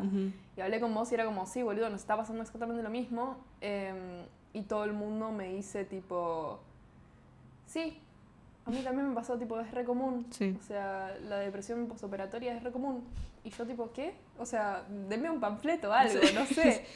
Y 0.56 0.62
hablé 0.62 0.80
con 0.80 0.94
vos 0.94 1.12
y 1.12 1.16
era 1.16 1.26
como, 1.26 1.46
sí, 1.46 1.64
boludo, 1.64 1.90
nos 1.90 2.02
está 2.02 2.16
pasando 2.16 2.42
exactamente 2.42 2.84
lo 2.84 2.90
mismo. 2.90 3.38
Em, 3.62 4.26
y 4.54 4.62
todo 4.64 4.84
el 4.84 4.94
mundo 4.94 5.32
me 5.32 5.50
dice 5.50 5.86
tipo, 5.86 6.60
sí, 7.68 8.00
A 8.66 8.72
mí 8.72 8.82
también 8.84 9.10
me 9.10 9.16
pasó, 9.16 9.38
tipo, 9.38 9.60
es 9.60 9.72
re 9.72 9.84
común. 9.84 10.28
Sí. 10.30 10.56
O 10.60 10.64
sea, 10.64 11.18
la 11.28 11.38
depresión 11.38 11.88
posoperatoria 11.88 12.56
es 12.56 12.62
re 12.62 12.72
común. 12.72 13.04
Y 13.44 13.50
yo, 13.50 13.66
tipo, 13.66 13.92
¿qué? 13.92 14.14
O 14.38 14.46
sea, 14.46 14.84
denme 15.08 15.30
un 15.30 15.40
panfleto, 15.40 15.92
algo, 15.92 16.20
no 16.36 16.46
sé. 16.46 16.86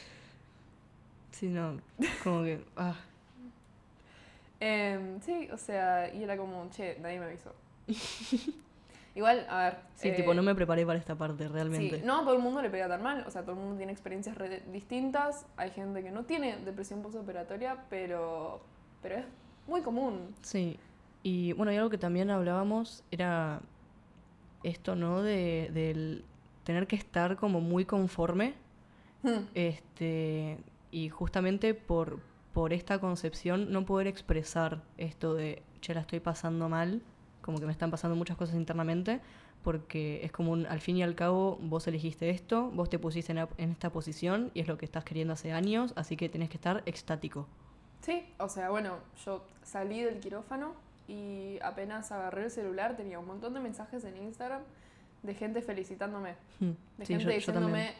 Sí, 1.32 1.48
no, 1.48 1.80
como 2.22 2.44
que... 2.44 2.64
Ah, 2.76 2.94
Em, 4.60 5.20
sí, 5.20 5.48
o 5.52 5.56
sea, 5.56 6.12
y 6.12 6.22
era 6.22 6.36
como, 6.36 6.68
che, 6.70 6.98
nadie 7.00 7.18
me 7.18 7.26
avisó. 7.26 7.52
Igual, 9.14 9.46
a 9.48 9.58
ver. 9.58 9.78
sí, 9.94 10.08
eh, 10.08 10.12
tipo, 10.12 10.34
no 10.34 10.42
me 10.42 10.54
preparé 10.54 10.84
para 10.84 10.98
esta 10.98 11.14
parte 11.14 11.46
realmente. 11.46 12.00
Sí, 12.00 12.04
no 12.04 12.20
a 12.20 12.24
todo 12.24 12.34
el 12.34 12.42
mundo 12.42 12.60
le 12.62 12.70
pega 12.70 12.88
tan 12.88 13.02
mal, 13.02 13.24
o 13.26 13.30
sea, 13.30 13.42
todo 13.42 13.52
el 13.52 13.58
mundo 13.58 13.76
tiene 13.76 13.92
experiencias 13.92 14.36
re 14.36 14.62
distintas, 14.72 15.46
hay 15.56 15.70
gente 15.70 16.02
que 16.02 16.10
no 16.10 16.24
tiene 16.24 16.56
depresión 16.58 17.00
postoperatoria, 17.00 17.84
pero, 17.88 18.60
pero 19.02 19.16
es 19.18 19.24
muy 19.68 19.82
común. 19.82 20.34
Sí, 20.42 20.78
y 21.22 21.52
bueno, 21.52 21.72
y 21.72 21.76
algo 21.76 21.90
que 21.90 21.98
también 21.98 22.30
hablábamos 22.30 23.04
era 23.12 23.60
esto, 24.64 24.96
¿no? 24.96 25.22
De, 25.22 25.70
del 25.72 26.24
tener 26.64 26.88
que 26.88 26.96
estar 26.96 27.36
como 27.36 27.60
muy 27.60 27.84
conforme, 27.84 28.54
Hmm, 29.24 29.46
este, 29.54 30.58
y 30.90 31.08
justamente 31.08 31.72
por, 31.72 32.18
por 32.54 32.72
esta 32.72 32.98
concepción 33.00 33.70
no 33.72 33.84
poder 33.84 34.06
expresar 34.06 34.80
esto 34.96 35.34
de, 35.34 35.62
che, 35.80 35.92
la 35.92 36.00
estoy 36.00 36.20
pasando 36.20 36.68
mal, 36.70 37.02
como 37.42 37.58
que 37.58 37.66
me 37.66 37.72
están 37.72 37.90
pasando 37.90 38.16
muchas 38.16 38.36
cosas 38.38 38.54
internamente, 38.56 39.20
porque 39.62 40.24
es 40.24 40.30
como 40.32 40.52
un, 40.52 40.66
al 40.66 40.80
fin 40.80 40.96
y 40.96 41.02
al 41.02 41.14
cabo, 41.14 41.58
vos 41.60 41.86
elegiste 41.88 42.30
esto, 42.30 42.70
vos 42.70 42.88
te 42.88 42.98
pusiste 42.98 43.32
en, 43.32 43.38
a- 43.38 43.48
en 43.58 43.72
esta 43.72 43.90
posición 43.90 44.50
y 44.54 44.60
es 44.60 44.68
lo 44.68 44.78
que 44.78 44.84
estás 44.84 45.04
queriendo 45.04 45.32
hace 45.34 45.52
años, 45.52 45.92
así 45.96 46.16
que 46.16 46.28
tenés 46.28 46.48
que 46.48 46.56
estar 46.56 46.82
extático. 46.86 47.46
Sí, 48.02 48.24
o 48.38 48.48
sea, 48.48 48.70
bueno, 48.70 48.98
yo 49.24 49.44
salí 49.62 50.02
del 50.02 50.20
quirófano 50.20 50.74
y 51.08 51.58
apenas 51.62 52.12
agarré 52.12 52.44
el 52.44 52.50
celular 52.50 52.96
tenía 52.96 53.18
un 53.18 53.26
montón 53.26 53.52
de 53.54 53.60
mensajes 53.60 54.04
en 54.04 54.16
Instagram 54.16 54.62
de 55.22 55.34
gente 55.34 55.60
felicitándome, 55.62 56.34
Hmm, 56.60 56.72
de 56.98 57.06
sí, 57.06 57.12
gente 57.14 57.24
yo- 57.24 57.30
diciéndome, 57.34 57.66
también. 57.66 57.94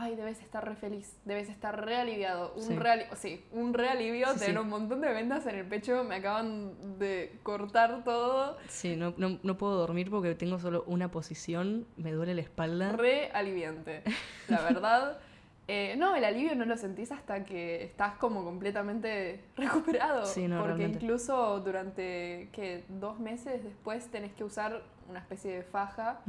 Ay, 0.00 0.16
debes 0.16 0.40
estar 0.40 0.64
re 0.66 0.74
feliz, 0.76 1.16
debes 1.24 1.48
estar 1.50 1.84
re 1.84 1.96
aliviado, 1.96 2.54
un 2.56 2.62
Sí. 2.62 2.76
re 2.76 2.90
ali- 2.90 3.04
sí, 3.16 3.44
un 3.52 3.74
re 3.74 3.88
alivio, 3.88 4.26
Sí, 4.32 4.38
tener 4.40 4.54
sí. 4.54 4.58
un 4.62 4.68
montón 4.68 5.00
de 5.02 5.12
vendas 5.12 5.44
en 5.46 5.56
el 5.56 5.66
pecho, 5.66 6.04
me 6.04 6.16
acaban 6.16 6.98
de 6.98 7.38
cortar 7.42 8.02
todo, 8.04 8.56
Sí, 8.68 8.96
no, 8.96 9.12
no, 9.18 9.38
no 9.42 9.56
puedo 9.58 9.76
dormir 9.76 10.10
porque 10.10 10.34
tengo 10.34 10.58
solo 10.58 10.84
una 10.86 11.10
posición, 11.10 11.86
me 11.96 12.12
duele 12.12 12.34
la 12.34 12.40
espalda. 12.40 12.92
re 12.92 13.30
aliviante, 13.32 14.02
la 14.48 14.60
verdad. 14.62 15.18
Eh, 15.72 15.94
no, 15.96 16.16
el 16.16 16.24
alivio 16.24 16.56
no 16.56 16.64
lo 16.64 16.76
sentís 16.76 17.12
hasta 17.12 17.44
que 17.44 17.84
estás 17.84 18.14
como 18.14 18.42
completamente 18.42 19.44
recuperado. 19.56 20.26
Sí, 20.26 20.48
no, 20.48 20.56
porque 20.58 20.74
realmente. 20.74 20.98
incluso 21.04 21.60
durante 21.60 22.48
que 22.50 22.82
dos 22.88 23.20
meses 23.20 23.62
después 23.62 24.10
tenés 24.10 24.32
que 24.32 24.42
usar 24.42 24.82
una 25.08 25.20
especie 25.20 25.52
de 25.54 25.62
faja. 25.62 26.22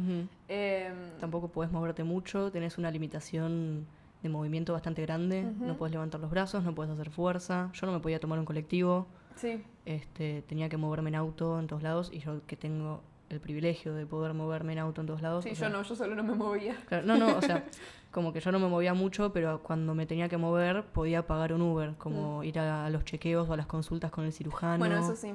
Em, 0.47 0.95
Tampoco 1.19 1.47
puedes 1.47 1.71
moverte 1.71 2.03
mucho, 2.03 2.51
tenés 2.51 2.77
una 2.77 2.91
limitación 2.91 3.87
de 4.21 4.29
movimiento 4.29 4.73
bastante 4.73 5.01
grande, 5.01 5.41
no 5.41 5.75
puedes 5.75 5.91
levantar 5.91 6.21
los 6.21 6.29
brazos, 6.29 6.63
no 6.63 6.75
puedes 6.75 6.93
hacer 6.93 7.09
fuerza. 7.09 7.71
Yo 7.73 7.87
no 7.87 7.93
me 7.93 7.99
podía 7.99 8.19
tomar 8.19 8.37
un 8.37 8.45
colectivo, 8.45 9.07
sí, 9.35 9.63
este, 9.85 10.43
tenía 10.43 10.69
que 10.69 10.77
moverme 10.77 11.09
en 11.09 11.15
auto 11.15 11.59
en 11.59 11.65
todos 11.65 11.81
lados 11.81 12.11
y 12.13 12.19
yo 12.19 12.45
que 12.45 12.55
tengo 12.55 13.01
el 13.31 13.39
privilegio 13.39 13.93
de 13.93 14.05
poder 14.05 14.33
moverme 14.33 14.73
en 14.73 14.79
auto 14.79 15.01
en 15.01 15.07
todos 15.07 15.21
lados. 15.21 15.43
sí, 15.43 15.51
o 15.51 15.53
yo 15.53 15.69
no, 15.69 15.81
yo 15.83 15.95
solo 15.95 16.15
no 16.15 16.23
me 16.23 16.35
movía. 16.35 16.75
Claro, 16.87 17.05
no, 17.05 17.17
no, 17.17 17.37
o 17.37 17.41
sea, 17.41 17.65
como 18.11 18.33
que 18.33 18.39
yo 18.39 18.51
no 18.51 18.59
me 18.59 18.67
movía 18.67 18.93
mucho, 18.93 19.31
pero 19.31 19.61
cuando 19.63 19.95
me 19.95 20.05
tenía 20.05 20.29
que 20.29 20.37
mover 20.37 20.83
podía 20.83 21.25
pagar 21.25 21.53
un 21.53 21.61
Uber, 21.61 21.95
como 21.97 22.43
ir 22.43 22.59
a, 22.59 22.89
los 22.89 23.05
chequeos 23.05 23.49
o 23.49 23.53
a 23.53 23.57
las 23.57 23.67
consultas 23.67 24.11
con 24.11 24.25
el 24.25 24.33
cirujano. 24.33 24.77
Mm. 24.77 24.79
Bueno, 24.79 24.99
eso 24.99 25.15
sí. 25.15 25.33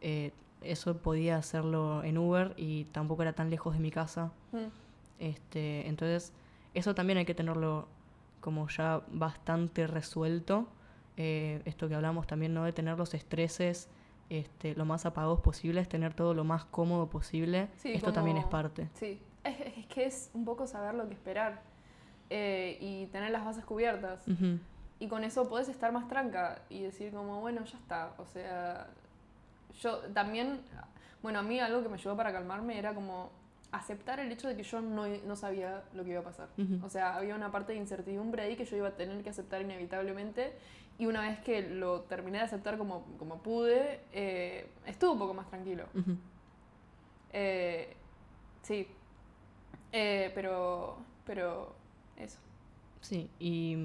Eh, 0.00 0.32
eso 0.62 0.96
podía 0.98 1.36
hacerlo 1.36 2.04
en 2.04 2.18
Uber 2.18 2.54
y 2.56 2.84
tampoco 2.86 3.22
era 3.22 3.32
tan 3.32 3.50
lejos 3.50 3.74
de 3.74 3.80
mi 3.80 3.90
casa. 3.90 4.32
Mm. 4.52 4.68
Este, 5.18 5.88
entonces, 5.88 6.32
eso 6.74 6.94
también 6.94 7.18
hay 7.18 7.24
que 7.24 7.34
tenerlo 7.34 7.88
como 8.40 8.68
ya 8.68 9.02
bastante 9.10 9.86
resuelto. 9.86 10.66
Eh, 11.16 11.62
esto 11.64 11.88
que 11.88 11.94
hablamos 11.94 12.26
también, 12.26 12.54
¿no? 12.54 12.64
De 12.64 12.72
tener 12.72 12.98
los 12.98 13.14
estreses 13.14 13.88
este, 14.40 14.74
lo 14.74 14.84
más 14.84 15.06
apagados 15.06 15.40
posibles, 15.40 15.88
tener 15.88 16.14
todo 16.14 16.34
lo 16.34 16.44
más 16.44 16.64
cómodo 16.64 17.08
posible. 17.08 17.68
Sí, 17.76 17.92
esto 17.92 18.12
también 18.12 18.36
es 18.36 18.46
parte. 18.46 18.88
Sí, 18.94 19.20
es, 19.44 19.60
es 19.78 19.86
que 19.86 20.06
es 20.06 20.30
un 20.34 20.44
poco 20.44 20.66
saber 20.66 20.94
lo 20.94 21.06
que 21.08 21.14
esperar 21.14 21.60
eh, 22.30 22.78
y 22.80 23.06
tener 23.06 23.30
las 23.30 23.44
bases 23.44 23.62
cubiertas. 23.64 24.24
Y 24.98 25.08
con 25.08 25.22
eso 25.22 25.48
podés 25.48 25.68
estar 25.68 25.92
más 25.92 26.08
tranca 26.08 26.62
y 26.70 26.80
decir 26.80 27.12
como, 27.12 27.40
bueno, 27.40 27.62
ya 27.64 27.76
está. 27.76 28.14
O 28.16 28.24
sea, 28.24 28.86
yo 29.80 29.98
también, 30.14 30.60
bueno, 31.22 31.40
a 31.40 31.42
mí 31.42 31.60
algo 31.60 31.82
que 31.82 31.88
me 31.88 31.94
ayudó 31.96 32.16
para 32.16 32.32
calmarme 32.32 32.78
era 32.78 32.94
como 32.94 33.30
aceptar 33.70 34.20
el 34.20 34.32
hecho 34.32 34.48
de 34.48 34.56
que 34.56 34.62
yo 34.62 34.80
no, 34.80 35.06
no 35.06 35.36
sabía 35.36 35.82
lo 35.92 36.04
que 36.04 36.10
iba 36.10 36.20
a 36.20 36.24
pasar. 36.24 36.48
O 36.82 36.88
sea, 36.88 37.16
había 37.16 37.34
una 37.34 37.50
parte 37.50 37.72
de 37.72 37.78
incertidumbre 37.78 38.44
ahí 38.44 38.56
que 38.56 38.64
yo 38.64 38.76
iba 38.76 38.88
a 38.88 38.96
tener 38.96 39.22
que 39.22 39.28
aceptar 39.28 39.60
inevitablemente. 39.60 40.54
Y 40.98 41.06
una 41.06 41.22
vez 41.22 41.40
que 41.40 41.62
lo 41.62 42.02
terminé 42.02 42.38
de 42.38 42.44
aceptar 42.44 42.78
como, 42.78 43.04
como 43.18 43.42
pude, 43.42 44.00
eh, 44.12 44.66
estuve 44.86 45.10
un 45.10 45.18
poco 45.18 45.34
más 45.34 45.48
tranquilo. 45.48 45.86
Eh, 47.32 47.94
sí. 48.62 48.86
Eh, 49.92 50.30
pero, 50.34 50.96
pero 51.26 51.74
eso. 52.16 52.38
Sí, 53.00 53.28
y, 53.40 53.76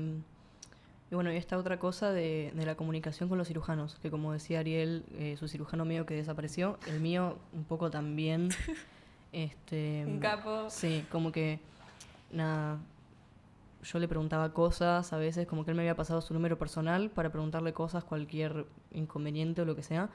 y 1.09 1.15
bueno, 1.15 1.31
y 1.31 1.37
esta 1.37 1.57
otra 1.57 1.79
cosa 1.79 2.11
de, 2.11 2.51
de 2.53 2.65
la 2.65 2.75
comunicación 2.75 3.29
con 3.29 3.37
los 3.37 3.47
cirujanos, 3.47 3.95
que 3.99 4.11
como 4.11 4.33
decía 4.33 4.59
Ariel, 4.59 5.03
eh, 5.17 5.35
su 5.37 5.47
cirujano 5.47 5.85
mío 5.85 6.05
que 6.05 6.13
desapareció, 6.13 6.77
el 6.87 6.99
mío 6.99 7.37
un 7.53 7.63
poco 7.63 7.89
también. 7.89 8.49
este, 9.31 10.05
Un 10.05 10.19
capo. 10.19 10.69
Sí, 10.69 11.05
como 11.11 11.31
que, 11.31 11.59
nada, 12.31 12.79
yo 13.83 13.99
le 13.99 14.07
preguntaba 14.07 14.53
cosas, 14.53 15.13
a 15.13 15.17
veces 15.17 15.47
como 15.47 15.63
que 15.63 15.71
él 15.71 15.77
me 15.77 15.83
había 15.83 15.95
pasado 15.95 16.21
su 16.21 16.33
número 16.33 16.57
personal 16.57 17.09
para 17.09 17.31
preguntarle 17.31 17.73
cosas, 17.73 18.03
cualquier 18.03 18.65
inconveniente 18.91 19.61
o 19.61 19.65
lo 19.65 19.75
que 19.75 19.83
sea. 19.83 20.09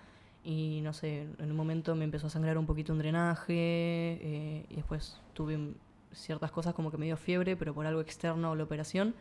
Y 0.44 0.80
no 0.82 0.92
sé, 0.92 1.28
en 1.38 1.50
un 1.50 1.56
momento 1.56 1.94
me 1.94 2.04
empezó 2.04 2.26
a 2.26 2.30
sangrar 2.30 2.58
un 2.58 2.66
poquito 2.66 2.92
un 2.92 2.98
drenaje 2.98 3.54
eh, 3.54 4.66
y 4.68 4.76
después 4.76 5.20
tuve 5.34 5.74
ciertas 6.12 6.50
cosas 6.50 6.74
como 6.74 6.90
que 6.90 6.98
me 6.98 7.06
dio 7.06 7.16
fiebre, 7.16 7.56
pero 7.56 7.74
por 7.74 7.86
algo 7.86 8.00
externo 8.00 8.52
a 8.52 8.56
la 8.56 8.64
operación. 8.64 9.14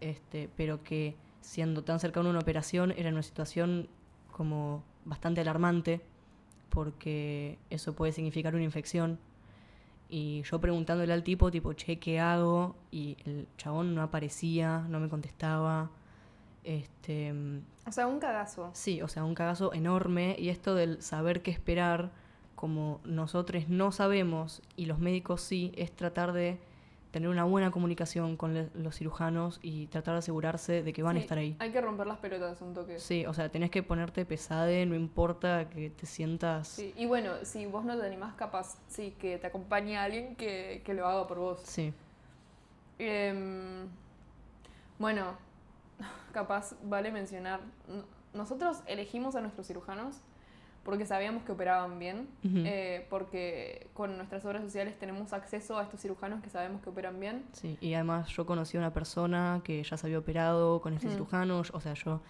Este, 0.00 0.48
pero 0.56 0.82
que 0.82 1.14
siendo 1.40 1.84
tan 1.84 2.00
cercano 2.00 2.28
a 2.28 2.30
una 2.30 2.40
operación 2.40 2.92
era 2.96 3.10
una 3.10 3.22
situación 3.22 3.88
como 4.32 4.82
bastante 5.04 5.40
alarmante 5.40 6.00
porque 6.70 7.58
eso 7.68 7.94
puede 7.94 8.12
significar 8.12 8.54
una 8.54 8.64
infección. 8.64 9.18
Y 10.10 10.42
yo 10.42 10.60
preguntándole 10.60 11.12
al 11.12 11.22
tipo, 11.22 11.50
tipo, 11.50 11.72
che, 11.72 11.98
¿qué 12.00 12.18
hago? 12.18 12.74
Y 12.90 13.16
el 13.24 13.46
chabón 13.56 13.94
no 13.94 14.02
aparecía, 14.02 14.84
no 14.88 14.98
me 15.00 15.08
contestaba. 15.08 15.90
Este, 16.64 17.32
mm, 17.32 17.60
O 17.86 17.92
sea, 17.92 18.06
un 18.06 18.18
cagazo. 18.18 18.70
sí, 18.74 19.00
o 19.02 19.08
sea, 19.08 19.24
un 19.24 19.34
cagazo 19.34 19.72
enorme. 19.72 20.34
Y 20.38 20.48
esto 20.48 20.74
del 20.74 21.00
saber 21.00 21.42
qué 21.42 21.50
esperar, 21.52 22.10
como 22.56 23.00
nosotros 23.04 23.68
no 23.68 23.92
sabemos 23.92 24.60
y 24.76 24.86
los 24.86 24.98
médicos 24.98 25.40
sí, 25.40 25.72
es 25.76 25.92
tratar 25.92 26.32
de 26.32 26.58
tener 27.10 27.28
una 27.28 27.44
buena 27.44 27.70
comunicación 27.70 28.36
con 28.36 28.70
los 28.74 28.96
cirujanos 28.96 29.58
y 29.62 29.86
tratar 29.88 30.14
de 30.14 30.18
asegurarse 30.18 30.82
de 30.82 30.92
que 30.92 31.02
van 31.02 31.16
a 31.16 31.20
estar 31.20 31.38
ahí. 31.38 31.56
Hay 31.58 31.72
que 31.72 31.80
romper 31.80 32.06
las 32.06 32.18
pelotas 32.18 32.60
un 32.62 32.74
toque. 32.74 32.98
Sí, 32.98 33.26
o 33.26 33.34
sea, 33.34 33.48
tenés 33.48 33.70
que 33.70 33.82
ponerte 33.82 34.24
pesade, 34.24 34.86
no 34.86 34.94
importa 34.94 35.68
que 35.68 35.90
te 35.90 36.06
sientas... 36.06 36.68
Sí, 36.68 36.94
Y 36.96 37.06
bueno, 37.06 37.32
si 37.42 37.66
vos 37.66 37.84
no 37.84 37.98
te 37.98 38.06
animás, 38.06 38.34
capaz, 38.34 38.76
sí, 38.88 39.14
que 39.18 39.38
te 39.38 39.46
acompañe 39.46 39.96
alguien 39.98 40.36
que, 40.36 40.82
que 40.84 40.94
lo 40.94 41.06
haga 41.06 41.26
por 41.26 41.38
vos. 41.38 41.60
Sí. 41.64 41.92
Em, 42.98 43.88
bueno, 44.98 45.36
capaz 46.32 46.76
vale 46.84 47.10
mencionar, 47.10 47.60
nosotros 48.34 48.82
elegimos 48.86 49.34
a 49.34 49.40
nuestros 49.40 49.66
cirujanos 49.66 50.20
porque 50.84 51.04
sabíamos 51.06 51.42
que 51.44 51.52
operaban 51.52 51.98
bien, 51.98 52.28
Ujú. 52.44 52.62
eh, 52.64 53.06
porque 53.10 53.88
con 53.92 54.16
nuestras 54.16 54.44
obras 54.44 54.62
sociales 54.62 54.98
tenemos 54.98 55.32
acceso 55.32 55.78
a 55.78 55.82
estos 55.82 56.00
cirujanos 56.00 56.42
que 56.42 56.48
sabemos 56.50 56.80
que 56.82 56.90
operan 56.90 57.20
bien. 57.20 57.44
Sí, 57.52 57.76
y 57.80 57.94
además 57.94 58.28
yo 58.30 58.46
conocí 58.46 58.76
a 58.76 58.80
una 58.80 58.92
persona 58.92 59.60
que 59.64 59.82
ya 59.82 59.96
se 59.96 60.06
había 60.06 60.18
operado 60.18 60.80
con 60.80 60.94
este 60.94 61.08
Mm. 61.08 61.12
cirujano, 61.12 61.62
o 61.72 61.80
sea, 61.80 61.94
yo 61.94 62.20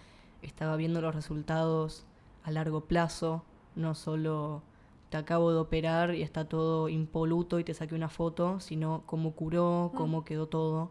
estaba 0.42 0.76
viendo 0.76 1.00
los 1.00 1.14
resultados 1.14 2.04
a 2.44 2.50
largo 2.50 2.82
plazo, 2.86 3.44
no 3.76 3.94
solo 3.94 4.62
te 5.10 5.16
acabo 5.16 5.52
de 5.52 5.58
operar 5.58 6.14
y 6.14 6.22
está 6.22 6.44
todo 6.48 6.88
impoluto 6.88 7.58
y 7.58 7.64
te 7.64 7.74
saqué 7.74 7.94
una 7.94 8.08
foto, 8.08 8.60
sino 8.60 9.02
cómo 9.06 9.32
curó, 9.32 9.90
Mm. 9.92 9.96
cómo 9.96 10.24
quedó 10.24 10.46
todo. 10.48 10.90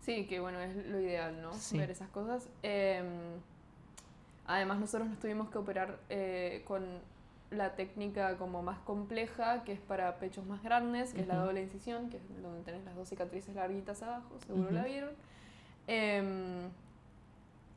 Sí, 0.00 0.26
que 0.26 0.40
bueno, 0.40 0.58
es 0.60 0.74
lo 0.88 0.98
ideal, 1.00 1.40
¿no? 1.40 1.52
Sí. 1.54 1.78
Ver 1.78 1.90
esas 1.90 2.08
cosas. 2.08 2.48
Em, 2.64 3.06
además, 4.46 4.78
nosotros 4.78 5.08
nos 5.08 5.18
tuvimos 5.18 5.50
que 5.50 5.58
operar 5.58 5.98
eh, 6.08 6.62
con 6.66 6.84
la 7.50 7.74
técnica 7.76 8.36
como 8.36 8.62
más 8.62 8.78
compleja, 8.80 9.62
que 9.64 9.72
es 9.72 9.80
para 9.80 10.18
pechos 10.18 10.46
más 10.46 10.62
grandes, 10.62 11.12
que 11.12 11.20
es 11.20 11.28
la 11.28 11.36
doble 11.36 11.62
incisión, 11.62 12.08
que 12.08 12.16
es 12.16 12.42
donde 12.42 12.62
tenés 12.62 12.84
las 12.84 12.96
dos 12.96 13.08
cicatrices 13.08 13.54
larguitas 13.54 14.02
abajo, 14.02 14.38
seguro 14.46 14.70
la 14.70 14.84
vieron. 14.84 15.10
Em, 15.86 16.70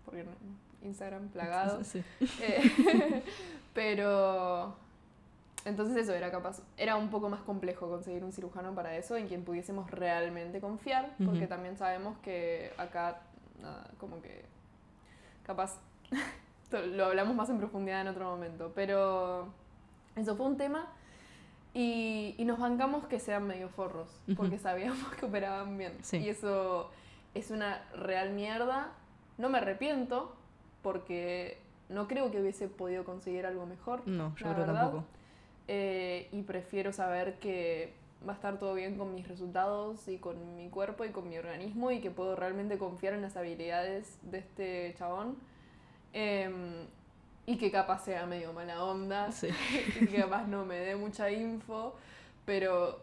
porque 0.06 0.26
Instagram 0.84 1.28
plagado. 1.30 1.84
Sí. 1.84 2.04
Eh, 2.42 3.24
pero, 3.74 4.76
entonces 5.66 5.98
eso 5.98 6.14
era 6.14 6.32
capaz, 6.32 6.62
era 6.78 6.96
un 6.96 7.10
poco 7.10 7.30
más 7.30 7.42
complejo 7.42 7.90
conseguir 7.90 8.24
un 8.24 8.32
cirujano 8.32 8.74
para 8.74 8.96
eso, 8.96 9.18
en 9.18 9.28
quien 9.28 9.44
pudiésemos 9.44 9.90
realmente 9.92 10.62
confiar, 10.62 11.16
porque 11.26 11.48
también 11.48 11.78
sabemos 11.78 12.18
que 12.20 12.72
acá, 12.78 13.22
nada, 13.62 13.90
como 14.00 14.22
que 14.22 14.46
capaz, 15.46 15.78
lo 16.72 17.06
hablamos 17.06 17.36
más 17.36 17.50
en 17.50 17.58
profundidad 17.58 18.02
en 18.02 18.08
otro 18.08 18.30
momento, 18.30 18.72
pero 18.76 19.48
eso 20.16 20.36
fue 20.36 20.46
un 20.46 20.58
tema 20.58 20.88
y, 21.74 22.36
y 22.38 22.46
nos 22.46 22.60
bancamos 22.60 23.06
que 23.06 23.20
sean 23.20 23.46
medio 23.48 23.70
forros, 23.70 24.10
porque 24.38 24.58
sabíamos 24.58 25.14
que 25.16 25.26
operaban 25.26 25.78
bien. 25.78 25.94
Sí. 26.02 26.18
Y 26.18 26.30
eso 26.30 26.90
es 27.34 27.52
una 27.52 27.84
real 27.96 28.32
mierda. 28.32 28.94
No 29.38 29.50
me 29.50 29.58
arrepiento, 29.58 30.34
porque 30.82 31.58
no 31.90 32.08
creo 32.08 32.32
que 32.32 32.40
hubiese 32.40 32.68
podido 32.68 33.04
conseguir 33.04 33.46
algo 33.46 33.66
mejor. 33.66 34.08
No, 34.08 34.30
yo 34.36 34.46
creo 34.46 34.56
verdad. 34.56 34.82
tampoco. 34.84 35.06
Eh, 35.68 36.30
y 36.32 36.44
prefiero 36.44 36.94
saber 36.94 37.40
que 37.40 37.94
va 38.28 38.34
a 38.34 38.36
estar 38.36 38.58
todo 38.58 38.74
bien 38.74 38.98
con 38.98 39.14
mis 39.14 39.28
resultados 39.28 40.08
y 40.08 40.18
con 40.18 40.56
mi 40.56 40.70
cuerpo 40.70 41.06
y 41.06 41.10
con 41.10 41.28
mi 41.28 41.38
organismo 41.38 41.92
y 41.92 42.00
que 42.00 42.12
puedo 42.12 42.36
realmente 42.36 42.78
confiar 42.78 43.14
en 43.14 43.22
las 43.22 43.36
habilidades 43.36 44.18
de 44.24 44.38
este 44.40 44.96
chabón. 44.98 45.36
Em, 46.18 46.88
y 47.46 47.58
que 47.58 47.70
capaz 47.70 48.06
sea 48.06 48.26
medio 48.26 48.54
mala 48.54 48.82
onda 48.86 49.34
Sí. 49.34 49.50
y 50.02 50.08
que 50.08 50.22
capaz 50.22 50.48
no 50.48 50.66
me 50.66 50.76
dé 50.78 50.96
mucha 50.96 51.30
info, 51.30 51.94
pero 52.46 53.02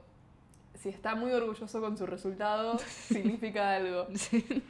si 0.75 0.89
está 0.89 1.15
muy 1.15 1.31
orgulloso 1.31 1.81
con 1.83 1.99
su 1.99 2.07
resultado, 2.07 2.79
significa 3.09 3.77
algo. 3.77 4.07
Sí. 4.17 4.65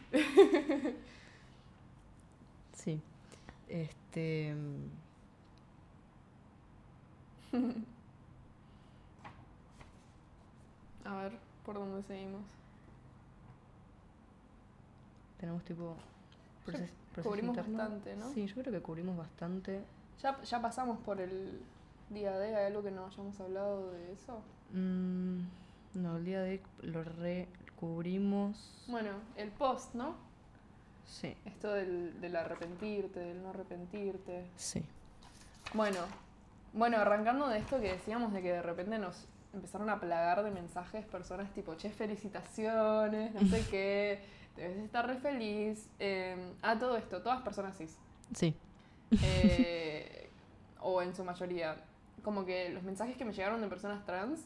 Sí. 2.74 3.00
Este. 3.68 4.56
A 11.04 11.14
ver, 11.22 11.32
¿por 11.64 11.76
dónde 11.76 12.02
seguimos? 12.02 12.42
Tenemos 15.38 15.62
tipo. 15.64 15.96
Proces- 16.66 16.90
cubrimos 17.22 17.56
interno. 17.56 17.78
bastante, 17.78 18.16
¿no? 18.16 18.32
Sí, 18.32 18.46
yo 18.46 18.54
creo 18.54 18.72
que 18.72 18.80
cubrimos 18.80 19.16
bastante. 19.16 19.82
Ya, 20.22 20.40
ya 20.42 20.60
pasamos 20.62 20.98
por 21.00 21.20
el 21.20 21.60
día 22.10 22.36
D, 22.38 22.54
¿hay 22.54 22.66
algo 22.66 22.82
que 22.82 22.90
no 22.90 23.06
hayamos 23.06 23.38
hablado 23.40 23.90
de 23.92 24.12
eso? 24.12 24.40
Mm, 24.72 25.40
no, 25.94 26.16
el 26.16 26.24
día 26.24 26.40
de 26.42 26.62
lo 26.82 27.02
recubrimos. 27.04 28.84
Bueno, 28.88 29.10
el 29.36 29.50
post, 29.50 29.94
¿no? 29.94 30.14
Sí. 31.06 31.36
Esto 31.44 31.72
del, 31.72 32.20
del 32.20 32.36
arrepentirte, 32.36 33.20
del 33.20 33.42
no 33.42 33.50
arrepentirte. 33.50 34.46
Sí. 34.56 34.84
Bueno, 35.74 35.98
bueno, 36.72 36.98
arrancando 36.98 37.48
de 37.48 37.58
esto 37.58 37.80
que 37.80 37.92
decíamos 37.92 38.32
de 38.32 38.42
que 38.42 38.52
de 38.52 38.62
repente 38.62 38.98
nos 38.98 39.26
empezaron 39.52 39.90
a 39.90 40.00
plagar 40.00 40.42
de 40.42 40.50
mensajes 40.50 41.04
personas 41.04 41.52
tipo, 41.52 41.74
che, 41.74 41.90
felicitaciones, 41.90 43.34
no 43.34 43.40
sé 43.48 43.66
qué, 43.70 44.24
debes 44.56 44.78
estar 44.78 45.06
re 45.06 45.16
feliz. 45.18 45.88
Eh, 45.98 46.52
ah, 46.62 46.78
todo 46.78 46.96
esto, 46.96 47.22
todas 47.22 47.42
personas 47.42 47.76
cis. 47.76 47.96
Sí. 48.34 48.54
Eh, 49.22 50.28
o 50.80 51.02
en 51.02 51.14
su 51.14 51.24
mayoría. 51.24 51.76
Como 52.22 52.44
que 52.44 52.68
los 52.70 52.82
mensajes 52.82 53.16
que 53.16 53.24
me 53.24 53.32
llegaron 53.32 53.60
de 53.60 53.68
personas 53.68 54.04
trans 54.06 54.40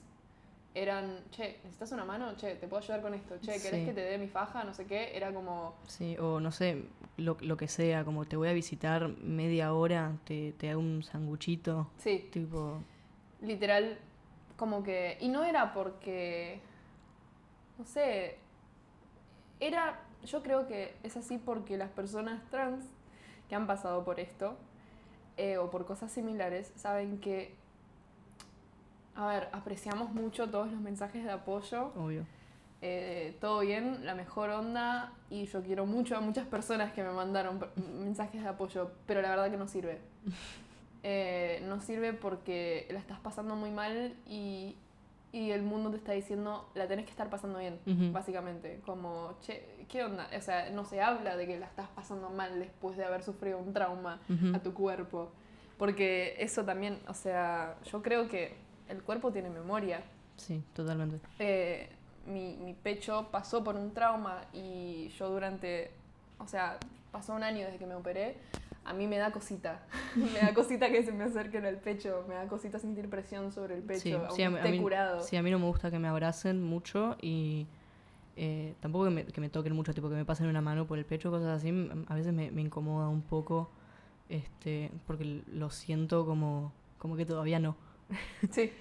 eran, 0.74 1.20
che, 1.30 1.58
¿necesitas 1.64 1.92
una 1.92 2.04
mano? 2.04 2.34
Che, 2.36 2.54
¿te 2.56 2.66
puedo 2.68 2.82
ayudar 2.82 3.00
con 3.02 3.14
esto? 3.14 3.36
Che, 3.40 3.52
¿querés 3.60 3.80
Sí. 3.80 3.84
que 3.86 3.92
te 3.94 4.00
dé 4.02 4.18
mi 4.18 4.28
faja? 4.28 4.64
No 4.64 4.74
sé 4.74 4.86
qué. 4.86 5.16
Era 5.16 5.32
como, 5.32 5.74
Sí, 5.86 6.16
o 6.18 6.38
no 6.40 6.52
sé, 6.52 6.84
lo, 7.16 7.36
lo 7.40 7.56
que 7.56 7.68
sea, 7.68 8.04
como 8.04 8.24
te 8.26 8.36
voy 8.36 8.48
a 8.48 8.52
visitar 8.52 9.08
media 9.08 9.72
hora, 9.72 10.12
te, 10.24 10.52
te 10.52 10.70
hago 10.70 10.80
un 10.80 11.02
sanguchito. 11.02 11.88
sí, 11.98 12.28
Tipo. 12.32 12.82
literal, 13.40 13.98
como 14.56 14.82
que... 14.82 15.16
Y 15.20 15.28
no 15.28 15.44
era 15.44 15.72
porque, 15.74 16.60
no 17.78 17.84
sé, 17.86 18.38
era, 19.60 20.00
yo 20.24 20.42
creo 20.42 20.66
que 20.66 20.94
es 21.02 21.16
así 21.16 21.38
porque 21.38 21.76
las 21.76 21.90
personas 21.90 22.42
trans 22.50 22.84
que 23.48 23.54
han 23.54 23.66
pasado 23.66 24.04
por 24.04 24.20
esto 24.20 24.56
eh, 25.36 25.58
o 25.58 25.70
por 25.70 25.86
cosas 25.86 26.10
similares 26.10 26.72
saben 26.76 27.18
que, 27.20 27.54
a 29.14 29.26
ver, 29.28 29.48
apreciamos 29.52 30.12
mucho 30.12 30.48
todos 30.50 30.70
los 30.70 30.80
mensajes 30.80 31.24
de 31.24 31.30
apoyo, 31.30 31.92
Obvio. 31.96 32.26
eh, 32.82 33.36
todo 33.40 33.60
bien, 33.60 34.04
la 34.04 34.14
mejor 34.14 34.50
onda 34.50 35.12
y 35.30 35.46
yo 35.46 35.62
quiero 35.62 35.86
mucho 35.86 36.16
a 36.16 36.20
muchas 36.20 36.46
personas 36.46 36.92
que 36.92 37.02
me 37.02 37.10
mandaron 37.10 37.64
mensajes 37.76 38.42
de 38.42 38.48
apoyo, 38.48 38.90
pero 39.06 39.22
la 39.22 39.30
verdad 39.30 39.50
que 39.50 39.56
no 39.56 39.68
sirve. 39.68 40.00
Eh, 41.08 41.62
no 41.68 41.80
sirve 41.80 42.14
porque 42.14 42.88
la 42.90 42.98
estás 42.98 43.20
pasando 43.20 43.54
muy 43.54 43.70
mal 43.70 44.16
y, 44.26 44.74
y 45.36 45.50
el 45.52 45.62
mundo 45.62 45.90
te 45.90 45.98
está 45.98 46.12
diciendo 46.12 46.66
la 46.74 46.88
tenés 46.88 47.04
que 47.04 47.10
estar 47.10 47.28
pasando 47.28 47.58
bien, 47.58 47.78
Ujú. 47.86 48.10
básicamente. 48.10 48.80
Como, 48.86 49.36
che, 49.42 49.84
¿qué 49.86 50.02
onda? 50.02 50.30
O 50.34 50.40
sea, 50.40 50.70
no 50.70 50.86
se 50.86 51.02
habla 51.02 51.36
de 51.36 51.46
que 51.46 51.58
la 51.58 51.66
estás 51.66 51.88
pasando 51.88 52.30
mal 52.30 52.58
después 52.58 52.96
de 52.96 53.04
haber 53.04 53.22
sufrido 53.22 53.58
un 53.58 53.74
trauma 53.74 54.18
Ujú. 54.30 54.56
a 54.56 54.60
tu 54.60 54.72
cuerpo. 54.72 55.30
Porque 55.76 56.36
eso 56.38 56.64
también, 56.64 56.98
o 57.06 57.12
sea, 57.12 57.76
yo 57.84 58.02
creo 58.02 58.28
que 58.30 58.56
el 58.88 59.02
cuerpo 59.02 59.30
tiene 59.30 59.50
memoria. 59.50 60.00
Sí, 60.38 60.62
totalmente. 60.72 61.20
Eh, 61.38 61.90
mi, 62.24 62.56
mi 62.56 62.72
pecho 62.72 63.28
pasó 63.30 63.62
por 63.62 63.76
un 63.76 63.92
trauma 63.92 64.40
y 64.54 65.08
yo 65.18 65.28
durante, 65.28 65.90
o 66.38 66.48
sea, 66.48 66.78
pasó 67.12 67.34
un 67.34 67.42
año 67.42 67.66
desde 67.66 67.76
que 67.78 67.84
me 67.86 67.94
operé, 67.94 68.38
a 68.86 68.92
mí 68.94 69.06
me 69.06 69.18
da 69.18 69.32
cosita, 69.32 69.86
me 70.16 70.38
da 70.40 70.54
cosita 70.54 70.88
que 70.90 71.02
se 71.02 71.12
me 71.12 71.24
acerquen 71.24 71.64
al 71.66 71.76
pecho, 71.78 72.24
me 72.28 72.34
da 72.34 72.46
cosita 72.46 72.78
sentir 72.78 73.08
presión 73.10 73.52
sobre 73.52 73.74
el 73.74 73.82
pecho, 73.82 74.00
Sí, 74.00 74.12
aunque 74.12 74.32
sí, 74.34 74.42
a, 74.42 74.50
mí- 74.50 74.56
a 74.56 74.58
esté 74.60 74.70
mí, 74.70 74.78
curado. 74.80 75.20
sí, 75.22 75.36
a 75.36 75.42
mí 75.42 75.50
no 75.50 75.58
me 75.58 75.66
gusta 75.66 75.90
que 75.90 75.98
me 75.98 76.08
abracen 76.08 76.62
mucho 76.62 77.16
y 77.20 77.66
eh, 78.36 78.74
tampoco 78.80 79.04
que 79.06 79.10
me, 79.10 79.24
que 79.24 79.40
me 79.40 79.48
toquen 79.48 79.74
mucho, 79.74 79.92
tipo 79.94 80.08
que 80.08 80.14
me 80.14 80.24
pasen 80.24 80.46
una 80.46 80.60
mano 80.60 80.86
por 80.86 80.98
el 80.98 81.04
pecho, 81.04 81.30
cosas 81.30 81.48
así, 81.48 81.90
a 82.08 82.14
veces 82.14 82.32
me, 82.32 82.50
me 82.50 82.60
incomoda 82.62 83.08
un 83.08 83.22
poco, 83.22 83.70
este, 84.28 84.90
porque 85.06 85.42
lo 85.52 85.70
siento 85.70 86.24
como, 86.26 86.72
como 86.98 87.16
que 87.16 87.24
todavía 87.26 87.58
no. 87.58 87.76
Sí. 88.50 88.72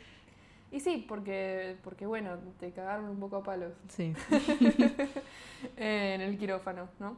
Y 0.71 0.81
sí, 0.81 1.05
porque, 1.07 1.77
porque 1.83 2.05
bueno, 2.05 2.37
te 2.59 2.71
cagaron 2.73 3.05
un 3.05 3.19
poco 3.19 3.37
a 3.37 3.43
palos. 3.43 3.71
Sí, 3.87 4.13
eh, 5.77 6.13
en 6.15 6.21
el 6.21 6.37
quirófano, 6.37 6.89
¿no? 6.99 7.15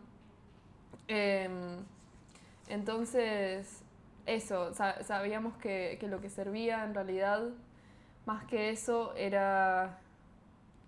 Em, 1.08 1.78
entonces, 2.70 3.82
eso, 4.26 4.74
sa- 4.74 5.04
sabíamos 5.04 5.56
que, 5.58 5.98
que 6.00 6.08
lo 6.08 6.22
que 6.22 6.30
servía 6.30 6.84
en 6.84 6.94
realidad, 6.94 7.44
más 8.26 8.46
que 8.46 8.70
eso, 8.70 9.14
era 9.16 10.00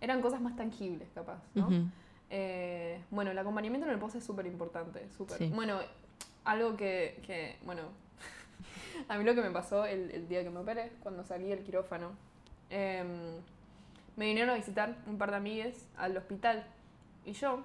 eran 0.01 0.21
cosas 0.21 0.39
más 0.41 0.55
tangibles, 0.55 1.09
capaz, 1.13 1.41
¿no? 1.55 1.67
Eh, 2.30 3.01
bueno, 3.11 3.32
el 3.32 3.38
acompañamiento 3.38 3.86
en 3.88 3.93
el 3.93 3.99
post 3.99 4.15
es 4.15 4.23
súper 4.23 4.45
importante, 4.45 5.07
súper. 5.17 5.38
Sí. 5.38 5.51
Bueno, 5.53 5.80
algo 6.45 6.77
que, 6.77 7.21
que, 7.25 7.57
bueno, 7.65 7.82
a 9.09 9.17
mí 9.17 9.23
lo 9.25 9.36
que 9.36 9.41
me 9.41 9.51
pasó 9.51 9.86
el, 9.86 10.09
el 10.11 10.27
día 10.30 10.43
que 10.43 10.49
me 10.49 10.59
operé, 10.59 10.91
cuando 11.01 11.23
salí 11.25 11.47
del 11.49 11.63
quirófano, 11.63 12.11
em, 12.69 13.07
me 14.15 14.25
vinieron 14.25 14.51
a 14.51 14.55
visitar 14.55 14.95
un 15.07 15.17
par 15.17 15.32
de 15.32 15.38
amigues 15.38 15.86
al 15.97 16.15
hospital 16.15 16.65
y 17.25 17.34
yo 17.34 17.61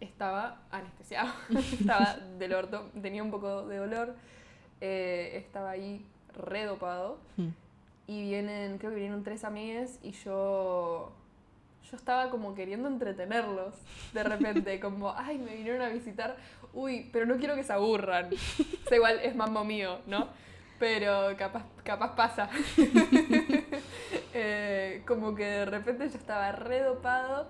estaba 0.00 0.60
anestesiado, 0.70 1.30
estaba 1.72 2.16
del 2.38 2.54
orto, 2.54 2.90
tenía 3.00 3.22
un 3.22 3.30
poco 3.30 3.66
de 3.66 3.76
dolor, 3.76 4.14
eh, 4.80 5.32
estaba 5.34 5.70
ahí 5.70 6.04
redopado 6.36 7.18
Ujú. 7.36 7.50
y 8.06 8.22
vienen, 8.22 8.78
creo 8.78 8.90
que 8.90 8.96
vinieron 8.96 9.22
tres 9.24 9.44
amigues 9.44 9.98
y 10.02 10.12
yo, 10.12 11.12
yo 11.90 11.96
estaba 11.96 12.30
como 12.30 12.54
queriendo 12.54 12.88
entretenerlos 12.88 13.74
de 14.12 14.22
repente, 14.24 14.80
como, 14.80 15.12
ay, 15.16 15.38
me 15.38 15.54
vinieron 15.56 15.82
a 15.82 15.88
visitar, 15.88 16.36
uy, 16.72 17.10
pero 17.12 17.26
no 17.26 17.36
quiero 17.36 17.54
que 17.54 17.64
se 17.64 17.72
aburran. 17.72 18.30
O 18.32 18.88
sea, 18.88 18.96
igual 18.96 19.20
es 19.22 19.34
mambo 19.36 19.64
mío, 19.64 19.98
¿no? 20.06 20.28
Pero 20.78 21.36
capaz, 21.36 21.64
capaz 21.84 22.14
pasa. 22.16 22.48
Eh, 24.32 25.02
como 25.08 25.34
que 25.34 25.44
de 25.44 25.64
repente 25.64 26.08
yo 26.08 26.16
estaba 26.16 26.52
redopado 26.52 27.48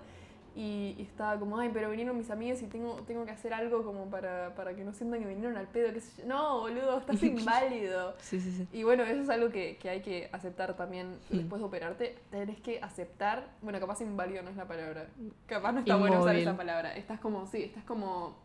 y, 0.55 0.95
y 0.97 1.01
estaba 1.03 1.39
como, 1.39 1.57
ay, 1.57 1.69
pero 1.73 1.89
vinieron 1.89 2.17
mis 2.17 2.29
amigos 2.29 2.61
y 2.61 2.67
tengo, 2.67 2.95
tengo 3.07 3.23
que 3.25 3.31
hacer 3.31 3.53
algo 3.53 3.83
como 3.83 4.09
para, 4.09 4.53
para 4.55 4.75
que 4.75 4.83
no 4.83 4.91
sientan 4.93 5.21
que 5.21 5.27
vinieron 5.27 5.55
al 5.57 5.67
pedo, 5.67 5.91
yo. 5.93 5.99
No, 6.25 6.59
boludo, 6.59 6.97
estás 6.99 7.23
inválido. 7.23 8.15
sí, 8.19 8.39
sí, 8.41 8.51
sí. 8.51 8.67
Y 8.73 8.83
bueno, 8.83 9.03
eso 9.03 9.21
es 9.21 9.29
algo 9.29 9.49
que, 9.49 9.77
que 9.77 9.89
hay 9.89 10.01
que 10.01 10.29
aceptar 10.31 10.75
también 10.75 11.17
Mm. 11.29 11.37
después 11.37 11.61
de 11.61 11.65
operarte. 11.67 12.17
Tenés 12.31 12.59
que 12.59 12.79
aceptar, 12.81 13.47
bueno, 13.61 13.79
capaz 13.79 14.01
inválido 14.01 14.43
no 14.43 14.49
es 14.49 14.57
la 14.57 14.65
palabra. 14.67 15.07
Capaz 15.45 15.71
no 15.71 15.79
está 15.79 15.95
bueno 15.95 16.19
usar 16.21 16.35
esa 16.35 16.57
palabra. 16.57 16.95
Estás 16.95 17.19
como, 17.19 17.45
sí, 17.47 17.63
estás 17.63 17.83
como 17.85 18.35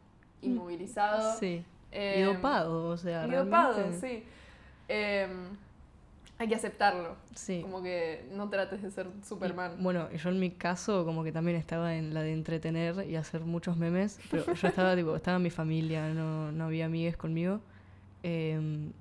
inmovilizado. 0.43 1.37
Sí. 1.39 1.65
eh, 1.93 2.19
y 2.21 2.23
dopado, 2.23 2.89
o 2.89 2.97
sea, 2.97 3.27
y 3.27 3.31
dopado, 3.33 3.93
sí. 4.01 4.23
Em, 4.89 5.49
hay 6.39 6.49
que 6.49 6.55
aceptarlo. 6.55 7.17
Sí. 7.35 7.61
Como 7.63 7.83
que 7.83 8.29
no 8.33 8.49
trates 8.49 8.83
de 8.83 8.91
ser 8.91 9.09
Superman. 9.27 9.77
Y, 9.79 9.83
bueno, 9.83 10.11
yo 10.13 10.31
en 10.31 10.39
mi 10.39 10.51
caso 10.51 11.05
como 11.05 11.25
que 11.25 11.33
también 11.33 11.57
estaba 11.57 11.97
en 11.97 12.13
la 12.15 12.23
de 12.23 12.33
entretener 12.33 13.09
y 13.09 13.17
hacer 13.17 13.43
muchos 13.43 13.77
memes, 13.77 14.19
pero 14.31 14.53
yo 14.55 14.69
estaba 14.69 14.95
tipo, 14.97 15.17
estaba 15.17 15.39
en 15.39 15.43
mi 15.43 15.51
familia, 15.51 16.09
no, 16.13 16.53
no 16.53 16.65
había 16.65 16.87
amigues 16.87 17.17
conmigo. 17.17 17.61
Em, 18.23 18.93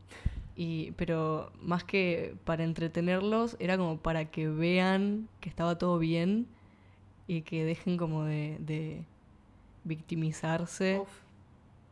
Y, 0.57 0.91
pero 0.91 1.51
más 1.61 1.83
que 1.83 2.35
para 2.45 2.63
entretenerlos, 2.63 3.57
era 3.59 3.77
como 3.77 3.97
para 3.97 4.31
que 4.31 4.47
vean 4.47 5.27
que 5.41 5.49
estaba 5.49 5.77
todo 5.77 5.99
bien 5.99 6.47
y 7.27 7.41
que 7.41 7.65
dejen 7.65 7.97
como 7.97 8.23
de, 8.23 8.55
de 8.59 9.03
victimizarse 9.83 11.01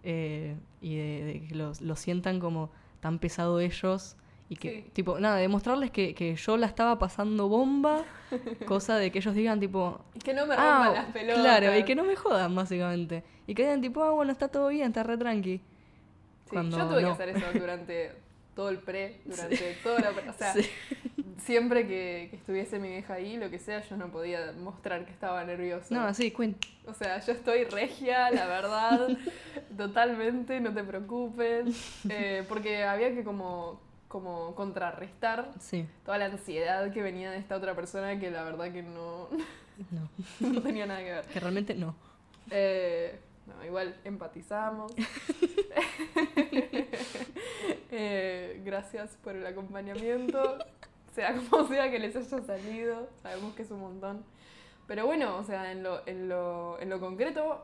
eh, 0.03 0.55
y 0.81 0.95
de, 0.95 1.23
de 1.25 1.41
que 1.45 1.55
los, 1.55 1.81
lo 1.81 1.95
sientan 1.97 2.39
como 2.39 2.69
tan 3.01 3.19
pesado 3.19 3.59
ellos 3.59 4.15
y 4.49 4.55
que, 4.55 4.81
Sí. 4.83 4.89
tipo, 4.93 5.19
nada, 5.19 5.37
demostrarles 5.37 5.89
que, 5.91 6.13
que 6.13 6.35
yo 6.35 6.57
la 6.57 6.67
estaba 6.67 6.99
pasando 6.99 7.47
bomba, 7.47 8.03
cosa 8.67 8.97
de 8.97 9.11
que 9.11 9.19
ellos 9.19 9.33
digan, 9.35 9.59
tipo, 9.59 9.99
Y 10.13 10.19
que 10.19 10.33
no 10.33 10.45
me 10.45 10.55
rompan 10.55 10.81
ah, 10.83 10.91
las 10.93 11.05
pelotas. 11.07 11.41
claro, 11.41 11.77
y 11.77 11.83
que 11.83 11.95
no 11.95 12.03
me 12.03 12.15
jodan, 12.15 12.53
básicamente. 12.55 13.23
Y 13.47 13.55
que 13.55 13.63
digan, 13.63 13.81
tipo, 13.81 14.03
ah, 14.03 14.11
bueno, 14.11 14.31
está 14.31 14.47
todo 14.49 14.67
bien, 14.69 14.87
está 14.87 15.03
re 15.03 15.17
tranqui. 15.17 15.61
Sí, 16.49 16.55
yo 16.55 16.61
tuve 16.87 17.01
no. 17.01 17.07
que 17.07 17.23
hacer 17.23 17.29
eso 17.29 17.45
durante 17.57 18.11
todo 18.55 18.69
el 18.69 18.77
pre, 18.79 19.21
durante 19.25 19.73
toda 19.83 19.99
la... 20.01 20.09
O 20.29 20.33
sea, 20.33 20.53
Sí. 20.53 20.69
siempre 21.39 21.87
que, 21.87 22.27
que 22.29 22.35
estuviese 22.37 22.77
mi 22.79 22.89
vieja 22.89 23.15
ahí, 23.15 23.37
lo 23.37 23.49
que 23.49 23.57
sea, 23.59 23.81
yo 23.81 23.97
no 23.97 24.09
podía 24.09 24.53
mostrar 24.59 25.03
que 25.05 25.11
estaba 25.11 25.43
nerviosa. 25.43 25.93
No, 25.95 26.13
sí, 26.13 26.31
Queen. 26.31 26.55
O 26.85 26.93
sea, 26.93 27.19
yo 27.19 27.31
estoy 27.33 27.63
regia, 27.65 28.29
la 28.31 28.45
verdad, 28.45 29.07
totalmente, 29.77 30.59
no 30.59 30.73
te 30.73 30.83
preocupes. 30.83 31.65
Eh, 32.09 32.45
porque 32.47 32.83
había 32.83 33.13
que 33.13 33.23
como, 33.23 33.79
como 34.13 34.53
contrarrestar 34.53 35.49
Sí, 35.59 35.87
toda 36.05 36.19
la 36.19 36.25
ansiedad 36.25 36.93
que 36.93 37.01
venía 37.01 37.31
de 37.31 37.37
esta 37.39 37.55
otra 37.55 37.73
persona 37.75 38.19
que 38.19 38.29
la 38.29 38.43
verdad 38.43 38.71
que 38.71 38.83
no, 38.83 39.27
no. 39.89 40.09
no 40.51 40.61
tenía 40.61 40.85
nada 40.85 40.99
que 40.99 41.11
ver. 41.11 41.25
Que 41.25 41.39
realmente 41.39 41.73
no. 41.73 41.95
Eh, 42.51 43.19
no, 43.47 43.65
igual 43.65 43.95
empatizamos. 44.03 44.93
Eh, 47.95 48.59
gracias 48.65 49.17
por 49.23 49.35
el 49.35 49.45
acompañamiento. 49.45 50.57
Sea 51.13 51.35
como 51.35 51.67
sea 51.67 51.91
que 51.91 51.99
les 51.99 52.15
haya 52.15 52.41
salido, 52.43 53.07
sabemos 53.21 53.53
que 53.53 53.61
es 53.61 53.69
un 53.69 53.81
montón. 53.81 54.23
Pero 54.87 55.05
bueno, 55.05 55.37
o 55.37 55.43
sea, 55.43 55.71
en 55.71 55.83
lo, 55.83 56.01
en 56.07 56.27
lo, 56.27 56.79
en 56.81 56.89
lo 56.89 56.99
concreto 56.99 57.63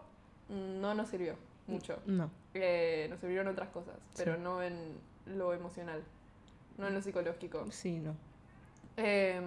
mm, 0.50 0.80
no 0.82 0.94
nos 0.94 1.10
sirvió 1.10 1.36
mucho. 1.66 1.98
No. 2.06 2.30
Eh, 2.54 3.08
nos 3.10 3.20
sirvieron 3.20 3.48
otras 3.48 3.70
cosas, 3.70 3.96
pero 4.16 4.36
Sí. 4.36 4.42
no 4.44 4.62
en 4.62 4.94
lo 5.26 5.52
emocional, 5.54 6.04
no 6.80 6.88
en 6.88 6.96
lo 6.96 7.02
psicológico. 7.02 7.72
Sí, 7.72 8.00
no. 8.00 8.16
Eh, 8.98 9.42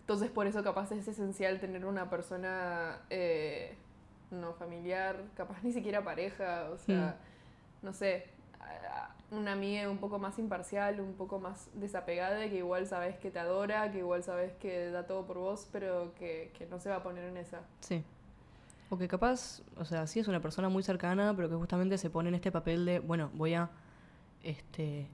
entonces 0.00 0.30
por 0.30 0.46
eso 0.46 0.62
capaz 0.64 0.90
es 0.92 1.06
esencial 1.06 1.60
tener 1.60 1.84
una 1.84 2.10
persona 2.10 3.00
eh, 3.10 3.76
no 4.30 4.54
familiar, 4.54 5.22
capaz 5.36 5.62
ni 5.62 5.72
siquiera 5.72 6.02
pareja, 6.02 6.70
o 6.72 6.78
sea, 6.78 7.16
no 7.82 7.92
sé, 7.92 8.26
una 9.30 9.52
amiga 9.52 9.88
un 9.88 9.98
poco 9.98 10.18
más 10.18 10.38
imparcial, 10.38 11.00
un 11.00 11.14
poco 11.14 11.38
más 11.38 11.68
desapegada, 11.74 12.48
que 12.48 12.56
igual 12.58 12.86
sabes 12.86 13.16
que 13.18 13.30
te 13.30 13.38
adora, 13.38 13.90
que 13.90 13.98
igual 13.98 14.22
sabes 14.22 14.52
que 14.54 14.90
da 14.90 15.06
todo 15.06 15.26
por 15.26 15.38
vos, 15.38 15.68
pero 15.72 16.12
que, 16.14 16.52
que 16.56 16.66
no 16.66 16.78
se 16.78 16.90
va 16.90 16.96
a 16.96 17.02
poner 17.02 17.24
en 17.24 17.36
esa. 17.36 17.60
Sí. 17.80 18.04
O 18.90 18.98
que 18.98 19.08
capaz, 19.08 19.62
o 19.78 19.84
sea, 19.84 20.06
sí 20.06 20.20
es 20.20 20.28
una 20.28 20.40
persona 20.40 20.68
muy 20.68 20.82
cercana, 20.82 21.32
pero 21.34 21.48
que 21.48 21.54
justamente 21.54 21.96
se 21.96 22.10
pone 22.10 22.28
en 22.28 22.34
este 22.34 22.52
papel 22.52 22.84
de, 22.84 22.98
bueno, 22.98 23.30
voy 23.32 23.54
a 23.54 23.70
este 24.42 25.08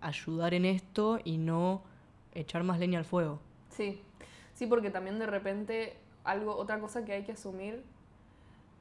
ayudar 0.00 0.54
en 0.54 0.64
esto 0.64 1.18
y 1.24 1.38
no 1.38 1.82
echar 2.34 2.62
más 2.64 2.78
leña 2.78 2.98
al 2.98 3.04
fuego. 3.04 3.40
Sí, 3.70 4.00
sí, 4.54 4.66
porque 4.66 4.90
también 4.90 5.18
de 5.18 5.26
repente 5.26 5.96
algo, 6.24 6.56
otra 6.56 6.78
cosa 6.80 7.04
que 7.04 7.12
hay 7.12 7.24
que 7.24 7.32
asumir, 7.32 7.82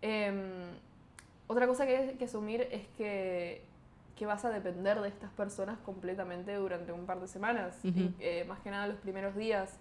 em, 0.01 0.72
otra 1.47 1.68
cosa 1.68 1.86
que 1.86 1.97
hay 1.97 2.15
que 2.15 2.26
asumir 2.26 2.61
es 2.72 2.88
que, 2.97 3.61
que 4.15 4.26
vas 4.26 4.45
a 4.45 4.49
depender 4.49 4.99
de 5.01 5.07
estas 5.09 5.32
personas 5.32 5.78
completamente 5.80 6.53
durante 6.55 6.91
un 6.91 7.05
par 7.05 7.20
de 7.20 7.28
semanas, 7.28 7.78
y, 7.84 7.89
Ujú. 7.89 8.13
eh, 8.20 8.45
más 8.47 8.59
que 8.59 8.72
nada 8.72 8.88
los 8.88 8.97
primeros 8.97 9.36
días, 9.36 9.78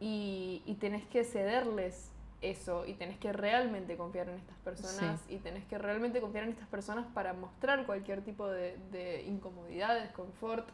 y, 0.00 0.62
y 0.66 0.74
tenés 0.74 1.04
que 1.06 1.24
cederles 1.24 2.11
eso, 2.42 2.84
y 2.86 2.94
tenés 2.94 3.18
que 3.18 3.32
realmente 3.32 3.96
confiar 3.96 4.28
en 4.28 4.34
estas 4.36 4.56
personas, 4.58 5.24
y 5.28 5.38
tenés 5.38 5.64
que 5.66 5.78
realmente 5.78 6.20
confiar 6.20 6.44
en 6.44 6.50
estas 6.50 6.68
personas 6.68 7.06
para 7.14 7.32
mostrar 7.32 7.86
cualquier 7.86 8.22
tipo 8.22 8.48
de, 8.48 8.76
de 8.90 9.22
incomodidad, 9.22 9.94
desconfort, 10.00 10.68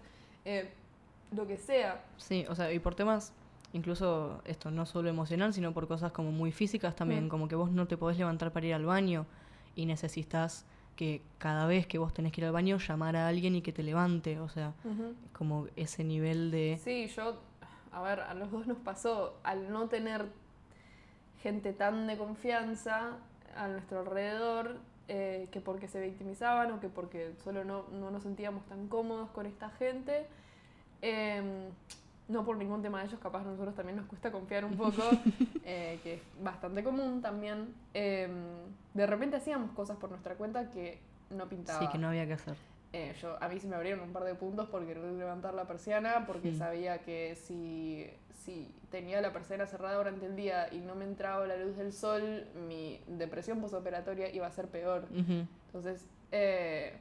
eh, 0.45 0.71
lo 1.31 1.47
que 1.47 1.57
sea. 1.59 2.03
Sí, 2.17 2.47
o 2.49 2.55
sea, 2.55 2.73
y 2.73 2.79
por 2.79 2.95
temas, 2.95 3.35
incluso 3.75 4.41
esto, 4.47 4.71
no 4.71 4.87
solo 4.87 5.09
emocional, 5.11 5.53
sino 5.53 5.73
por 5.75 5.87
cosas 5.87 6.11
como 6.13 6.33
muy 6.33 6.53
físicas 6.53 6.97
también, 6.97 7.27
Mm. 7.27 7.29
como 7.29 7.49
que 7.49 7.55
vos 7.55 7.71
no 7.71 7.87
te 7.87 7.97
podés 7.97 8.17
levantar 8.19 8.51
para 8.51 8.67
ir 8.67 8.75
al 8.75 8.87
baño 8.87 9.27
y 9.77 9.85
necesitas 9.87 10.65
que 10.97 11.23
cada 11.39 11.67
vez 11.67 11.87
que 11.87 11.99
vos 11.99 12.13
tenés 12.13 12.33
que 12.33 12.41
ir 12.41 12.47
al 12.47 12.53
baño 12.53 12.79
llamar 12.79 13.15
a 13.15 13.29
alguien 13.29 13.55
y 13.55 13.63
que 13.63 13.73
te 13.73 13.83
levante, 13.83 14.41
o 14.41 14.49
sea, 14.49 14.73
Ujú. 14.85 15.15
como 15.33 15.67
ese 15.77 16.03
nivel 16.03 16.51
de... 16.51 16.81
Sí, 16.83 17.07
yo, 17.09 17.41
a 17.93 18.03
ver, 18.03 18.21
a 18.21 18.35
los 18.35 18.51
dos 18.51 18.67
nos 18.67 18.79
pasó, 18.79 19.39
al 19.45 19.71
no 19.71 19.89
tener 19.89 20.27
gente 21.43 21.73
tan 21.73 22.07
de 22.07 22.17
confianza 22.17 23.17
a 23.57 23.69
nuestro 23.69 24.01
alrededor, 24.01 24.77
eh, 25.09 25.49
que 25.51 25.61
porque 25.61 25.89
se 25.89 26.01
victimizaban 26.01 26.71
o 26.73 26.81
que 26.81 26.89
porque 26.89 27.33
solo 27.43 27.65
no, 27.65 27.85
no 27.93 28.11
nos 28.11 28.23
sentíamos 28.23 28.65
tan 28.67 28.89
cómodos 28.89 29.31
con 29.31 29.47
esta 29.47 29.71
gente, 29.71 30.27
em, 31.01 31.71
no 32.29 32.45
por 32.45 32.57
ningún 32.57 32.83
tema 32.83 33.01
de 33.01 33.07
ellos, 33.07 33.19
capaz 33.21 33.41
a 33.41 33.45
nosotros 33.45 33.75
también 33.75 33.97
nos 33.97 34.07
cuesta 34.07 34.31
confiar 34.31 34.65
un 34.65 34.77
poco, 34.77 35.03
eh, 35.65 35.99
que 36.03 36.15
es 36.15 36.23
bastante 36.43 36.85
común 36.85 37.23
también, 37.23 37.75
em, 37.95 38.31
de 38.93 39.07
repente 39.07 39.37
hacíamos 39.37 39.71
cosas 39.71 39.97
por 39.97 40.11
nuestra 40.11 40.35
cuenta 40.35 40.71
que 40.71 41.01
no 41.31 41.49
pintaba. 41.49 41.81
Sí, 41.81 41.89
que 41.89 41.99
no 41.99 42.09
había 42.09 42.27
que 42.27 42.35
hacer. 42.35 42.57
Eh, 42.93 43.15
yo, 43.21 43.37
a 43.43 43.49
mí 43.49 43.61
se 43.61 43.67
me 43.67 43.77
abrieron 43.77 44.01
un 44.01 44.13
par 44.13 44.25
de 44.25 44.35
puntos 44.35 44.69
por 44.69 44.87
querer 44.87 45.05
levantar 45.05 45.53
la 45.55 45.67
persiana, 45.67 46.25
porque 46.27 46.55
sabía 46.55 46.99
que 47.03 47.37
si, 47.37 48.07
si 48.33 48.75
tenía 48.91 49.21
la 49.21 49.33
persiana 49.33 49.67
cerrada 49.67 49.97
durante 49.99 50.25
el 50.25 50.37
día 50.37 50.73
y 50.73 50.79
no 50.79 50.95
me 50.95 51.05
entraba 51.05 51.47
la 51.47 51.57
luz 51.57 51.77
del 51.77 51.93
sol, 51.93 52.47
mi 52.67 53.01
depresión 53.07 53.61
posoperatoria 53.61 54.35
iba 54.35 54.47
a 54.47 54.51
ser 54.53 54.69
peor. 54.69 55.07
Entonces, 55.67 56.07
eh, 56.33 56.97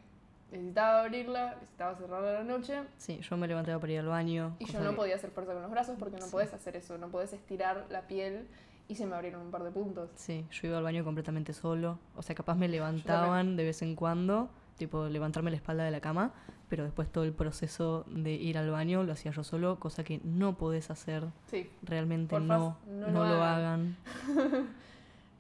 necesitaba 0.52 1.02
abrirla, 1.04 1.56
necesitaba 1.56 1.96
cerrarla 1.96 2.30
a 2.32 2.34
la 2.34 2.44
noche, 2.44 2.82
Sí, 2.98 3.20
yo 3.22 3.38
me 3.38 3.48
levantaba 3.48 3.80
para 3.80 3.94
ir 3.94 4.00
al 4.00 4.08
baño. 4.08 4.58
y 4.60 4.66
yo 4.66 4.82
no 4.82 4.90
que- 4.92 4.96
podía 4.98 5.16
hacer 5.16 5.32
fuerza 5.32 5.54
con 5.54 5.62
los 5.62 5.72
brazos 5.72 5.96
porque 5.98 6.18
no 6.18 6.26
Sí. 6.26 6.32
podés 6.34 6.54
hacer 6.54 6.76
eso, 6.76 6.98
no 6.98 7.08
podés 7.08 7.32
estirar 7.32 7.86
la 7.90 8.02
piel, 8.08 8.46
y 8.90 8.96
se 8.96 9.06
me 9.06 9.16
abrieron 9.16 9.42
un 9.42 9.52
par 9.52 9.64
de 9.64 9.72
puntos. 9.72 10.10
Sí, 10.16 10.46
yo 10.52 10.68
iba 10.68 10.78
al 10.78 10.84
baño 10.84 11.04
completamente 11.06 11.52
solo. 11.54 11.98
O 12.16 12.22
sea, 12.22 12.36
capaz 12.36 12.56
me 12.56 12.68
levantaban 12.70 13.56
de 13.58 13.64
vez 13.66 13.82
en 13.82 13.96
cuando, 13.96 14.50
tipo 14.78 15.08
levantarme 15.08 15.50
la 15.52 15.58
espalda 15.58 15.84
de 15.84 15.92
la 15.92 16.00
cama, 16.02 16.34
pero 16.70 16.84
después 16.84 17.12
todo 17.12 17.24
el 17.24 17.34
proceso 17.34 18.06
de 18.08 18.32
ir 18.34 18.58
al 18.58 18.70
baño 18.70 19.04
lo 19.04 19.14
hacía 19.14 19.32
yo 19.32 19.44
solo, 19.44 19.80
cosa 19.80 20.04
que 20.04 20.20
no 20.24 20.58
podés 20.58 20.90
hacer. 20.92 21.24
Sí, 21.50 21.70
Realmente 21.84 22.40
no, 22.40 22.78
no 22.88 23.08
no, 23.08 23.24
lo 23.24 23.36
lo 23.36 23.44
hagan. 23.44 23.98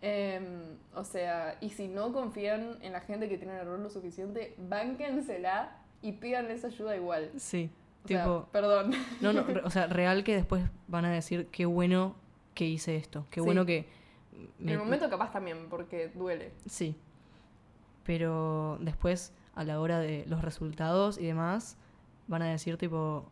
Em, 0.02 0.44
o 0.94 1.04
sea, 1.04 1.58
y 1.60 1.70
si 1.72 1.88
no 1.88 2.14
confían 2.14 2.78
en 2.82 2.94
la 2.94 3.02
gente 3.02 3.28
que 3.28 3.38
tiene 3.38 3.54
el 3.56 3.62
error 3.62 3.80
lo 3.80 3.90
suficiente, 3.90 4.54
bánquensela 4.60 5.76
y 6.04 6.12
pídanles 6.14 6.64
ayuda 6.64 6.96
igual. 6.96 7.32
Sí, 7.38 7.72
O 8.04 8.08
sea, 8.08 8.24
tipo, 8.24 8.48
perdón. 8.52 8.92
no, 9.22 9.34
no, 9.34 9.44
o 9.64 9.70
sea, 9.72 9.88
real 9.88 10.24
que 10.24 10.36
después 10.36 10.64
van 10.88 11.06
a 11.06 11.12
decir 11.12 11.48
qué 11.52 11.66
bueno 11.66 12.16
que 12.54 12.66
hice 12.66 12.96
esto, 12.96 13.26
qué 13.32 13.40
Sí. 13.42 13.46
bueno 13.46 13.66
que... 13.66 13.88
En 14.60 14.70
el 14.70 14.78
momento 14.78 15.10
capaz 15.10 15.32
también, 15.32 15.68
porque 15.68 16.10
duele. 16.14 16.52
Sí. 16.68 16.96
Pero 18.08 18.80
después, 18.82 19.34
a 19.54 19.64
la 19.64 19.80
hora 19.80 20.00
de 20.00 20.26
los 20.28 20.42
resultados 20.42 21.20
y 21.20 21.26
demás, 21.26 21.78
van 22.28 22.42
a 22.42 22.46
decir 22.46 22.78
tipo, 22.78 23.30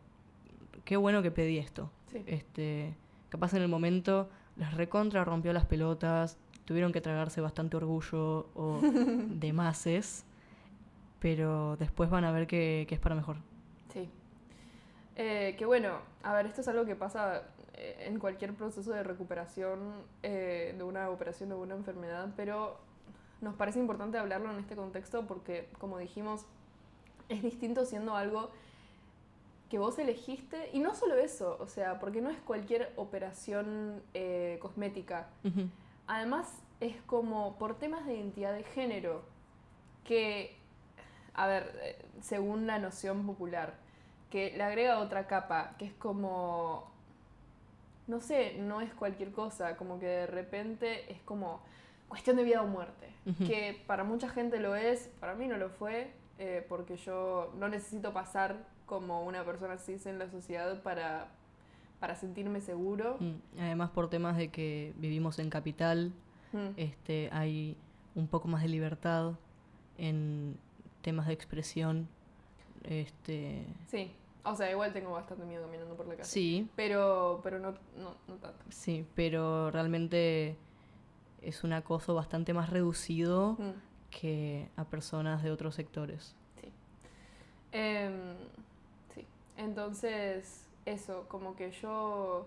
qué 0.84 0.96
bueno 0.96 1.22
que 1.22 1.32
pedí 1.32 1.58
esto. 1.58 1.90
Sí. 2.12 2.22
Este, 2.26 2.94
capaz 3.30 3.54
en 3.54 3.62
el 3.62 3.68
momento 3.68 4.28
les 4.56 4.72
recontra 4.74 5.24
rompió 5.24 5.52
las 5.52 5.64
pelotas, 5.64 6.38
tuvieron 6.64 6.92
que 6.92 7.00
tragarse 7.00 7.40
bastante 7.40 7.76
orgullo 7.76 8.50
o 8.54 8.80
demases, 9.30 10.24
pero 11.20 11.76
después 11.78 12.10
van 12.10 12.24
a 12.24 12.30
ver 12.30 12.46
que, 12.46 12.84
que 12.88 12.94
es 12.94 13.00
para 13.00 13.14
mejor. 13.14 13.38
Sí. 13.92 14.08
Eh, 15.16 15.54
que 15.56 15.64
bueno, 15.64 16.00
a 16.22 16.34
ver, 16.34 16.46
esto 16.46 16.60
es 16.60 16.68
algo 16.68 16.84
que 16.84 16.96
pasa 16.96 17.44
eh, 17.72 18.04
en 18.06 18.18
cualquier 18.18 18.52
proceso 18.52 18.92
de 18.92 19.02
recuperación 19.02 19.78
eh, 20.22 20.74
de 20.76 20.84
una 20.84 21.08
operación 21.08 21.52
o 21.52 21.56
de 21.56 21.62
una 21.62 21.74
enfermedad, 21.74 22.28
pero 22.36 22.78
nos 23.40 23.54
parece 23.54 23.78
importante 23.78 24.18
hablarlo 24.18 24.50
en 24.50 24.58
este 24.58 24.76
contexto 24.76 25.26
porque, 25.26 25.68
como 25.78 25.98
dijimos, 25.98 26.46
es 27.28 27.42
distinto 27.42 27.84
siendo 27.84 28.16
algo 28.16 28.50
que 29.68 29.78
vos 29.78 29.98
elegiste, 29.98 30.70
y 30.72 30.78
no 30.78 30.94
solo 30.94 31.16
eso, 31.16 31.56
o 31.60 31.66
sea, 31.66 31.98
porque 31.98 32.20
no 32.20 32.30
es 32.30 32.38
cualquier 32.38 32.92
operación 32.96 34.00
eh, 34.14 34.58
cosmética. 34.62 35.26
Además, 36.06 36.52
es 36.78 36.94
como 37.02 37.58
por 37.58 37.76
temas 37.76 38.06
de 38.06 38.14
identidad 38.14 38.52
de 38.52 38.62
género, 38.62 39.22
que, 40.04 40.56
a 41.34 41.48
ver, 41.48 41.76
eh, 41.82 41.98
según 42.20 42.68
la 42.68 42.78
noción 42.78 43.26
popular, 43.26 43.74
que 44.30 44.56
le 44.56 44.62
agrega 44.62 45.00
otra 45.00 45.26
capa, 45.26 45.74
que 45.78 45.86
es 45.86 45.92
como, 45.94 46.88
no 48.06 48.20
sé, 48.20 48.54
no 48.58 48.80
es 48.80 48.94
cualquier 48.94 49.32
cosa, 49.32 49.76
como 49.76 49.98
que 49.98 50.06
de 50.06 50.26
repente 50.28 51.12
es 51.12 51.20
como 51.22 51.60
cuestión 52.08 52.36
de 52.36 52.44
vida 52.44 52.62
o 52.62 52.66
muerte. 52.66 53.06
Que 53.46 53.82
para 53.88 54.04
mucha 54.04 54.28
gente 54.28 54.60
lo 54.60 54.76
es, 54.76 55.08
para 55.20 55.34
mí 55.34 55.48
no 55.48 55.56
lo 55.56 55.68
fue, 55.68 56.12
eh, 56.38 56.64
porque 56.68 56.96
yo 56.96 57.52
no 57.58 57.68
necesito 57.68 58.12
pasar 58.12 58.64
como 58.86 59.24
una 59.24 59.44
persona 59.44 59.78
cis 59.78 60.06
en 60.06 60.18
la 60.20 60.30
sociedad 60.30 60.80
para, 60.82 61.28
para 61.98 62.14
sentirme 62.14 62.60
seguro. 62.60 63.16
Mm, 63.18 63.58
Además, 63.60 63.90
por 63.90 64.08
temas 64.08 64.36
de 64.36 64.48
que 64.48 64.92
vivimos 64.96 65.38
en 65.40 65.50
capital, 65.50 66.12
Mm. 66.52 66.68
este, 66.76 67.28
hay 67.32 67.76
un 68.14 68.28
poco 68.28 68.46
más 68.46 68.62
de 68.62 68.68
libertad 68.68 69.32
en 69.98 70.56
temas 71.02 71.26
de 71.26 71.32
expresión. 71.32 72.06
Este, 72.84 73.66
Sí, 73.88 74.12
o 74.44 74.54
sea, 74.54 74.70
igual 74.70 74.92
tengo 74.92 75.10
bastante 75.10 75.44
miedo 75.44 75.64
caminando 75.64 75.94
por 75.96 76.06
la 76.06 76.14
calle. 76.14 76.28
sí, 76.28 76.68
Pero, 76.76 77.40
pero 77.42 77.58
no, 77.58 77.72
no, 77.98 78.14
no 78.28 78.34
tanto. 78.36 78.58
sí, 78.70 79.04
pero 79.16 79.70
realmente 79.72 80.56
es 81.42 81.64
un 81.64 81.72
acoso 81.72 82.14
bastante 82.14 82.52
más 82.54 82.70
reducido 82.70 83.54
Mm. 83.58 83.70
que 84.10 84.68
a 84.76 84.84
personas 84.84 85.42
de 85.42 85.50
otros 85.50 85.74
sectores. 85.74 86.34
Em, 87.72 88.34
sí, 89.14 89.26
entonces 89.56 90.66
eso, 90.86 91.26
como 91.28 91.56
que 91.56 91.70
yo 91.72 92.46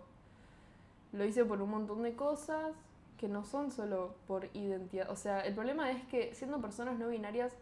lo 1.13 1.25
hice 1.25 1.45
por 1.45 1.61
un 1.61 1.69
montón 1.69 2.01
de 2.03 2.15
cosas 2.15 2.73
que 3.17 3.27
no 3.27 3.43
son 3.43 3.71
solo 3.71 4.15
por 4.27 4.49
identidad. 4.53 5.09
O 5.11 5.15
sea, 5.15 5.41
el 5.41 5.53
problema 5.53 5.91
es 5.91 6.03
que 6.05 6.33
siendo 6.33 6.59
personas 6.61 6.97
no 6.97 7.09
binarias, 7.09 7.53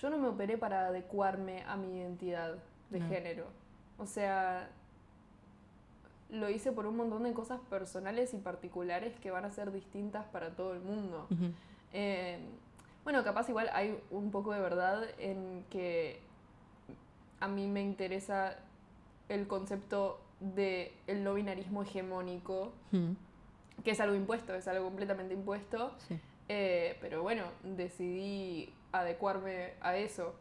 yo 0.00 0.10
no 0.10 0.18
me 0.18 0.28
operé 0.28 0.58
para 0.58 0.88
adecuarme 0.88 1.62
a 1.64 1.76
mi 1.76 1.98
identidad 1.98 2.56
de 2.90 3.00
No. 3.00 3.08
género. 3.08 3.46
O 3.98 4.06
sea, 4.06 4.68
lo 6.30 6.50
hice 6.50 6.72
por 6.72 6.86
un 6.86 6.96
montón 6.96 7.22
de 7.22 7.32
cosas 7.32 7.60
personales 7.70 8.34
y 8.34 8.38
particulares 8.38 9.18
que 9.20 9.30
van 9.30 9.44
a 9.44 9.50
ser 9.50 9.72
distintas 9.72 10.26
para 10.26 10.50
todo 10.50 10.72
el 10.74 10.80
mundo. 10.80 11.26
Eh, 11.92 12.38
bueno, 13.04 13.22
capaz 13.22 13.48
igual 13.48 13.70
hay 13.72 14.00
un 14.10 14.30
poco 14.30 14.52
de 14.52 14.60
verdad 14.60 15.04
en 15.18 15.64
que 15.70 16.20
a 17.38 17.48
mí 17.48 17.66
me 17.68 17.82
interesa 17.82 18.56
el 19.28 19.46
concepto 19.46 20.20
de 20.40 20.92
el 21.06 21.22
no 21.22 21.34
binarismo 21.34 21.82
hegemónico, 21.82 22.72
que 23.84 23.90
es 23.90 24.00
algo 24.00 24.16
impuesto, 24.16 24.54
es 24.54 24.66
algo 24.68 24.84
completamente 24.86 25.34
impuesto, 25.34 25.94
sí. 26.08 26.18
eh, 26.48 26.96
pero 27.00 27.22
bueno, 27.22 27.44
decidí 27.62 28.72
adecuarme 28.92 29.74
a 29.80 29.96
eso. 29.96 30.34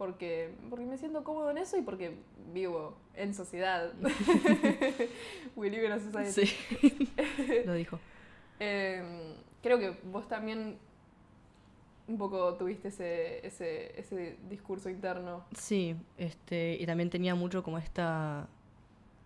Porque, 0.00 0.54
porque 0.70 0.86
me 0.86 0.96
siento 0.96 1.22
cómodo 1.24 1.50
en 1.50 1.58
eso 1.58 1.76
y 1.76 1.82
porque 1.82 2.14
vivo 2.54 2.94
en 3.14 3.34
sociedad. 3.34 3.92
We 5.56 5.68
live 5.68 5.84
in 5.84 5.92
a 5.92 5.98
society. 5.98 6.46
Sí, 6.46 7.12
lo 7.66 7.74
dijo. 7.74 7.98
Eh, 8.60 9.34
creo 9.62 9.78
que 9.78 9.90
vos 10.10 10.26
también 10.26 10.78
un 12.08 12.16
poco 12.16 12.54
tuviste 12.54 12.88
ese, 12.88 13.46
ese, 13.46 14.00
ese 14.00 14.36
discurso 14.48 14.88
interno. 14.88 15.44
Sí, 15.54 15.94
este, 16.16 16.78
y 16.80 16.86
también 16.86 17.10
tenía 17.10 17.34
mucho 17.34 17.62
como 17.62 17.76
esta, 17.76 18.48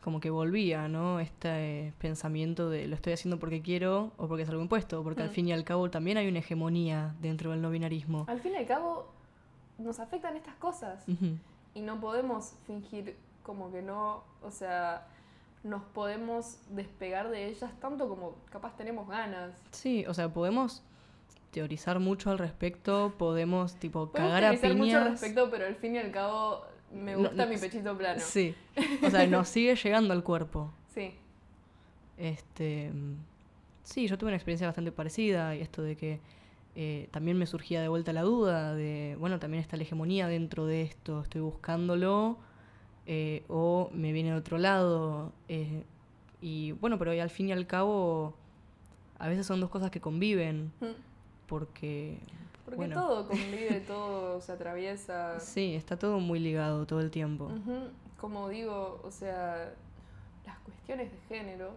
como 0.03 0.19
que 0.19 0.29
volvía, 0.31 0.89
¿no? 0.89 1.21
Este 1.21 1.49
eh, 1.87 1.93
pensamiento 2.01 2.69
de 2.69 2.89
lo 2.89 2.97
estoy 2.97 3.13
haciendo 3.13 3.39
porque 3.39 3.63
quiero 3.63 4.11
o 4.17 4.27
porque 4.27 4.43
es 4.43 4.49
algo 4.49 4.61
impuesto, 4.61 5.05
porque 5.05 5.23
al 5.23 5.29
Mm. 5.29 5.33
fin 5.35 5.49
y 5.49 5.53
al 5.53 5.63
cabo 5.63 5.89
también 5.89 6.19
hay 6.19 6.27
una 6.27 6.41
hegemonía 6.41 7.15
dentro 7.23 7.53
del 7.53 7.63
no 7.63 7.71
binarismo. 7.71 8.25
Al 8.29 8.41
fin 8.41 8.53
y 8.55 8.57
al 8.57 8.67
cabo, 8.67 9.14
nos 9.79 10.01
afectan 10.01 10.37
estas 10.37 10.55
cosas 10.57 11.05
y 11.75 11.81
no 11.81 12.01
podemos 12.01 12.55
fingir 12.67 13.17
como 13.43 13.71
que 13.71 13.83
no, 13.83 14.25
o 14.43 14.51
sea, 14.51 15.07
nos 15.63 15.83
podemos 15.83 16.59
despegar 16.71 17.31
de 17.31 17.49
ellas 17.49 17.71
tanto 17.81 18.09
como 18.09 18.37
capaz 18.51 18.77
tenemos 18.77 19.09
ganas. 19.09 19.53
Sí, 19.71 20.05
o 20.07 20.15
sea, 20.15 20.29
podemos 20.33 20.83
teorizar 21.51 22.01
mucho 22.01 22.31
al 22.31 22.39
respecto, 22.39 23.15
podemos 23.17 23.77
tipo 23.77 24.11
Podemos 24.11 24.33
cagar 24.33 24.45
a 24.45 24.51
teorizar 24.51 24.77
mucho 24.77 24.97
al 24.97 25.05
piñas. 25.05 25.21
respecto, 25.21 25.51
pero 25.51 25.67
al 25.67 25.77
fin 25.77 25.95
y 25.95 25.99
al 25.99 26.11
cabo 26.11 26.65
me 26.93 27.17
gusta 27.17 27.45
no, 27.45 27.47
mi 27.53 27.59
pechito 27.59 27.97
plano. 27.97 28.21
Sí, 28.21 28.55
o 29.05 29.11
sea, 29.11 29.27
nos 29.27 29.49
sigue 29.49 29.75
llegando 29.77 30.13
al 30.13 30.23
cuerpo. 30.23 30.73
Sí. 30.95 31.13
Este, 32.17 32.93
mm, 32.93 33.17
sí, 33.83 34.07
yo 34.07 34.17
tuve 34.17 34.29
una 34.29 34.37
experiencia 34.37 34.69
bastante 34.69 34.93
parecida 34.93 35.57
y 35.57 35.61
esto 35.61 35.83
de 35.83 35.97
que 35.97 36.21
eh, 36.77 37.09
también 37.13 37.39
me 37.39 37.47
surgía 37.47 37.81
de 37.81 37.89
vuelta 37.89 38.13
la 38.13 38.23
duda 38.23 38.75
de, 38.75 39.17
bueno, 39.21 39.39
también 39.39 39.61
está 39.63 39.77
la 39.77 39.83
hegemonía 39.85 40.27
dentro 40.29 40.67
de 40.67 40.83
esto, 40.83 41.21
estoy 41.23 41.41
buscándolo 41.41 42.37
eh, 43.07 43.45
o 43.49 43.91
me 43.93 44.13
viene 44.13 44.31
de 44.33 44.37
otro 44.37 44.59
lado. 44.59 45.33
eh, 45.49 45.85
y 46.41 46.73
bueno, 46.73 46.99
pero 46.99 47.11
al 47.13 47.31
fin 47.31 47.49
y 47.49 47.53
al 47.53 47.67
cabo, 47.67 48.35
a 49.19 49.29
veces 49.29 49.47
son 49.47 49.61
dos 49.61 49.71
cosas 49.71 49.91
que 49.91 50.01
conviven 50.01 50.73
Mm. 50.81 50.87
porque, 51.47 52.19
Porque 52.65 52.77
bueno, 52.77 52.95
todo 53.01 53.29
convive, 53.29 53.81
todo 53.87 54.41
se 54.41 54.53
atraviesa. 54.53 55.39
sí, 55.41 55.75
está 55.75 55.97
todo 55.99 56.19
muy 56.19 56.39
ligado 56.41 56.87
todo 56.87 57.01
el 57.01 57.11
tiempo. 57.11 57.51
Como 58.19 58.49
digo, 58.49 59.01
o 59.05 59.11
sea, 59.11 59.73
las 60.47 60.59
cuestiones 60.61 61.11
de 61.13 61.19
género, 61.29 61.71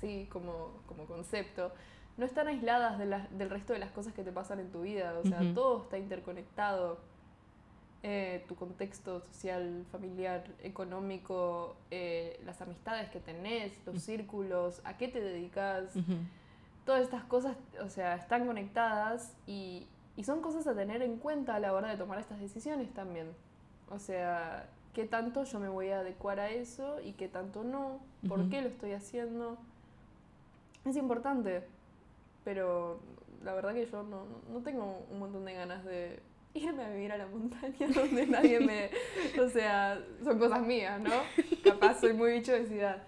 sí, 0.00 0.26
como, 0.30 0.70
como 0.86 1.04
concepto, 1.04 1.72
no 2.20 2.26
están 2.26 2.48
aisladas 2.48 2.98
de 2.98 3.06
del 3.30 3.50
resto 3.50 3.72
de 3.72 3.78
las 3.78 3.90
cosas 3.90 4.12
que 4.12 4.22
te 4.22 4.30
pasan 4.30 4.60
en 4.60 4.70
tu 4.70 4.82
vida. 4.82 5.18
O 5.18 5.26
sea, 5.26 5.40
todo 5.54 5.82
está 5.82 5.98
interconectado. 5.98 6.98
Eh, 8.02 8.44
tu 8.48 8.54
contexto 8.54 9.20
social, 9.20 9.84
familiar, 9.90 10.44
económico, 10.62 11.76
eh, 11.90 12.40
las 12.46 12.60
amistades 12.62 13.10
que 13.10 13.20
tenés, 13.20 13.72
los 13.84 14.02
círculos, 14.02 14.80
a 14.84 14.96
qué 14.96 15.08
te 15.08 15.20
dedicas 15.20 15.92
todas 16.86 17.02
estas 17.02 17.24
cosas, 17.24 17.56
o 17.82 17.90
sea, 17.90 18.14
están 18.14 18.46
conectadas 18.46 19.34
y, 19.46 19.86
y 20.16 20.24
son 20.24 20.40
cosas 20.40 20.66
a 20.66 20.74
tener 20.74 21.02
en 21.02 21.18
cuenta 21.18 21.56
a 21.56 21.60
la 21.60 21.74
hora 21.74 21.88
de 21.88 21.96
tomar 21.98 22.18
estas 22.18 22.40
decisiones 22.40 22.92
también. 22.94 23.28
O 23.90 23.98
sea, 23.98 24.66
qué 24.94 25.04
tanto 25.04 25.44
yo 25.44 25.60
me 25.60 25.68
voy 25.68 25.90
a 25.90 26.00
adecuar 26.00 26.40
a 26.40 26.50
eso 26.50 27.00
y 27.02 27.12
qué 27.12 27.28
tanto 27.28 27.64
no, 27.64 28.00
por 28.28 28.48
qué 28.48 28.62
lo 28.62 28.68
estoy 28.68 28.92
haciendo. 28.92 29.58
Es 30.86 30.96
importante, 30.96 31.66
pero 32.44 33.00
la 33.42 33.54
verdad 33.54 33.74
que 33.74 33.86
yo 33.86 34.02
no, 34.02 34.26
no 34.50 34.62
tengo 34.62 35.06
un 35.10 35.18
montón 35.18 35.44
de 35.44 35.54
ganas 35.54 35.84
de 35.84 36.20
irme 36.54 36.84
a 36.84 36.90
vivir 36.90 37.12
a 37.12 37.18
la 37.18 37.26
montaña 37.26 37.86
donde 37.94 38.26
nadie 38.26 38.60
me... 38.60 38.90
O 39.40 39.48
sea, 39.48 40.02
son 40.22 40.38
cosas 40.38 40.62
mías, 40.66 41.00
¿no? 41.00 41.12
Capaz 41.64 42.00
soy 42.00 42.12
muy 42.12 42.32
bicho 42.32 42.52
de 42.52 42.66
ciudad, 42.66 43.02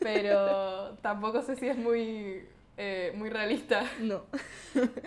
pero 0.00 0.96
tampoco 0.98 1.42
sé 1.42 1.56
si 1.56 1.68
es 1.68 1.76
muy, 1.76 2.46
eh, 2.76 3.12
muy 3.16 3.30
realista. 3.30 3.84
No. 4.00 4.24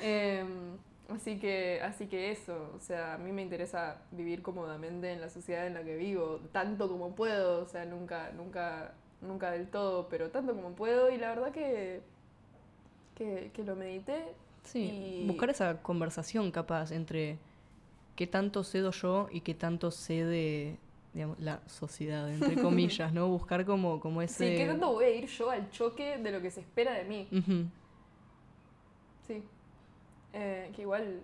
Em, 0.02 0.78
así, 1.10 1.38
que, 1.40 1.82
así 1.82 2.08
que 2.08 2.32
eso, 2.32 2.72
o 2.76 2.80
sea, 2.80 3.16
a 3.16 3.18
mí 3.18 3.32
me 3.32 3.42
interesa 3.42 4.02
vivir 4.12 4.42
cómodamente 4.42 5.12
en 5.12 5.22
la 5.22 5.30
sociedad 5.30 5.68
en 5.68 5.74
la 5.74 5.84
que 5.84 5.98
vivo, 5.98 6.40
tanto 6.52 6.88
como 6.88 7.16
puedo, 7.16 7.62
o 7.62 7.68
sea, 7.68 7.86
nunca, 7.86 8.32
nunca, 8.32 8.94
nunca 9.22 9.52
del 9.52 9.70
todo, 9.70 10.08
pero 10.08 10.30
tanto 10.30 10.56
como 10.56 10.74
puedo 10.74 11.12
y 11.12 11.18
la 11.18 11.30
verdad 11.30 11.52
que, 11.52 12.02
que, 13.18 13.52
que 13.54 13.64
lo 13.64 13.76
medité. 13.76 14.26
Sí, 14.64 15.22
Y- 15.24 15.28
buscar 15.28 15.50
esa 15.50 15.82
conversación 15.82 16.52
capaz 16.52 16.92
entre 16.92 17.38
qué 18.16 18.28
tanto 18.28 18.64
cedo 18.64 18.92
yo 18.92 19.28
y 19.32 19.42
qué 19.42 19.54
tanto 19.54 19.92
cede 19.92 20.78
digamos, 21.14 21.40
la 21.40 21.62
sociedad, 21.68 22.30
entre 22.32 22.56
comillas, 22.62 23.12
¿no? 23.12 23.28
Buscar 23.28 23.66
como, 23.66 24.00
como 24.00 24.22
ese... 24.22 24.52
Sí, 24.52 24.58
¿qué 24.58 24.68
tanto 24.68 24.92
voy 24.94 25.06
a 25.06 25.10
ir 25.10 25.26
yo 25.28 25.50
al 25.50 25.70
choque 25.72 26.18
de 26.20 26.32
lo 26.32 26.42
que 26.42 26.52
se 26.52 26.60
espera 26.60 26.94
de 26.94 27.06
mí? 27.06 27.28
Sí. 29.26 29.42
Eh, 30.34 30.72
que 30.76 30.82
igual 30.84 31.22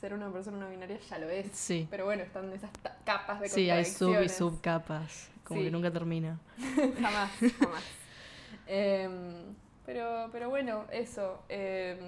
ser 0.00 0.14
una 0.14 0.30
persona 0.32 0.56
no 0.58 0.70
binaria 0.70 0.98
ya 1.10 1.18
lo 1.18 1.28
es. 1.28 1.48
Sí, 1.52 1.86
Pero 1.90 2.06
bueno, 2.06 2.22
están 2.22 2.50
esas 2.52 2.70
capas 3.04 3.40
de 3.40 3.48
sí, 3.48 3.68
hay 3.68 3.84
sub 3.84 4.22
y 4.22 4.28
subcapas, 4.28 5.28
como 5.44 5.60
Sí. 5.60 5.66
que 5.66 5.70
nunca 5.70 5.90
termina. 5.90 6.38
jamás, 7.00 7.30
jamás. 7.58 7.84
Em, 8.66 9.54
pero, 9.86 10.28
pero 10.32 10.48
bueno, 10.50 10.84
eso. 10.90 11.42
em, 11.48 11.98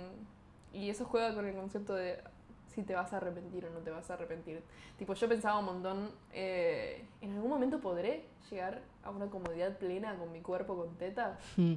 y 0.73 0.91
eso 0.91 1.05
juega 1.05 1.35
con 1.35 1.47
el 1.47 1.55
concepto 1.55 1.95
de 1.95 2.19
si 2.75 2.83
te 2.83 2.95
vas 2.95 3.13
a 3.13 3.19
arrepentir 3.19 3.65
o 3.67 3.71
no 3.71 3.79
te 3.81 3.91
vas 3.91 4.11
a 4.11 4.15
arrepentir. 4.15 4.63
Tipo, 4.99 5.15
yo 5.15 5.29
pensaba 5.29 5.59
un 5.61 5.67
montón, 5.67 6.11
eh, 6.33 7.05
¿en 7.21 7.33
algún 7.35 7.51
momento 7.51 7.81
podré 7.81 8.25
llegar 8.51 8.83
a 9.05 9.11
una 9.11 9.27
comodidad 9.27 9.79
plena 9.79 10.17
con 10.17 10.33
mi 10.33 10.41
cuerpo 10.41 10.77
con 10.77 10.97
teta? 10.97 11.39
Mm, 11.57 11.75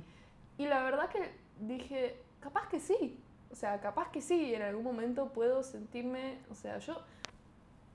Y 0.58 0.66
la 0.66 0.82
verdad 0.84 1.10
que 1.10 1.32
dije, 1.60 2.20
capaz 2.40 2.68
que 2.70 2.80
sí. 2.80 3.20
O 3.52 3.56
sea, 3.56 3.80
capaz 3.80 4.10
que 4.12 4.22
sí, 4.22 4.54
en 4.56 4.64
algún 4.64 4.84
momento 4.84 5.32
puedo 5.32 5.62
sentirme, 5.62 6.40
o 6.50 6.56
sea, 6.56 6.80
yo 6.80 7.00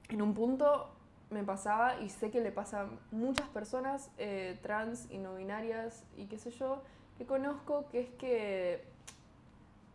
en 0.09 0.22
un 0.22 0.32
punto 0.34 0.88
me 1.30 1.42
pasaba 1.42 2.00
y 2.00 2.09
sé 2.09 2.30
que 2.30 2.40
le 2.40 2.53
pasa 2.53 2.82
a 2.82 2.88
muchas 3.11 3.48
personas 3.48 4.11
eh, 4.18 4.59
trans 4.62 5.11
y 5.11 5.18
no 5.18 5.34
binarias 5.34 6.05
y 6.16 6.26
qué 6.26 6.38
sé 6.38 6.50
yo, 6.53 6.82
que 7.18 7.26
conozco, 7.26 7.88
que 7.90 8.00
es 8.00 8.08
que 8.18 8.84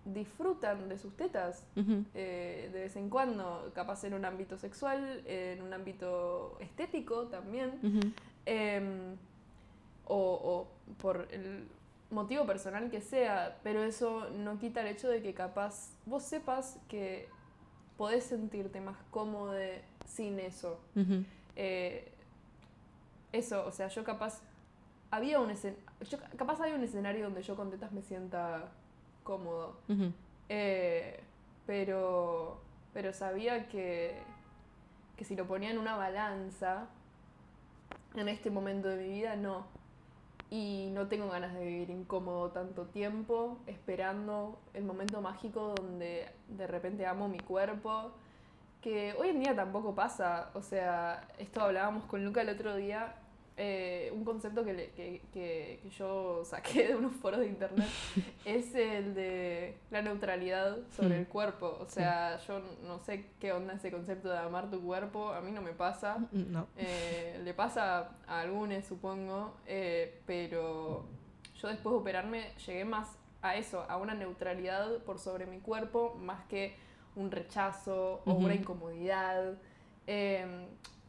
disfrutan 0.06 0.88
de 0.88 0.98
sus 0.98 1.16
tetas 1.18 1.66
eh, 2.14 2.70
de 2.72 2.80
vez 2.80 2.96
en 2.96 3.10
cuando, 3.10 3.72
capaz 3.76 4.04
en 4.06 4.14
un 4.14 4.24
ámbito 4.24 4.58
sexual, 4.58 5.24
en 5.26 5.62
un 5.62 5.74
ámbito 5.74 6.58
estético 6.60 7.28
también. 7.28 7.80
Em, 8.46 9.16
o, 10.06 10.16
o 10.16 10.68
por 11.02 11.28
el 11.32 11.68
motivo 12.10 12.46
personal 12.46 12.90
que 12.90 13.02
sea, 13.02 13.60
pero 13.64 13.84
eso 13.84 14.30
no 14.30 14.58
quita 14.60 14.82
el 14.82 14.88
hecho 14.88 15.10
de 15.10 15.22
que 15.22 15.34
capaz 15.34 15.92
vos 16.06 16.24
sepas 16.24 16.80
que 16.88 17.28
podés 17.98 18.24
sentirte 18.24 18.80
más 18.80 18.98
cómodo 19.12 19.54
sin 20.06 20.40
eso. 20.40 20.80
Eh, 21.56 22.12
eso, 23.34 23.66
o 23.66 23.72
sea, 23.72 23.90
yo 23.90 24.04
capaz 24.04 24.42
había 25.12 25.40
un 25.40 25.52
yo, 26.02 26.18
capaz 26.38 26.60
había 26.62 26.76
un 26.76 26.84
escenario 26.84 27.26
donde 27.26 27.42
yo 27.42 27.56
con 27.56 27.70
tetas 27.70 27.92
me 27.92 28.02
sienta 28.02 28.70
cómodo. 29.24 29.78
Eh, 30.50 31.20
pero 31.66 32.62
pero 32.94 33.14
sabía 33.14 33.68
que 33.68 34.22
que 35.18 35.26
si 35.26 35.36
lo 35.36 35.48
ponía 35.48 35.72
en 35.72 35.78
una 35.78 35.96
balanza 35.96 36.88
en 38.16 38.30
este 38.30 38.50
momento 38.50 38.88
de 38.88 38.98
mi 38.98 39.10
vida 39.10 39.36
no. 39.36 39.66
Y 40.50 40.92
no 40.94 41.08
tengo 41.08 41.28
ganas 41.28 41.54
de 41.54 41.66
vivir 41.66 41.90
incómodo 41.90 42.52
tanto 42.52 42.86
tiempo 42.86 43.58
esperando 43.68 44.58
el 44.74 44.86
momento 44.86 45.22
mágico 45.22 45.74
donde 45.76 46.30
de 46.48 46.68
repente 46.68 47.06
amo 47.06 47.28
mi 47.28 47.40
cuerpo, 47.40 48.12
que 48.82 49.14
hoy 49.20 49.30
en 49.30 49.42
día 49.42 49.54
tampoco 49.56 49.94
pasa, 49.94 50.52
o 50.54 50.62
sea, 50.62 51.28
esto 51.38 51.60
hablábamos 51.62 52.06
con 52.06 52.24
Luca 52.24 52.42
el 52.42 52.50
otro 52.50 52.78
día 52.78 53.16
eh, 53.60 54.12
un 54.14 54.24
concepto 54.24 54.64
que, 54.64 54.92
que, 54.96 55.22
que, 55.34 55.90
yo 55.98 56.44
saqué 56.46 56.90
de 56.90 56.96
unos 56.96 57.14
foros 57.16 57.40
de 57.40 57.48
internet 57.48 57.88
es 58.46 58.76
el 58.76 59.16
de 59.16 59.76
la 59.90 60.04
neutralidad 60.04 60.78
sobre 60.96 61.16
hmm. 61.16 61.20
el 61.22 61.28
cuerpo. 61.28 61.76
O 61.82 61.90
sea, 61.90 62.38
yo 62.48 62.62
no 62.86 63.00
sé 63.00 63.26
qué 63.40 63.54
onda 63.54 63.74
ese 63.74 63.90
concepto 63.90 64.30
de 64.30 64.38
amar 64.38 64.70
tu 64.70 64.80
cuerpo, 64.80 65.34
a 65.34 65.42
mí 65.42 65.52
no 65.52 65.64
me 65.64 65.74
pasa. 65.74 66.20
Mm, 66.32 66.52
no. 66.52 66.68
Eh, 66.78 67.42
le 67.44 67.54
pasa 67.56 68.12
a 68.28 68.42
algunos, 68.42 68.86
supongo, 68.86 69.56
eh, 69.66 70.22
pero 70.28 71.06
yo 71.60 71.68
después 71.68 71.94
de 71.94 72.00
operarme 72.00 72.52
llegué 72.64 72.86
más 72.86 73.18
a 73.42 73.56
eso, 73.56 73.86
a 73.90 73.98
una 73.98 74.14
neutralidad 74.14 75.00
por 75.00 75.18
sobre 75.18 75.48
mi 75.48 75.58
cuerpo, 75.60 76.16
más 76.22 76.46
que 76.46 76.76
un 77.16 77.32
rechazo 77.32 78.22
o 78.24 78.34
una 78.34 78.54
incomodidad. 78.54 79.58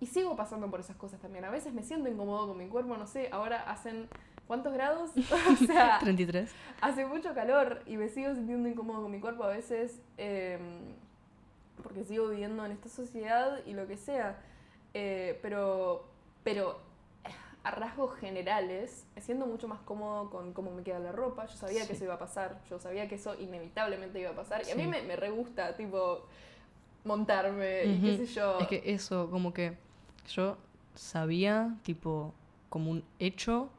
Y 0.00 0.06
sigo 0.06 0.36
pasando 0.36 0.70
por 0.70 0.80
esas 0.80 0.96
cosas 0.96 1.20
también. 1.20 1.44
A 1.44 1.50
veces 1.50 1.72
me 1.72 1.82
siento 1.82 2.08
incómodo 2.08 2.48
con 2.48 2.58
mi 2.58 2.68
cuerpo, 2.68 2.96
no 2.96 3.06
sé, 3.06 3.28
ahora 3.32 3.62
hacen 3.68 4.08
¿cuántos 4.48 4.72
grados? 4.72 5.10
o 5.52 5.66
sea, 5.66 5.98
33. 6.02 6.50
Hace 6.80 7.06
mucho 7.06 7.34
calor 7.34 7.82
y 7.86 7.96
me 7.96 8.08
sigo 8.08 8.34
sintiendo 8.34 8.68
incómodo 8.68 9.02
con 9.02 9.12
mi 9.12 9.20
cuerpo 9.20 9.44
a 9.44 9.48
veces 9.48 10.00
em, 10.16 10.94
porque 11.82 12.04
sigo 12.04 12.28
viviendo 12.28 12.64
en 12.64 12.72
esta 12.72 12.88
sociedad 12.88 13.60
y 13.64 13.74
lo 13.74 13.86
que 13.86 13.96
sea. 13.96 14.40
Eh, 14.94 15.38
pero, 15.42 16.08
pero 16.42 16.80
a 17.62 17.70
rasgos 17.70 18.14
generales, 18.16 19.04
me 19.14 19.20
siento 19.20 19.46
mucho 19.46 19.68
más 19.68 19.80
cómodo 19.80 20.30
con 20.30 20.52
cómo 20.52 20.70
me 20.70 20.82
queda 20.82 20.98
la 20.98 21.12
ropa. 21.12 21.46
Yo 21.46 21.56
sabía 21.56 21.86
que 21.86 21.92
eso 21.92 22.04
iba 22.04 22.14
a 22.14 22.18
pasar, 22.18 22.60
yo 22.70 22.78
sabía 22.78 23.08
que 23.08 23.16
eso 23.16 23.38
inevitablemente 23.38 24.18
iba 24.18 24.30
a 24.30 24.34
pasar. 24.34 24.62
Y 24.66 24.70
a 24.70 24.74
mí 24.74 24.86
me, 24.86 25.02
me 25.02 25.16
re 25.16 25.30
gusta, 25.30 25.76
tipo, 25.76 26.24
montarme 27.04 27.84
y 27.84 28.00
qué 28.00 28.26
sé 28.26 28.26
yo. 28.26 28.58
Es 28.60 28.68
que 28.68 28.82
eso, 28.86 29.28
como 29.30 29.52
que 29.52 29.76
yo 30.28 30.56
sabía, 30.94 31.76
tipo, 31.82 32.34
como 32.68 32.90
un 32.90 33.04
hecho, 33.18 33.70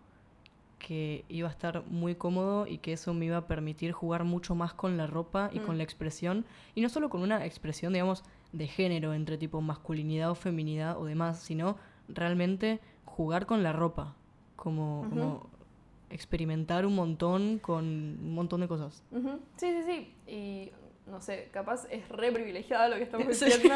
que 0.79 1.25
iba 1.29 1.47
a 1.47 1.51
estar 1.51 1.83
muy 1.87 2.15
cómodo 2.15 2.65
y 2.65 2.77
que 2.79 2.93
eso 2.93 3.13
me 3.13 3.25
iba 3.25 3.37
a 3.37 3.47
permitir 3.47 3.91
jugar 3.91 4.23
mucho 4.23 4.55
más 4.55 4.73
con 4.73 4.97
la 4.97 5.07
ropa 5.07 5.49
y 5.53 5.59
con 5.59 5.75
mm. 5.75 5.77
la 5.77 5.83
expresión. 5.83 6.45
Y 6.73 6.81
no 6.81 6.89
solo 6.89 7.09
con 7.09 7.21
una 7.21 7.45
expresión, 7.45 7.93
digamos, 7.93 8.23
de 8.53 8.67
género, 8.67 9.13
entre 9.13 9.37
tipo 9.37 9.61
masculinidad 9.61 10.31
o 10.31 10.35
feminidad 10.35 10.97
o 10.97 11.05
demás, 11.05 11.39
sino 11.39 11.77
realmente 12.07 12.79
jugar 13.05 13.45
con 13.45 13.61
la 13.61 13.73
ropa. 13.73 14.15
Como, 14.55 15.05
como 15.09 15.49
experimentar 16.09 16.85
un 16.85 16.95
montón 16.95 17.59
con 17.59 17.85
un 17.85 18.33
montón 18.33 18.61
de 18.61 18.67
cosas. 18.67 19.03
Sí, 19.57 19.71
sí, 19.71 19.83
sí. 19.85 20.13
Y 20.27 20.71
no 21.09 21.21
sé, 21.21 21.49
capaz 21.51 21.85
es 21.89 22.07
re 22.09 22.31
privilegiado 22.31 22.89
lo 22.89 22.95
que 22.95 23.03
estamos 23.03 23.27
diciendo, 23.39 23.75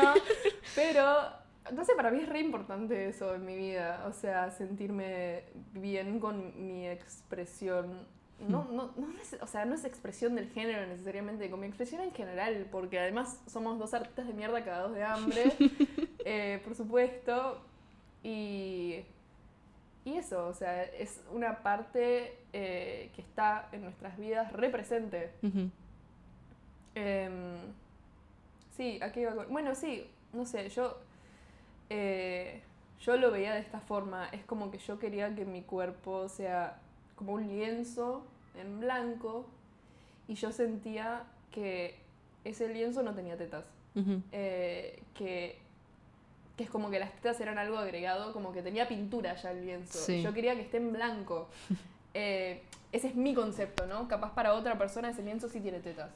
pero 0.76 1.43
entonces 1.70 1.96
para 1.96 2.12
mí 2.12 2.22
es 2.22 2.30
re 2.30 2.40
importante 2.40 3.08
eso 3.08 3.36
en 3.36 3.46
mi 3.46 3.56
vida, 3.56 4.06
o 4.08 4.14
sea, 4.14 4.52
sentirme 4.52 5.44
bien 5.74 6.20
con 6.20 6.66
mi 6.66 6.88
expresión. 6.88 8.06
No, 8.40 8.64
hmm. 8.64 8.76
no, 8.76 8.92
no 8.98 9.08
es, 9.22 9.38
o 9.42 9.48
sea, 9.48 9.64
no 9.66 9.76
es 9.76 9.86
expresión 9.86 10.36
del 10.36 10.50
género 10.50 10.86
necesariamente, 10.88 11.50
con 11.50 11.62
mi 11.62 11.68
expresión 11.68 12.02
en 12.02 12.12
general, 12.12 12.68
porque 12.72 13.00
además 13.00 13.42
somos 13.48 13.80
dos 13.80 13.94
artistas 13.94 14.28
de 14.28 14.34
mierda 14.34 14.64
cagados 14.64 14.94
de 14.94 15.04
hambre, 15.04 15.44
eh, 16.26 16.62
por 16.64 16.76
supuesto, 16.76 17.62
y, 18.24 19.06
y 20.04 20.18
eso, 20.18 20.48
o 20.48 20.54
sea, 20.54 20.84
es 20.84 21.22
una 21.32 21.64
parte 21.64 22.38
eh, 22.52 23.10
que 23.16 23.22
está 23.22 23.70
en 23.72 23.84
nuestras 23.84 24.18
vidas 24.18 24.52
represente. 24.52 25.32
Em, 26.96 27.56
sí, 28.76 29.00
aquí 29.02 29.22
iba 29.22 29.34
con... 29.34 29.50
Bueno, 29.50 29.74
sí, 29.76 30.10
no 30.34 30.46
sé, 30.46 30.70
yo 30.70 30.98
eh, 31.96 32.62
yo 33.00 33.18
lo 33.18 33.30
veía 33.30 33.54
de 33.54 33.60
esta 33.60 33.80
forma. 33.80 34.28
Es 34.32 34.44
como 34.46 34.72
que 34.72 34.80
yo 34.80 34.98
quería 34.98 35.34
que 35.36 35.46
mi 35.46 35.62
cuerpo 35.62 36.28
sea 36.28 36.80
como 37.16 37.34
un 37.34 37.48
lienzo 37.48 38.26
en 38.60 38.80
blanco 38.80 39.46
y 40.28 40.34
yo 40.34 40.52
sentía 40.52 41.24
que 41.52 41.96
ese 42.44 42.68
lienzo 42.70 43.04
no 43.04 43.14
tenía 43.14 43.38
tetas. 43.38 43.66
Eh, 44.32 45.04
que, 45.14 45.60
es 46.58 46.70
como 46.70 46.90
que 46.90 46.98
las 46.98 47.12
tetas 47.14 47.40
eran 47.42 47.60
algo 47.60 47.78
agregado, 47.78 48.34
como 48.34 48.54
que 48.54 48.64
tenía 48.64 48.88
pintura 48.88 49.36
ya 49.36 49.52
el 49.52 49.66
lienzo. 49.66 50.12
Yo 50.12 50.34
quería 50.34 50.56
que 50.56 50.62
esté 50.62 50.78
en 50.78 50.94
blanco. 50.94 51.50
Eh, 52.16 52.62
ese 52.92 53.08
es 53.08 53.16
mi 53.16 53.34
concepto, 53.34 53.88
¿no? 53.88 54.08
Capaz 54.08 54.36
para 54.36 54.54
otra 54.54 54.78
persona 54.78 55.10
ese 55.10 55.24
lienzo 55.24 55.50
sí 55.50 55.60
tiene 55.60 55.80
tetas 55.80 56.12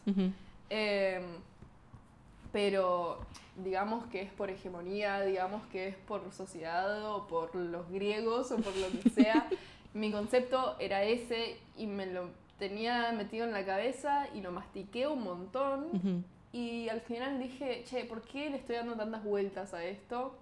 pero 2.51 3.19
digamos 3.57 4.05
que 4.07 4.21
es 4.21 4.31
por 4.31 4.49
hegemonía, 4.49 5.21
digamos 5.21 5.65
que 5.67 5.87
es 5.87 5.95
por 5.95 6.31
sociedad 6.31 7.11
o 7.11 7.27
por 7.27 7.55
los 7.55 7.89
griegos 7.89 8.51
o 8.51 8.57
por 8.57 8.75
lo 8.75 8.87
que 8.89 9.09
sea. 9.09 9.47
Mi 9.93 10.11
concepto 10.11 10.75
era 10.79 11.03
ese 11.03 11.57
y 11.75 11.87
me 11.87 12.05
lo 12.05 12.29
tenía 12.59 13.11
metido 13.13 13.45
en 13.45 13.51
la 13.51 13.65
cabeza 13.65 14.27
y 14.33 14.41
lo 14.41 14.51
mastiqué 14.51 15.07
un 15.07 15.23
montón. 15.23 16.25
Y 16.51 16.89
al 16.89 17.01
final 17.01 17.39
dije, 17.39 17.83
che, 17.85 18.05
¿por 18.05 18.21
qué 18.21 18.49
le 18.49 18.57
estoy 18.57 18.75
dando 18.75 18.95
tantas 18.95 19.23
vueltas 19.23 19.73
a 19.73 19.83
esto? 19.83 20.35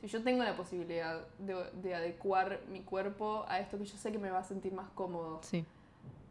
Si 0.00 0.06
yo 0.06 0.22
tengo 0.22 0.44
la 0.44 0.56
posibilidad 0.56 1.26
de, 1.38 1.56
de 1.82 1.94
adecuar 1.94 2.60
mi 2.70 2.80
cuerpo 2.80 3.44
a 3.48 3.60
esto 3.60 3.78
que 3.78 3.84
yo 3.84 3.96
sé 3.96 4.12
que 4.12 4.18
me 4.18 4.30
va 4.30 4.40
a 4.40 4.44
sentir 4.44 4.72
más 4.72 4.88
cómodo. 4.90 5.40
Sí, 5.42 5.64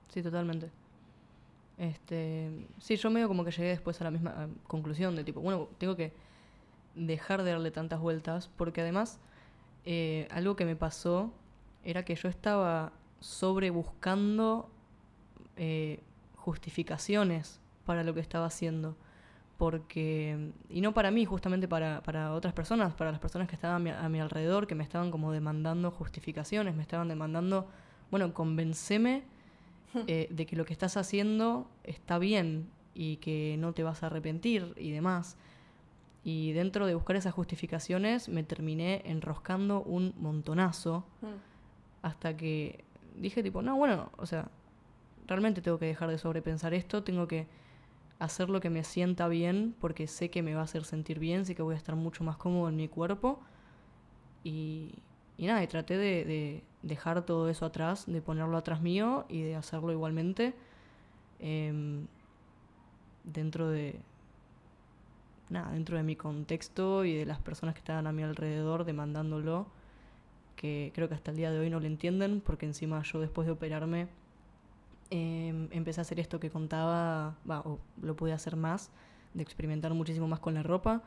sí, 0.10 0.22
totalmente. 0.22 0.70
Este, 1.78 2.68
sí, 2.80 2.96
yo 2.96 3.10
medio 3.12 3.28
como 3.28 3.46
que 3.46 3.52
llegué 3.52 3.70
después 3.70 4.02
a 4.02 4.04
la 4.04 4.12
misma 4.12 4.50
conclusión 4.66 5.16
de 5.16 5.24
tipo, 5.24 5.42
bueno, 5.42 5.68
tengo 5.78 5.96
que 5.96 6.12
dejar 6.96 7.44
de 7.44 7.52
darle 7.52 7.72
tantas 7.72 8.00
vueltas, 8.00 8.50
porque 8.58 8.82
además 8.82 9.20
eh, 9.86 10.28
algo 10.32 10.56
que 10.56 10.66
me 10.66 10.76
pasó 10.76 11.32
era 11.84 12.04
que 12.04 12.16
yo 12.16 12.28
estaba 12.28 12.92
sobrebuscando 13.20 14.70
eh, 15.56 16.02
justificaciones 16.36 17.60
para 17.86 18.04
lo 18.04 18.14
que 18.14 18.20
estaba 18.20 18.48
haciendo. 18.48 18.98
Porque, 19.58 20.52
y 20.70 20.82
no 20.82 20.94
para 20.94 21.10
mí, 21.10 21.26
justamente 21.26 21.68
para, 21.68 22.04
para 22.04 22.34
otras 22.34 22.54
personas, 22.54 22.94
para 22.94 23.12
las 23.12 23.20
personas 23.20 23.48
que 23.48 23.56
estaban 23.56 23.78
a 23.78 23.80
mi, 23.80 23.90
a 23.90 24.10
mi 24.10 24.20
alrededor, 24.20 24.68
que 24.68 24.76
me 24.76 24.84
estaban 24.84 25.10
como 25.10 25.32
demandando 25.32 25.90
justificaciones, 25.90 26.76
me 26.76 26.84
estaban 26.84 27.08
demandando, 27.08 27.68
bueno, 28.12 28.34
convenceme 28.34 29.24
eh, 30.08 30.28
de 30.30 30.46
que 30.46 30.56
lo 30.56 30.66
que 30.66 30.74
estás 30.74 30.98
haciendo 30.98 31.70
está 31.84 32.20
bien 32.20 32.70
y 32.94 33.18
que 33.18 33.56
no 33.60 33.74
te 33.74 33.84
vas 33.84 34.04
a 34.04 34.08
arrepentir 34.08 34.74
y 34.78 34.92
demás. 34.92 35.38
Y 36.24 36.52
dentro 36.52 36.86
de 36.88 36.96
buscar 36.96 37.16
esas 37.16 37.34
justificaciones 37.34 38.28
me 38.28 38.44
terminé 38.44 39.02
enroscando 39.06 39.82
un 39.84 40.14
montonazo 40.18 41.06
mm. 41.22 41.28
hasta 42.02 42.36
que 42.36 42.84
dije 43.16 43.44
tipo, 43.44 43.62
no, 43.62 43.78
bueno, 43.78 44.12
o 44.18 44.26
sea, 44.26 44.50
realmente 45.28 45.62
tengo 45.62 45.80
que 45.80 45.86
dejar 45.86 46.10
de 46.10 46.18
sobrepensar 46.18 46.74
esto, 46.74 47.04
tengo 47.04 47.28
que 47.28 47.48
hacer 48.20 48.50
lo 48.50 48.60
que 48.60 48.70
me 48.70 48.84
sienta 48.84 49.28
bien 49.28 49.76
porque 49.80 50.08
sé 50.08 50.30
que 50.30 50.42
me 50.42 50.56
va 50.56 50.62
a 50.62 50.64
hacer 50.64 50.84
sentir 50.84 51.20
bien, 51.20 51.46
sé 51.46 51.56
que 51.56 51.62
voy 51.62 51.76
a 51.76 51.78
estar 51.78 51.96
mucho 51.96 52.24
más 52.24 52.38
cómodo 52.38 52.70
en 52.70 52.76
mi 52.76 52.88
cuerpo. 52.88 53.40
Y, 54.44 54.96
y 55.38 55.46
nada, 55.46 55.64
y 55.64 55.68
traté 55.68 55.98
de, 55.98 56.64
dejar 56.82 57.26
todo 57.26 57.50
eso 57.50 57.66
atrás, 57.66 58.06
de 58.08 58.22
ponerlo 58.22 58.58
atrás 58.58 58.82
mío 58.82 59.26
y 59.30 59.42
de 59.42 59.56
hacerlo 59.56 59.92
igualmente 59.92 60.54
em, 61.40 62.08
dentro 63.24 63.70
de 63.70 64.00
nada, 65.50 65.72
dentro 65.72 65.98
de 65.98 66.04
mi 66.04 66.16
contexto 66.16 67.06
y 67.06 67.16
de 67.16 67.26
las 67.26 67.40
personas 67.40 67.74
que 67.76 67.80
estaban 67.80 68.08
a 68.08 68.12
mi 68.12 68.24
alrededor 68.24 68.86
demandándolo, 68.86 69.68
que 70.56 70.92
creo 70.94 71.08
que 71.08 71.16
hasta 71.16 71.32
el 71.32 71.38
día 71.38 71.52
de 71.52 71.60
hoy 71.60 71.70
no 71.70 71.80
lo 71.80 71.88
entienden, 71.88 72.42
porque 72.42 72.66
encima 72.66 73.02
yo 73.04 73.20
después 73.20 73.46
de 73.46 73.54
operarme 73.54 74.08
em, 75.10 75.70
empecé 75.72 76.02
a 76.02 76.04
hacer 76.04 76.20
esto 76.20 76.40
que 76.40 76.50
contaba, 76.50 77.36
o 77.48 77.80
lo 78.02 78.16
pude 78.16 78.34
hacer 78.34 78.56
más, 78.56 78.92
de 79.34 79.44
experimentar 79.44 79.94
muchísimo 79.94 80.28
más 80.28 80.40
con 80.40 80.54
la 80.54 80.64
ropa 80.64 81.04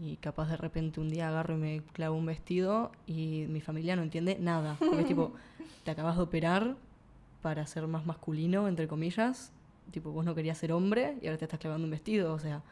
y 0.00 0.16
capaz 0.16 0.48
de 0.48 0.56
repente 0.56 1.00
un 1.00 1.08
día 1.08 1.28
agarro 1.28 1.54
y 1.54 1.58
me 1.58 1.82
clavo 1.92 2.16
un 2.16 2.26
vestido 2.26 2.92
y 3.06 3.46
mi 3.48 3.60
familia 3.60 3.96
no 3.96 4.02
entiende 4.02 4.38
nada. 4.40 4.76
Porque 4.78 5.00
es 5.00 5.06
tipo, 5.06 5.32
te 5.84 5.90
acabas 5.90 6.16
de 6.16 6.22
operar, 6.22 6.76
para 7.42 7.66
ser 7.66 7.86
más 7.88 8.06
masculino, 8.06 8.68
entre 8.68 8.88
comillas. 8.88 9.52
Tipo, 9.90 10.12
vos 10.12 10.24
no 10.24 10.34
querías 10.34 10.56
ser 10.56 10.72
hombre 10.72 11.18
y 11.20 11.26
ahora 11.26 11.38
te 11.38 11.44
estás 11.44 11.60
clavando 11.60 11.84
un 11.84 11.90
vestido, 11.90 12.32
o 12.32 12.38
sea. 12.38 12.62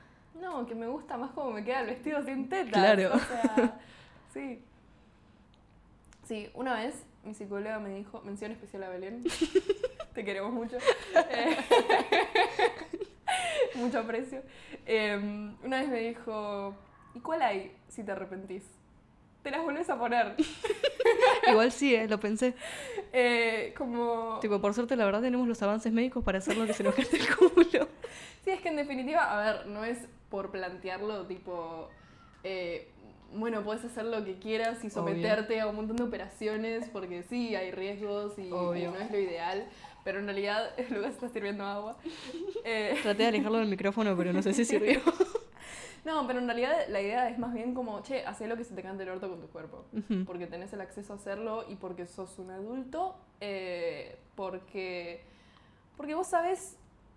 No, 0.40 0.64
que 0.66 0.74
me 0.74 0.86
gusta 0.86 1.18
más 1.18 1.32
cómo 1.32 1.50
me 1.50 1.64
queda 1.64 1.80
el 1.80 1.86
vestido 1.86 2.22
sin 2.22 2.48
tetas. 2.48 2.72
Claro. 2.72 3.14
O 3.14 3.18
sea, 3.18 3.78
sí. 4.32 4.62
Sí, 6.24 6.48
una 6.54 6.74
vez 6.74 7.04
mi 7.24 7.34
psicóloga 7.34 7.80
me 7.80 7.90
dijo, 7.96 8.22
mención 8.22 8.52
especial 8.52 8.84
a 8.84 8.88
Belén, 8.88 9.24
te 10.14 10.24
queremos 10.24 10.52
mucho. 10.52 10.78
Eh, 11.30 11.56
mucho 13.74 13.98
aprecio. 13.98 14.42
Eh, 14.86 15.52
una 15.64 15.80
vez 15.80 15.88
me 15.88 15.98
dijo, 15.98 16.74
¿y 17.14 17.20
cuál 17.20 17.42
hay 17.42 17.72
si 17.88 18.02
te 18.02 18.12
arrepentís? 18.12 18.64
Te 19.42 19.50
las 19.50 19.62
vuelves 19.62 19.88
a 19.88 19.98
poner. 19.98 20.36
Igual 21.50 21.72
sí, 21.72 21.94
eh, 21.94 22.06
lo 22.06 22.20
pensé. 22.20 22.54
Eh, 23.12 23.72
como... 23.76 24.38
Tipo, 24.40 24.60
por 24.60 24.74
suerte, 24.74 24.96
la 24.96 25.06
verdad, 25.06 25.22
tenemos 25.22 25.48
los 25.48 25.62
avances 25.62 25.92
médicos 25.92 26.22
para 26.22 26.38
hacer 26.38 26.56
lo 26.58 26.66
que 26.66 26.74
se 26.74 26.82
nos 26.82 26.94
gaste 26.94 27.16
el 27.16 27.36
culo. 27.36 27.88
Sí, 28.42 28.50
es 28.50 28.62
que 28.62 28.70
en 28.70 28.76
definitiva, 28.76 29.20
a 29.20 29.52
ver, 29.52 29.66
no 29.66 29.84
es 29.84 29.98
por 30.30 30.50
plantearlo 30.50 31.26
tipo, 31.26 31.90
eh, 32.42 32.88
bueno, 33.34 33.62
puedes 33.62 33.84
hacer 33.84 34.04
lo 34.04 34.24
que 34.24 34.38
quieras 34.38 34.82
y 34.84 34.90
someterte 34.90 35.60
a 35.60 35.66
un 35.66 35.76
montón 35.76 35.96
de 35.96 36.04
operaciones 36.04 36.88
porque 36.88 37.22
sí, 37.22 37.54
hay 37.54 37.70
riesgos 37.70 38.38
y, 38.38 38.44
no 38.44 38.72
es 38.74 39.10
lo 39.10 39.18
ideal, 39.18 39.68
pero 40.04 40.20
en 40.20 40.24
realidad 40.24 40.70
Lucas 40.90 41.12
está 41.12 41.28
sirviendo 41.28 41.64
agua. 41.64 41.96
Eh, 42.64 42.98
Traté 43.02 43.24
de 43.24 43.28
alejarlo 43.28 43.58
del 43.58 43.68
micrófono, 43.68 44.16
pero 44.16 44.32
no 44.32 44.42
sé 44.42 44.52
si 44.54 44.64
sirvió. 44.64 45.00
No, 46.04 46.26
pero 46.26 46.38
en 46.38 46.46
realidad 46.46 46.72
la 46.88 47.00
idea 47.00 47.28
es 47.28 47.38
más 47.38 47.52
bien 47.52 47.74
como, 47.74 48.02
che, 48.02 48.24
haz 48.26 48.40
lo 48.40 48.56
que 48.56 48.64
se 48.64 48.74
te 48.74 48.82
cante 48.82 49.02
el 49.02 49.08
orto 49.10 49.28
con 49.28 49.40
tu 49.40 49.48
cuerpo. 49.48 49.84
Porque 50.26 50.46
tenés 50.46 50.72
el 50.72 50.80
acceso 50.80 51.12
a 51.12 51.16
hacerlo 51.16 51.64
y 51.68 51.74
porque 51.76 52.06
sos 52.06 52.38
un 52.38 52.50
adulto, 52.50 53.16
eh, 53.40 54.18
porque, 54.36 55.22
porque 55.96 56.14
vos 56.14 56.26
sabés 56.28 56.76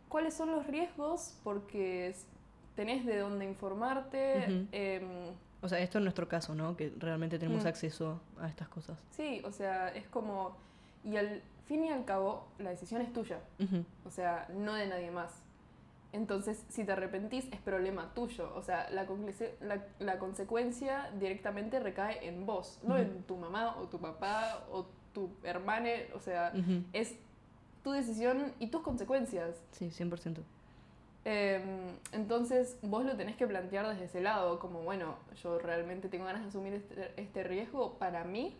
cuáles 0.09 0.33
son 0.33 0.51
los 0.51 0.67
riesgos, 0.67 1.37
porque 1.43 2.13
tenés 2.75 3.05
de 3.05 3.17
dónde 3.19 3.45
informarte. 3.45 4.65
Em, 4.71 5.31
O 5.61 5.69
sea, 5.69 5.79
esto 5.79 5.97
en 5.97 6.03
nuestro 6.03 6.27
caso, 6.27 6.53
¿no? 6.55 6.75
Que 6.75 6.91
realmente 6.99 7.39
tenemos 7.39 7.63
Mm. 7.63 7.67
acceso 7.67 8.19
a 8.39 8.47
estas 8.49 8.67
cosas. 8.67 8.97
sí, 9.11 9.41
o 9.45 9.51
sea, 9.51 9.89
es 9.95 10.05
como... 10.07 10.57
Y 11.05 11.15
al 11.17 11.41
fin 11.65 11.85
y 11.85 11.89
al 11.89 12.03
cabo, 12.05 12.45
la 12.59 12.69
decisión 12.71 13.01
es 13.01 13.11
tuya, 13.13 13.39
o 14.05 14.09
sea, 14.09 14.47
no 14.53 14.73
de 14.73 14.87
nadie 14.87 15.09
más. 15.11 15.31
Entonces, 16.13 16.63
si 16.69 16.85
te 16.85 16.91
arrepentís, 16.91 17.47
es 17.51 17.59
problema 17.59 18.13
tuyo. 18.13 18.53
O 18.55 18.61
sea, 18.61 18.89
la, 18.91 19.05
la, 19.61 19.85
la 19.99 20.19
consecuencia 20.19 21.11
directamente 21.19 21.79
recae 21.79 22.27
en 22.27 22.45
vos, 22.45 22.79
no 22.83 22.97
en 22.97 23.23
tu 23.23 23.35
mamá 23.35 23.75
o 23.77 23.87
tu 23.87 23.99
papá 23.99 24.65
o 24.71 24.85
tu 25.11 25.31
hermana. 25.43 25.89
O 26.15 26.19
sea, 26.19 26.53
es 26.93 27.15
tu 27.83 27.91
decisión 27.91 28.53
y 28.59 28.67
tus 28.67 28.81
consecuencias. 28.81 29.61
Sí, 29.71 29.89
100%. 29.89 30.37
Em, 31.25 31.63
entonces 32.11 32.77
vos 32.81 33.05
lo 33.05 33.15
tenés 33.15 33.35
que 33.35 33.47
plantear 33.47 33.87
desde 33.87 34.05
ese 34.05 34.21
lado, 34.21 34.59
como 34.59 34.81
bueno, 34.81 35.15
yo 35.41 35.57
realmente 35.57 36.09
tengo 36.09 36.25
ganas 36.25 36.41
de 36.43 36.49
asumir 36.49 36.73
este, 36.73 37.13
este 37.15 37.43
riesgo 37.43 37.97
para 37.97 38.23
mí, 38.25 38.55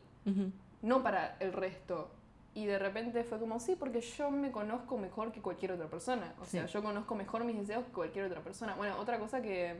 no 0.82 1.04
para 1.04 1.36
el 1.40 1.54
resto. 1.54 2.10
Y 2.56 2.66
de 2.66 2.78
repente 2.78 3.24
fue 3.24 3.40
como, 3.40 3.60
sí, 3.60 3.76
porque 3.76 4.02
yo 4.02 4.30
me 4.30 4.52
conozco 4.52 4.98
mejor 4.98 5.32
que 5.32 5.42
cualquier 5.42 5.72
otra 5.72 5.88
persona. 5.88 6.36
O 6.40 6.46
sea, 6.46 6.68
yo 6.68 6.84
conozco 6.84 7.16
mejor 7.16 7.44
mis 7.46 7.58
deseos 7.58 7.84
que 7.86 7.92
cualquier 7.92 8.26
otra 8.26 8.42
persona. 8.42 8.76
Bueno, 8.76 8.96
otra 9.00 9.18
cosa 9.18 9.42
que, 9.42 9.76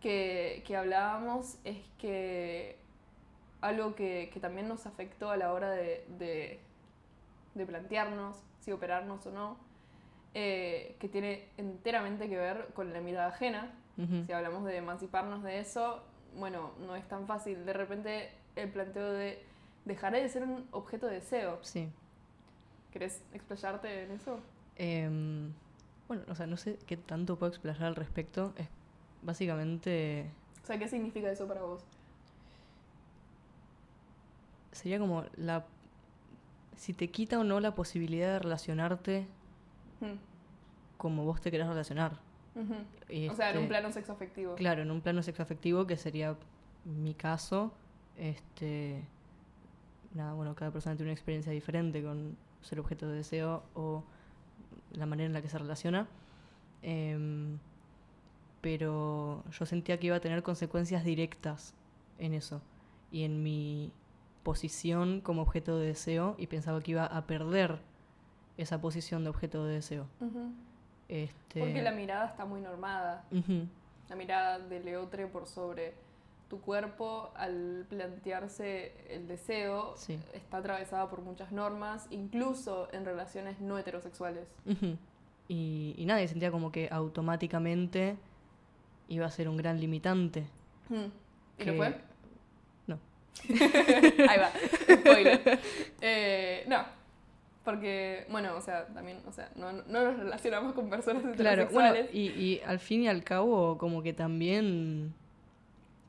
que, 0.00 0.64
que 0.66 0.76
hablábamos 0.76 1.58
es 1.64 1.78
que 1.98 2.78
algo 3.60 3.94
que, 3.94 4.30
que 4.32 4.40
también 4.40 4.66
nos 4.66 4.86
afectó 4.86 5.30
a 5.30 5.36
la 5.36 5.52
hora 5.52 5.70
de, 5.70 6.04
de, 6.18 6.58
de 7.54 7.66
plantearnos 7.66 8.36
si 8.60 8.72
operarnos 8.72 9.24
o 9.26 9.30
no, 9.30 9.56
eh, 10.34 10.96
que 10.98 11.08
tiene 11.08 11.48
enteramente 11.56 12.28
que 12.28 12.36
ver 12.36 12.68
con 12.74 12.92
la 12.92 13.00
mirada 13.00 13.28
ajena. 13.28 13.72
Si 14.26 14.32
hablamos 14.32 14.64
de 14.64 14.78
emanciparnos 14.78 15.42
de 15.42 15.58
eso, 15.58 16.02
bueno, 16.34 16.70
no 16.78 16.96
es 16.96 17.06
tan 17.06 17.26
fácil. 17.26 17.66
De 17.66 17.74
repente 17.74 18.30
el 18.56 18.70
planteo 18.70 19.12
de 19.12 19.44
dejaré 19.84 20.22
de 20.22 20.28
ser 20.28 20.42
un 20.44 20.66
objeto 20.72 21.06
de 21.06 21.14
deseo. 21.14 21.58
Sí. 21.62 21.88
¿Querés 22.92 23.22
explayarte 23.32 24.04
en 24.04 24.10
eso? 24.12 24.40
Em, 24.76 25.52
bueno, 26.08 26.22
o 26.28 26.34
sea, 26.34 26.46
no 26.46 26.56
sé 26.56 26.78
qué 26.86 26.96
tanto 26.96 27.36
puedo 27.38 27.50
explayar 27.50 27.84
al 27.84 27.96
respecto. 27.96 28.52
Es 28.56 28.68
básicamente. 29.22 30.30
O 30.62 30.66
sea, 30.66 30.78
¿qué 30.78 30.88
significa 30.88 31.30
eso 31.30 31.46
para 31.46 31.62
vos? 31.62 31.84
Sería 34.72 34.98
como 34.98 35.24
la. 35.36 35.64
Si 36.76 36.94
te 36.94 37.08
quita 37.10 37.38
o 37.38 37.44
no 37.44 37.60
la 37.60 37.74
posibilidad 37.74 38.32
de 38.32 38.38
relacionarte 38.38 39.26
Hmm. 40.00 40.16
como 40.96 41.24
vos 41.24 41.40
te 41.42 41.50
querés 41.50 41.66
relacionar. 41.66 42.12
O 42.56 42.64
sea, 43.34 43.50
en 43.50 43.56
un 43.58 43.62
Este, 43.64 43.68
plano 43.68 43.92
sexoafectivo. 43.92 44.54
Claro, 44.54 44.82
en 44.82 44.90
un 44.90 45.00
plano 45.02 45.22
sexoafectivo, 45.22 45.86
que 45.86 45.96
sería 45.98 46.36
mi 46.84 47.14
caso. 47.14 47.72
Este. 48.16 49.02
Nada, 50.14 50.32
bueno, 50.32 50.54
cada 50.54 50.70
persona 50.70 50.96
tiene 50.96 51.10
una 51.10 51.14
experiencia 51.14 51.52
diferente 51.52 52.02
con 52.02 52.36
ser 52.62 52.80
objeto 52.80 53.08
de 53.08 53.16
deseo 53.16 53.62
o 53.74 54.02
la 54.92 55.06
manera 55.06 55.26
en 55.26 55.32
la 55.32 55.42
que 55.42 55.48
se 55.48 55.58
relaciona. 55.58 56.06
Em, 56.82 57.58
pero 58.60 59.44
yo 59.50 59.66
sentía 59.66 59.98
que 59.98 60.08
iba 60.08 60.16
a 60.16 60.20
tener 60.20 60.42
consecuencias 60.42 61.04
directas 61.04 61.74
en 62.18 62.34
eso 62.34 62.60
y 63.10 63.24
en 63.24 63.42
mi 63.42 63.92
posición 64.42 65.20
como 65.20 65.42
objeto 65.42 65.78
de 65.78 65.86
deseo 65.86 66.34
y 66.38 66.46
pensaba 66.46 66.80
que 66.80 66.92
iba 66.92 67.06
a 67.06 67.26
perder 67.26 67.78
esa 68.56 68.80
posición 68.80 69.24
de 69.24 69.30
objeto 69.30 69.64
de 69.64 69.74
deseo. 69.74 70.06
Este, 71.08 71.60
Porque 71.60 71.82
la 71.82 71.92
mirada 71.92 72.26
está 72.26 72.44
muy 72.44 72.60
normada. 72.60 73.24
La 74.08 74.16
mirada 74.16 74.58
de 74.58 74.80
Leotre 74.80 75.26
por 75.26 75.46
sobre 75.46 75.94
tu 76.50 76.60
cuerpo 76.60 77.30
al 77.36 77.86
plantearse 77.88 78.92
el 79.08 79.26
deseo 79.28 79.94
Sí. 79.96 80.18
está 80.34 80.58
atravesada 80.58 81.08
por 81.08 81.22
muchas 81.22 81.52
normas, 81.52 82.06
incluso 82.10 82.88
en 82.92 83.04
relaciones 83.06 83.60
no 83.60 83.78
heterosexuales. 83.78 84.46
Y, 85.48 85.94
y 85.96 86.04
sentía 86.28 86.50
como 86.50 86.70
que 86.72 86.88
automáticamente 86.90 88.16
iba 89.08 89.26
a 89.26 89.30
ser 89.30 89.48
un 89.48 89.56
gran 89.56 89.80
limitante. 89.80 90.44
¿Y 90.90 91.64
Que- 91.64 91.70
lo 91.70 91.76
fue? 91.76 91.94
No. 92.88 92.98
Ahí 94.28 94.38
va, 94.38 94.50
spoiler. 94.96 95.60
Eh, 96.00 96.64
no, 96.68 96.84
porque, 97.64 98.26
bueno, 98.30 98.56
o 98.56 98.60
sea, 98.60 98.86
también, 98.88 99.18
o 99.26 99.32
sea, 99.32 99.50
no, 99.54 99.70
no 99.72 99.82
nos 100.04 100.18
relacionamos 100.18 100.72
con 100.72 100.90
personas 100.90 101.22
Claro, 101.36 101.68
bueno, 101.72 101.90
heterosexuales. 101.94 102.14
y, 102.14 102.42
y 102.42 102.60
al 102.66 102.80
fin 102.80 103.02
y 103.04 103.08
al 103.08 103.22
cabo, 103.22 103.78
como 103.78 104.02
que 104.02 104.12
también 104.12 105.14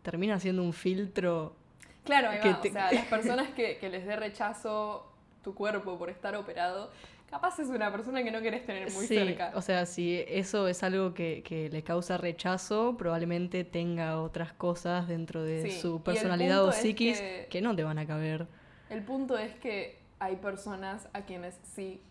termina 0.02 0.40
siendo 0.40 0.64
un 0.64 0.74
filtro. 0.74 1.56
Claro, 2.04 2.30
ahí 2.30 2.40
que 2.40 2.50
va, 2.50 2.62
te- 2.62 2.70
o 2.70 2.74
sea, 2.74 2.92
las 2.92 3.06
personas 3.16 3.50
que, 3.50 3.78
que 3.78 3.90
les 3.90 4.06
dé 4.06 4.16
rechazo 4.16 5.12
tu 5.44 5.54
cuerpo 5.56 5.98
por 5.98 6.10
estar 6.10 6.36
operado, 6.36 6.92
capaz 7.30 7.60
es 7.60 7.68
una 7.70 7.92
persona 7.92 8.24
que 8.24 8.32
no 8.32 8.42
querés 8.42 8.66
tener 8.66 8.92
muy 8.92 9.06
sí, 9.08 9.16
cerca. 9.16 9.52
o 9.56 9.62
sea, 9.62 9.86
si 9.86 10.24
eso 10.28 10.68
es 10.68 10.84
algo 10.84 11.14
que, 11.14 11.42
que 11.44 11.70
le 11.70 11.84
causa 11.84 12.18
rechazo, 12.18 12.96
probablemente 12.98 13.64
tenga 13.64 14.22
otras 14.22 14.54
cosas 14.54 15.08
dentro 15.08 15.42
de 15.44 15.64
Sí, 15.64 15.80
su 15.80 16.02
personalidad 16.04 16.64
o 16.66 16.70
es 16.70 16.76
psiquis 16.78 17.20
que- 17.20 17.48
que... 17.50 17.62
no 17.62 17.76
te 17.76 17.84
van 17.84 17.98
a 18.00 18.06
caber. 18.06 18.48
El 18.90 19.04
punto 19.04 19.38
es 19.38 19.54
que 19.56 20.00
hay 20.20 20.36
personas 20.36 21.08
a 21.14 21.22
quienes 21.22 21.60
sí 21.64 22.02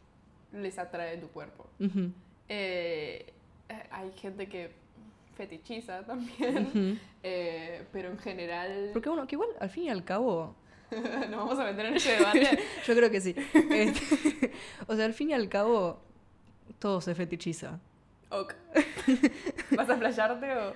les 0.53 0.79
atrae 0.79 1.17
tu 1.19 1.29
cuerpo. 1.29 1.69
Eh, 2.49 3.33
hay 3.91 4.11
gente 4.13 4.49
que 4.49 4.73
fetichiza 5.41 6.05
también, 6.05 7.01
eh, 7.23 7.87
pero 7.93 8.11
en 8.11 8.19
general... 8.19 8.91
Porque 8.93 9.09
bueno, 9.09 9.27
que 9.27 9.37
igual 9.37 9.49
al 9.59 9.71
fin 9.71 9.85
y 9.85 9.89
al 9.89 10.05
cabo, 10.05 10.55
Nos 11.31 11.31
vamos 11.31 11.59
a 11.59 11.65
meter 11.65 11.87
en 11.87 11.95
ese 11.95 12.17
debate. 12.17 12.59
yo 12.87 12.95
creo 12.95 13.11
que 13.11 13.21
sí. 13.21 13.35
Este, 13.71 14.53
o 14.87 14.97
sea, 14.97 15.05
al 15.05 15.15
fin 15.15 15.31
y 15.31 15.35
al 15.35 15.49
cabo, 15.49 16.03
todo 16.79 17.01
se 17.01 17.15
fetichiza. 17.15 17.79
Ok. 18.31 18.55
¿Vas 19.77 19.89
a 19.89 19.99
playarte 19.99 20.57
o...? 20.57 20.75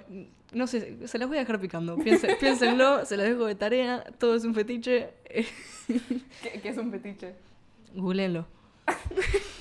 No 0.53 0.67
sé, 0.67 1.07
se 1.07 1.19
las 1.19 1.29
voy 1.29 1.37
a 1.39 1.41
dejar 1.41 1.61
picando. 1.61 1.97
Piénsenlo, 1.97 3.05
se 3.05 3.17
las 3.17 3.27
dejo 3.27 3.47
de 3.47 3.55
tarea, 3.57 4.05
todo 4.19 4.37
es 4.37 4.45
un 4.45 4.55
fetiche. 4.55 5.11
¿Qué, 5.27 6.61
qué 6.63 6.69
es 6.69 6.79
un 6.79 6.91
fetiche? 6.91 7.35
Googleenlo. 7.93 8.47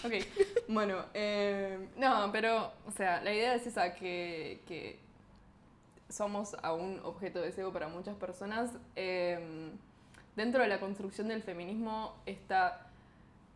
Ok, 0.04 0.14
bueno, 0.74 1.06
eh, 1.14 1.88
no, 1.98 2.30
pero, 2.32 2.72
o 2.88 2.92
sea, 2.92 3.22
la 3.22 3.34
idea 3.34 3.56
es 3.56 3.66
esa, 3.68 3.94
que, 3.96 4.62
que 4.68 5.00
somos 6.10 6.56
aún 6.62 7.00
objeto 7.04 7.40
de 7.40 7.48
deseo 7.48 7.72
para 7.74 7.88
muchas 7.88 8.16
personas. 8.16 8.72
Eh, 8.96 9.72
dentro 10.36 10.62
de 10.62 10.68
la 10.68 10.80
construcción 10.80 11.28
del 11.28 11.42
feminismo 11.44 12.16
está 12.26 12.88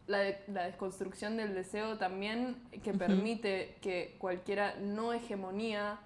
la, 0.08 0.20
de- 0.20 0.42
la 0.48 0.64
desconstrucción 0.64 1.38
del 1.38 1.54
deseo 1.54 1.98
también, 1.98 2.56
que 2.84 2.94
permite 2.94 3.76
que 3.82 4.16
cualquiera 4.20 4.76
no 4.80 5.14
hegemonía 5.14 6.00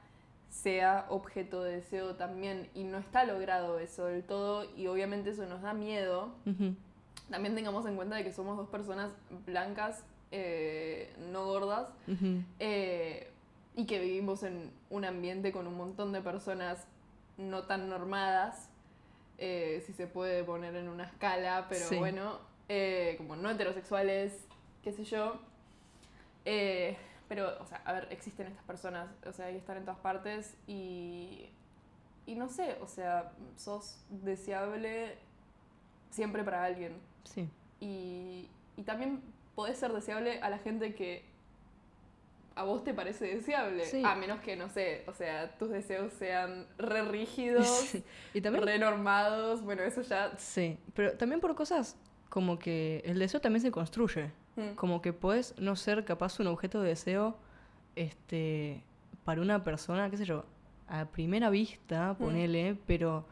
sea 0.49 1.05
objeto 1.09 1.63
de 1.63 1.77
deseo 1.77 2.15
también, 2.15 2.69
y 2.73 2.83
no 2.83 2.97
está 2.97 3.23
logrado 3.23 3.79
eso 3.79 4.05
del 4.05 4.23
todo, 4.23 4.65
y 4.75 4.87
obviamente 4.87 5.29
eso 5.29 5.45
nos 5.45 5.61
da 5.61 5.73
miedo, 5.73 6.33
también 7.29 7.55
tengamos 7.55 7.85
en 7.85 7.95
cuenta 7.95 8.17
de 8.17 8.25
que 8.25 8.33
somos 8.33 8.57
dos 8.57 8.67
personas 8.67 9.11
blancas, 9.45 10.03
eh, 10.31 11.13
no 11.31 11.45
gordas, 11.45 11.87
eh, 12.59 13.29
y 13.75 13.85
que 13.85 13.99
vivimos 13.99 14.43
en 14.43 14.71
un 14.89 15.05
ambiente 15.05 15.51
con 15.51 15.67
un 15.67 15.75
montón 15.77 16.11
de 16.11 16.21
personas 16.21 16.85
no 17.37 17.63
tan 17.63 17.89
normadas, 17.89 18.69
eh, 19.37 19.83
si 19.85 19.93
se 19.93 20.07
puede 20.07 20.43
poner 20.43 20.75
en 20.75 20.87
una 20.89 21.03
escala, 21.05 21.65
pero 21.69 21.85
Sí. 21.87 21.97
bueno, 21.97 22.39
como 23.17 23.35
no 23.35 23.49
heterosexuales, 23.49 24.45
qué 24.83 24.93
sé 24.93 25.03
yo. 25.03 25.39
Pero, 27.27 27.49
o 27.61 27.65
sea, 27.65 27.81
a 27.85 27.93
ver, 27.93 28.07
existen 28.11 28.47
estas 28.47 28.63
personas, 28.65 29.09
o 29.25 29.31
sea, 29.31 29.49
y 29.51 29.55
están 29.55 29.77
en 29.77 29.85
todas 29.85 29.99
partes 30.01 30.53
y, 30.67 31.49
y 32.25 32.35
no 32.35 32.49
sé, 32.49 32.77
o 32.81 32.87
sea, 32.87 33.31
sos 33.55 34.03
deseable 34.09 35.15
siempre 36.09 36.43
para 36.43 36.65
alguien. 36.65 36.93
Sí. 37.23 37.49
Y, 37.79 38.49
y 38.75 38.83
también 38.83 39.21
podés 39.61 39.77
ser 39.77 39.93
deseable 39.93 40.39
a 40.41 40.49
la 40.49 40.57
gente 40.57 40.95
que 40.95 41.23
a 42.55 42.63
vos 42.63 42.83
te 42.83 42.95
parece 42.95 43.35
deseable. 43.35 43.85
Sí. 43.85 44.01
A 44.03 44.15
menos 44.15 44.39
que, 44.41 44.55
no 44.55 44.69
sé, 44.69 45.03
o 45.05 45.13
sea, 45.13 45.51
tus 45.59 45.69
deseos 45.69 46.11
sean 46.13 46.65
re 46.79 47.03
rígidos, 47.03 47.67
Sí. 47.91 48.03
Y 48.33 48.41
también 48.41 48.65
re 48.65 48.79
normados. 48.79 49.61
Bueno, 49.61 49.83
eso 49.83 50.01
ya. 50.01 50.31
Sí, 50.37 50.79
pero 50.95 51.13
también 51.13 51.39
por 51.41 51.53
cosas 51.53 51.95
como 52.29 52.57
que 52.57 53.03
el 53.05 53.19
deseo 53.19 53.39
también 53.39 53.61
se 53.61 53.69
construye. 53.71 54.31
mm, 54.55 54.73
Como 54.73 54.99
que 55.03 55.13
puedes 55.13 55.53
no 55.59 55.75
ser 55.75 56.05
capaz 56.05 56.39
un 56.39 56.47
objeto 56.47 56.81
de 56.81 56.89
deseo 56.89 57.37
este, 57.95 58.81
para 59.25 59.41
una 59.41 59.63
persona, 59.63 60.09
qué 60.09 60.17
sé 60.17 60.25
yo, 60.25 60.43
a 60.87 61.05
primera 61.05 61.51
vista, 61.51 62.15
ponele, 62.17 62.77
pero 62.87 63.25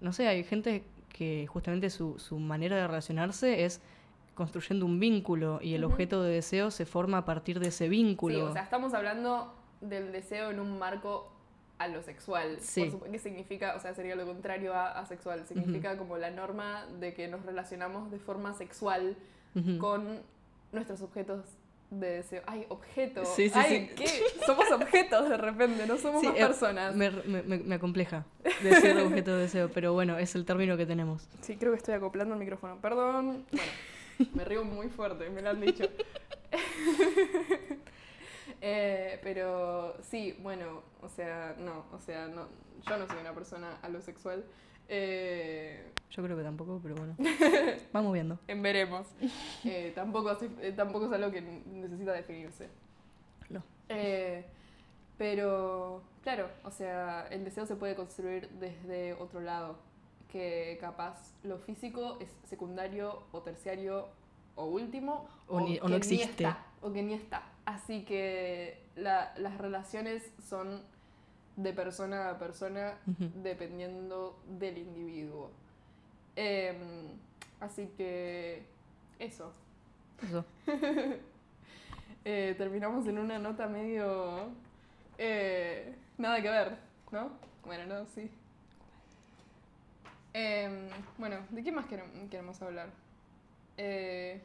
no 0.00 0.12
sé, 0.12 0.28
hay 0.28 0.44
gente 0.44 0.84
que 1.08 1.48
justamente 1.48 1.90
su, 1.90 2.16
su 2.20 2.38
manera 2.38 2.76
de 2.76 2.86
relacionarse 2.86 3.64
es 3.64 3.80
construyendo 4.34 4.86
un 4.86 4.98
vínculo 5.00 5.58
y 5.62 5.74
el 5.74 5.84
objeto 5.84 6.22
de 6.22 6.32
deseo 6.32 6.70
se 6.70 6.86
forma 6.86 7.18
a 7.18 7.24
partir 7.24 7.60
de 7.60 7.68
ese 7.68 7.88
vínculo. 7.88 8.34
Sí, 8.36 8.40
o 8.42 8.52
sea, 8.52 8.62
estamos 8.62 8.94
hablando 8.94 9.54
del 9.80 10.12
deseo 10.12 10.50
en 10.50 10.60
un 10.60 10.78
marco 10.78 11.32
a 11.78 11.88
lo 11.88 12.02
sexual. 12.02 12.58
Sí. 12.60 12.84
Por 12.84 13.10
que 13.10 13.18
significa, 13.18 13.74
o 13.76 13.80
sea, 13.80 13.92
sería 13.94 14.14
lo 14.14 14.24
contrario 14.24 14.72
a 14.74 14.92
asexual. 15.00 15.44
Significa 15.46 15.96
como 15.98 16.16
la 16.16 16.30
norma 16.30 16.86
de 17.00 17.12
que 17.14 17.26
nos 17.28 17.44
relacionamos 17.44 18.10
de 18.10 18.18
forma 18.18 18.54
sexual 18.54 19.16
con 19.78 20.20
nuestros 20.70 21.02
objetos 21.02 21.44
de 21.90 22.06
deseo. 22.08 22.42
Ay. 22.46 22.66
Sí, 23.36 23.50
sí, 23.50 23.52
Ay, 23.54 23.88
sí. 23.90 23.94
¿qué? 23.96 24.08
Somos 24.46 24.70
objetos 24.70 25.28
de 25.28 25.36
repente, 25.36 25.86
no 25.86 25.98
somos 25.98 26.22
más 26.22 26.34
eh, 26.34 26.38
personas. 26.46 26.94
Me, 26.96 27.10
me- 27.10 27.42
me- 27.42 27.58
me 27.58 27.74
acompleja 27.74 28.24
decir 28.62 28.96
objeto 28.96 29.34
de 29.36 29.42
deseo, 29.42 29.68
pero 29.74 29.92
bueno, 29.92 30.16
es 30.16 30.34
el 30.34 30.46
término 30.46 30.76
que 30.78 30.86
tenemos. 30.86 31.28
Sí, 31.42 31.56
creo 31.56 31.72
que 31.72 31.76
estoy 31.78 31.94
acoplando 31.94 32.32
el 32.34 32.40
micrófono. 32.40 32.78
Perdón. 32.80 33.44
Bueno, 33.50 33.62
me 34.34 34.44
río 34.44 34.64
muy 34.64 34.88
fuerte, 34.88 35.28
me 35.30 35.42
lo 35.42 35.50
han 35.50 35.60
dicho. 35.60 35.84
Eh, 38.64 39.18
pero 39.24 39.96
sí, 40.02 40.36
bueno, 40.40 40.84
o 41.00 41.08
sea, 41.08 41.56
no, 41.58 41.84
o 41.92 41.98
sea, 41.98 42.28
no, 42.28 42.46
yo 42.88 42.96
no 42.96 43.08
soy 43.08 43.16
una 43.20 43.34
persona 43.34 43.78
alosexual. 43.82 44.44
Eh, 44.88 45.84
Yo 46.10 46.22
creo 46.22 46.36
que 46.36 46.44
tampoco, 46.44 46.78
pero 46.80 46.94
bueno. 46.94 47.16
Vamos 47.92 48.12
viendo. 48.12 48.38
en 48.46 48.62
veremos. 48.62 49.08
Eh, 49.64 49.90
tampoco, 49.96 50.38
eh, 50.60 50.72
tampoco 50.76 51.06
es 51.06 51.12
algo 51.12 51.32
que 51.32 51.40
necesita 51.40 52.12
definirse. 52.12 52.68
No. 53.50 53.64
Eh, 53.88 54.44
pero, 55.18 56.02
claro, 56.22 56.48
o 56.62 56.70
sea, 56.70 57.26
el 57.30 57.44
deseo 57.44 57.66
se 57.66 57.74
puede 57.74 57.96
construir 57.96 58.48
desde 58.60 59.14
otro 59.14 59.40
lado, 59.40 59.76
que 60.32 60.78
capaz 60.80 61.34
lo 61.44 61.58
físico 61.58 62.16
es 62.20 62.30
secundario 62.48 63.22
o 63.32 63.42
terciario 63.42 64.08
o 64.56 64.64
último, 64.64 65.28
O 65.46 65.60
ni- 65.60 65.78
o 65.78 65.82
que 65.82 65.88
no 65.90 65.96
existe. 65.96 66.30
está, 66.44 66.64
o 66.80 66.90
que 66.92 67.02
ni 67.02 67.12
está. 67.14 67.42
Así 67.66 68.04
que 68.04 68.82
la- 68.96 69.34
las 69.36 69.58
relaciones 69.58 70.22
son 70.48 70.82
de 71.56 71.72
persona 71.74 72.30
a 72.30 72.38
persona 72.38 72.94
dependiendo 73.42 74.40
del 74.48 74.78
individuo. 74.78 75.50
Em, 76.34 77.08
así 77.60 77.88
que 77.96 78.64
eso. 79.18 79.52
Eso. 80.22 80.44
Eh, 82.24 82.54
terminamos 82.56 83.04
en 83.08 83.18
una 83.18 83.36
nota 83.40 83.66
medio... 83.66 84.50
eh, 85.18 85.92
nada 86.18 86.40
que 86.40 86.48
ver, 86.48 86.76
¿no? 87.10 87.32
Bueno, 87.64 87.84
no, 87.86 88.06
sí. 88.14 88.30
Em, 90.34 90.88
bueno, 91.18 91.36
¿de 91.50 91.62
qué 91.62 91.72
más 91.72 91.86
querem- 91.86 92.28
queremos 92.30 92.60
hablar? 92.62 92.88
Eh, 93.76 94.40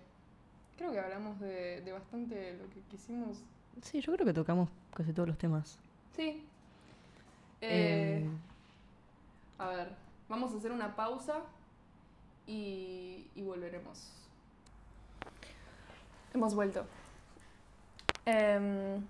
creo 0.77 0.91
que 0.91 0.99
hablamos 0.99 1.39
de, 1.39 1.81
de 1.81 1.91
bastante 1.91 2.53
lo 2.57 2.69
que 2.69 2.81
quisimos. 2.89 3.37
Sí, 3.81 4.01
yo 4.01 4.13
creo 4.13 4.25
que 4.25 4.33
tocamos 4.33 4.69
casi 4.93 5.13
todos 5.13 5.27
los 5.29 5.37
temas. 5.37 5.77
Sí. 6.15 6.43
Eh, 7.61 8.21
Em, 8.23 8.37
A 9.59 9.69
ver, 9.69 9.89
vamos 10.29 10.53
a 10.53 10.57
hacer 10.57 10.71
una 10.71 10.95
pausa 10.95 11.41
y, 12.45 13.27
y 13.35 13.41
volveremos. 13.43 14.11
Hemos 16.33 16.53
vuelto. 16.53 16.85
Em, 18.25 19.01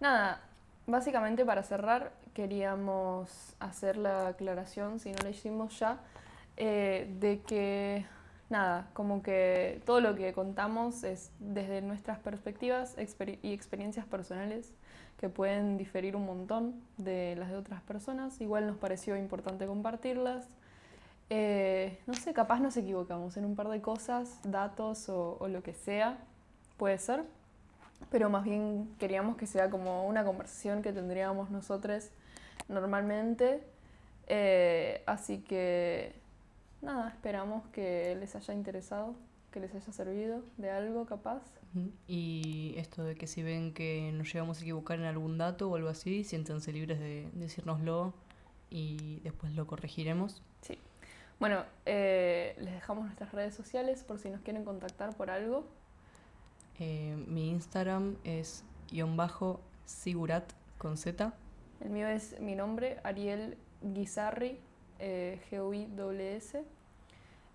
nada, 0.00 0.40
básicamente 0.86 1.44
para 1.44 1.62
cerrar 1.62 2.12
queríamos 2.34 3.56
hacer 3.58 3.96
la 3.96 4.28
aclaración, 4.28 5.00
si 5.00 5.10
no 5.10 5.18
la 5.22 5.30
hicimos 5.30 5.78
ya, 5.78 5.98
eh, 6.56 7.14
de 7.20 7.40
que, 7.40 8.06
nada, 8.48 8.88
como 8.92 9.22
que 9.22 9.80
todo 9.84 10.00
lo 10.00 10.14
que 10.14 10.32
contamos 10.32 11.04
es 11.04 11.30
desde 11.38 11.82
nuestras 11.82 12.18
perspectivas 12.18 12.96
y 13.42 13.52
experiencias 13.52 14.06
personales 14.06 14.72
que 15.18 15.28
pueden 15.28 15.78
diferir 15.78 16.14
un 16.16 16.26
montón 16.26 16.74
de 16.98 17.36
las 17.36 17.50
de 17.50 17.56
otras 17.56 17.82
personas. 17.82 18.40
Igual 18.40 18.66
nos 18.66 18.76
pareció 18.76 19.16
importante 19.16 19.66
compartirlas. 19.66 20.46
Eh, 21.30 21.98
no 22.06 22.14
sé, 22.14 22.32
capaz 22.32 22.60
nos 22.60 22.76
equivocamos 22.76 23.36
en 23.36 23.44
un 23.44 23.56
par 23.56 23.68
de 23.68 23.80
cosas, 23.80 24.38
datos 24.44 25.08
o, 25.08 25.38
o 25.40 25.48
lo 25.48 25.62
que 25.62 25.74
sea, 25.74 26.18
puede 26.76 26.98
ser. 26.98 27.24
Pero 28.10 28.28
más 28.30 28.44
bien 28.44 28.94
queríamos 28.98 29.36
que 29.36 29.46
sea 29.46 29.70
como 29.70 30.06
una 30.06 30.24
conversación 30.24 30.82
que 30.82 30.92
tendríamos 30.92 31.50
nosotros 31.50 32.10
normalmente. 32.68 33.62
Eh, 34.28 35.02
así 35.06 35.38
que 35.38 36.14
nada, 36.82 37.08
esperamos 37.08 37.66
que 37.68 38.16
les 38.16 38.34
haya 38.36 38.54
interesado, 38.54 39.14
que 39.50 39.60
les 39.60 39.74
haya 39.74 39.92
servido 39.92 40.42
de 40.56 40.70
algo 40.70 41.06
capaz. 41.06 41.42
Y 42.06 42.74
esto 42.78 43.04
de 43.04 43.16
que 43.16 43.26
si 43.26 43.42
ven 43.42 43.74
que 43.74 44.10
nos 44.12 44.32
llegamos 44.32 44.58
a 44.58 44.62
equivocar 44.62 44.98
en 44.98 45.04
algún 45.04 45.36
dato 45.36 45.70
o 45.70 45.76
algo 45.76 45.88
así, 45.88 46.24
siéntanse 46.24 46.72
libres 46.72 46.98
de 46.98 47.28
decírnoslo 47.34 48.14
y 48.70 49.20
después 49.20 49.54
lo 49.54 49.66
corregiremos. 49.66 50.42
Sí. 50.62 50.78
Bueno, 51.38 51.64
eh, 51.84 52.54
les 52.58 52.72
dejamos 52.72 53.04
nuestras 53.04 53.32
redes 53.32 53.54
sociales 53.54 54.04
por 54.04 54.18
si 54.18 54.30
nos 54.30 54.40
quieren 54.40 54.64
contactar 54.64 55.14
por 55.16 55.30
algo. 55.30 55.66
Eh, 56.78 57.16
mi 57.26 57.50
Instagram 57.50 58.16
es 58.24 58.64
guion 58.90 59.16
bajo 59.16 59.60
sigurat 59.84 60.50
con 60.78 60.96
Z. 60.96 61.34
El 61.80 61.90
mío 61.90 62.08
es 62.08 62.40
mi 62.40 62.54
nombre, 62.54 63.00
Ariel 63.04 63.58
Guizarri, 63.82 64.60
eh, 64.98 65.40
G-U-I-S, 65.50 66.64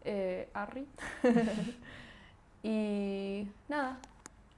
eh, 0.03 0.49
Arri. 0.53 0.87
y 2.63 3.47
nada, 3.69 3.99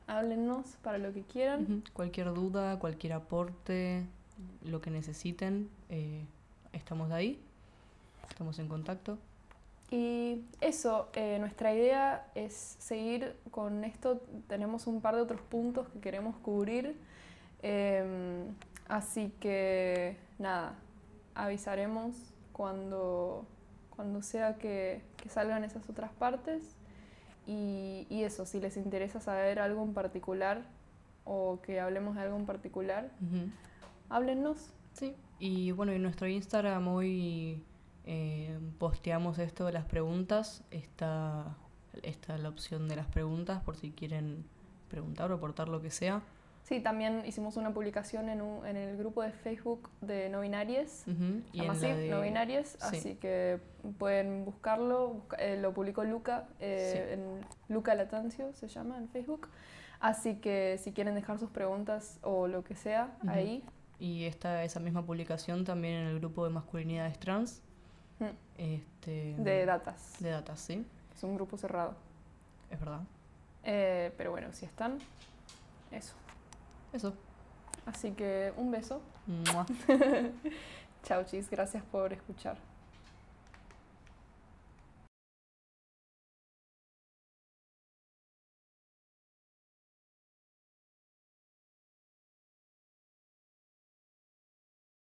háblennos 0.07 0.65
para 0.81 0.97
lo 0.97 1.13
que 1.13 1.23
quieran. 1.23 1.63
Ujú. 1.63 1.81
Cualquier 1.93 2.33
duda, 2.33 2.79
cualquier 2.79 3.13
aporte, 3.13 4.05
lo 4.63 4.81
que 4.81 4.91
necesiten, 4.91 5.69
eh, 5.89 6.25
estamos 6.71 7.11
ahí. 7.11 7.39
Estamos 8.29 8.57
en 8.59 8.67
contacto. 8.67 9.17
Y 9.91 10.41
eso, 10.59 11.09
eh, 11.13 11.37
nuestra 11.39 11.73
idea 11.75 12.25
es 12.33 12.75
seguir 12.79 13.35
con 13.51 13.83
esto. 13.83 14.21
Tenemos 14.47 14.87
un 14.87 15.01
par 15.01 15.15
de 15.15 15.21
otros 15.21 15.41
puntos 15.41 15.87
que 15.89 15.99
queremos 15.99 16.35
cubrir. 16.37 16.95
Em, 17.61 18.55
así 18.87 19.31
que 19.39 20.17
nada, 20.39 20.73
avisaremos 21.35 22.15
cuando, 22.53 23.45
cuando 23.89 24.21
sea 24.21 24.55
que, 24.55 25.03
que 25.17 25.27
salgan 25.29 25.63
esas 25.65 25.89
otras 25.89 26.11
partes. 26.13 26.77
Y, 27.45 28.07
y 28.09 28.23
eso, 28.23 28.45
si 28.45 28.61
les 28.61 28.77
interesa 28.77 29.19
saber 29.19 29.59
algo 29.59 29.83
en 29.83 29.93
particular 29.93 30.63
o 31.25 31.59
que 31.61 31.81
hablemos 31.81 32.15
de 32.15 32.21
algo 32.21 32.37
en 32.37 32.45
particular, 32.45 33.11
Ujú. 33.21 33.49
háblennos. 34.09 34.71
Sí. 34.93 35.13
Y 35.39 35.71
bueno, 35.71 35.91
en 35.91 36.01
nuestro 36.03 36.27
Instagram 36.27 36.87
hoy 36.87 37.61
eh, 38.05 38.57
posteamos 38.79 39.39
esto 39.39 39.65
de 39.65 39.73
las 39.73 39.83
preguntas. 39.85 40.63
Está, 40.71 41.57
está 42.01 42.37
la 42.37 42.47
opción 42.47 42.87
de 42.87 42.95
las 42.95 43.07
preguntas 43.07 43.61
por 43.63 43.75
si 43.75 43.91
quieren 43.91 44.45
preguntar 44.87 45.31
o 45.31 45.35
aportar 45.35 45.67
lo 45.67 45.81
que 45.81 45.91
sea. 45.91 46.21
Sí, 46.63 46.79
también 46.79 47.23
hicimos 47.25 47.57
una 47.57 47.73
publicación 47.73 48.29
en, 48.29 48.41
un- 48.41 48.65
en 48.65 48.77
el 48.77 48.95
grupo 48.97 49.21
de 49.21 49.31
Facebook 49.33 49.89
de 49.99 50.29
no 50.29 50.39
binarias. 50.39 51.03
Y 51.51 51.59
en 51.59 51.67
la 51.67 51.73
de... 51.73 52.09
no 52.09 52.21
binarias, 52.21 52.77
sí. 52.89 52.97
así 52.97 53.15
que 53.15 53.59
pueden 53.99 54.45
buscarlo, 54.45 55.09
busca- 55.09 55.35
eh, 55.39 55.57
lo 55.59 55.73
publicó 55.73 56.05
Luca, 56.05 56.47
eh, 56.61 57.11
en 57.15 57.45
Luca 57.73 57.93
Latancio 57.95 58.53
se 58.53 58.69
llama 58.69 58.97
en 58.97 59.09
Facebook, 59.09 59.49
así 59.99 60.35
que 60.35 60.77
si 60.81 60.93
quieren 60.93 61.15
dejar 61.15 61.37
sus 61.37 61.49
preguntas 61.49 62.17
o 62.23 62.47
lo 62.47 62.63
que 62.63 62.75
sea 62.75 63.17
ahí, 63.27 63.61
Y 63.99 64.23
está 64.25 64.63
esa 64.63 64.79
misma 64.79 65.05
publicación 65.05 65.65
también 65.65 65.95
en 65.95 66.07
el 66.07 66.19
grupo 66.19 66.45
de 66.45 66.49
masculinidades 66.51 67.19
trans. 67.19 67.61
Mm. 68.19 68.25
Este, 68.57 69.35
de 69.37 69.65
datas, 69.65 70.15
de 70.19 70.29
datas, 70.29 70.59
sí, 70.61 70.85
es 71.13 71.23
un 71.23 71.35
grupo 71.35 71.57
cerrado. 71.57 71.93
es 72.71 72.79
verdad. 72.79 73.01
Eh, 73.65 74.13
pero 74.17 74.31
bueno, 74.31 74.47
si 74.53 74.65
están, 74.65 74.97
eso. 75.91 76.15
Eso. 76.93 77.13
Así 77.85 78.11
que 78.11 78.53
un 78.55 78.71
beso. 78.71 79.01
Chau, 81.03 81.23
chis, 81.25 81.49
gracias 81.49 81.83
por 81.83 82.13
escuchar. 82.13 82.57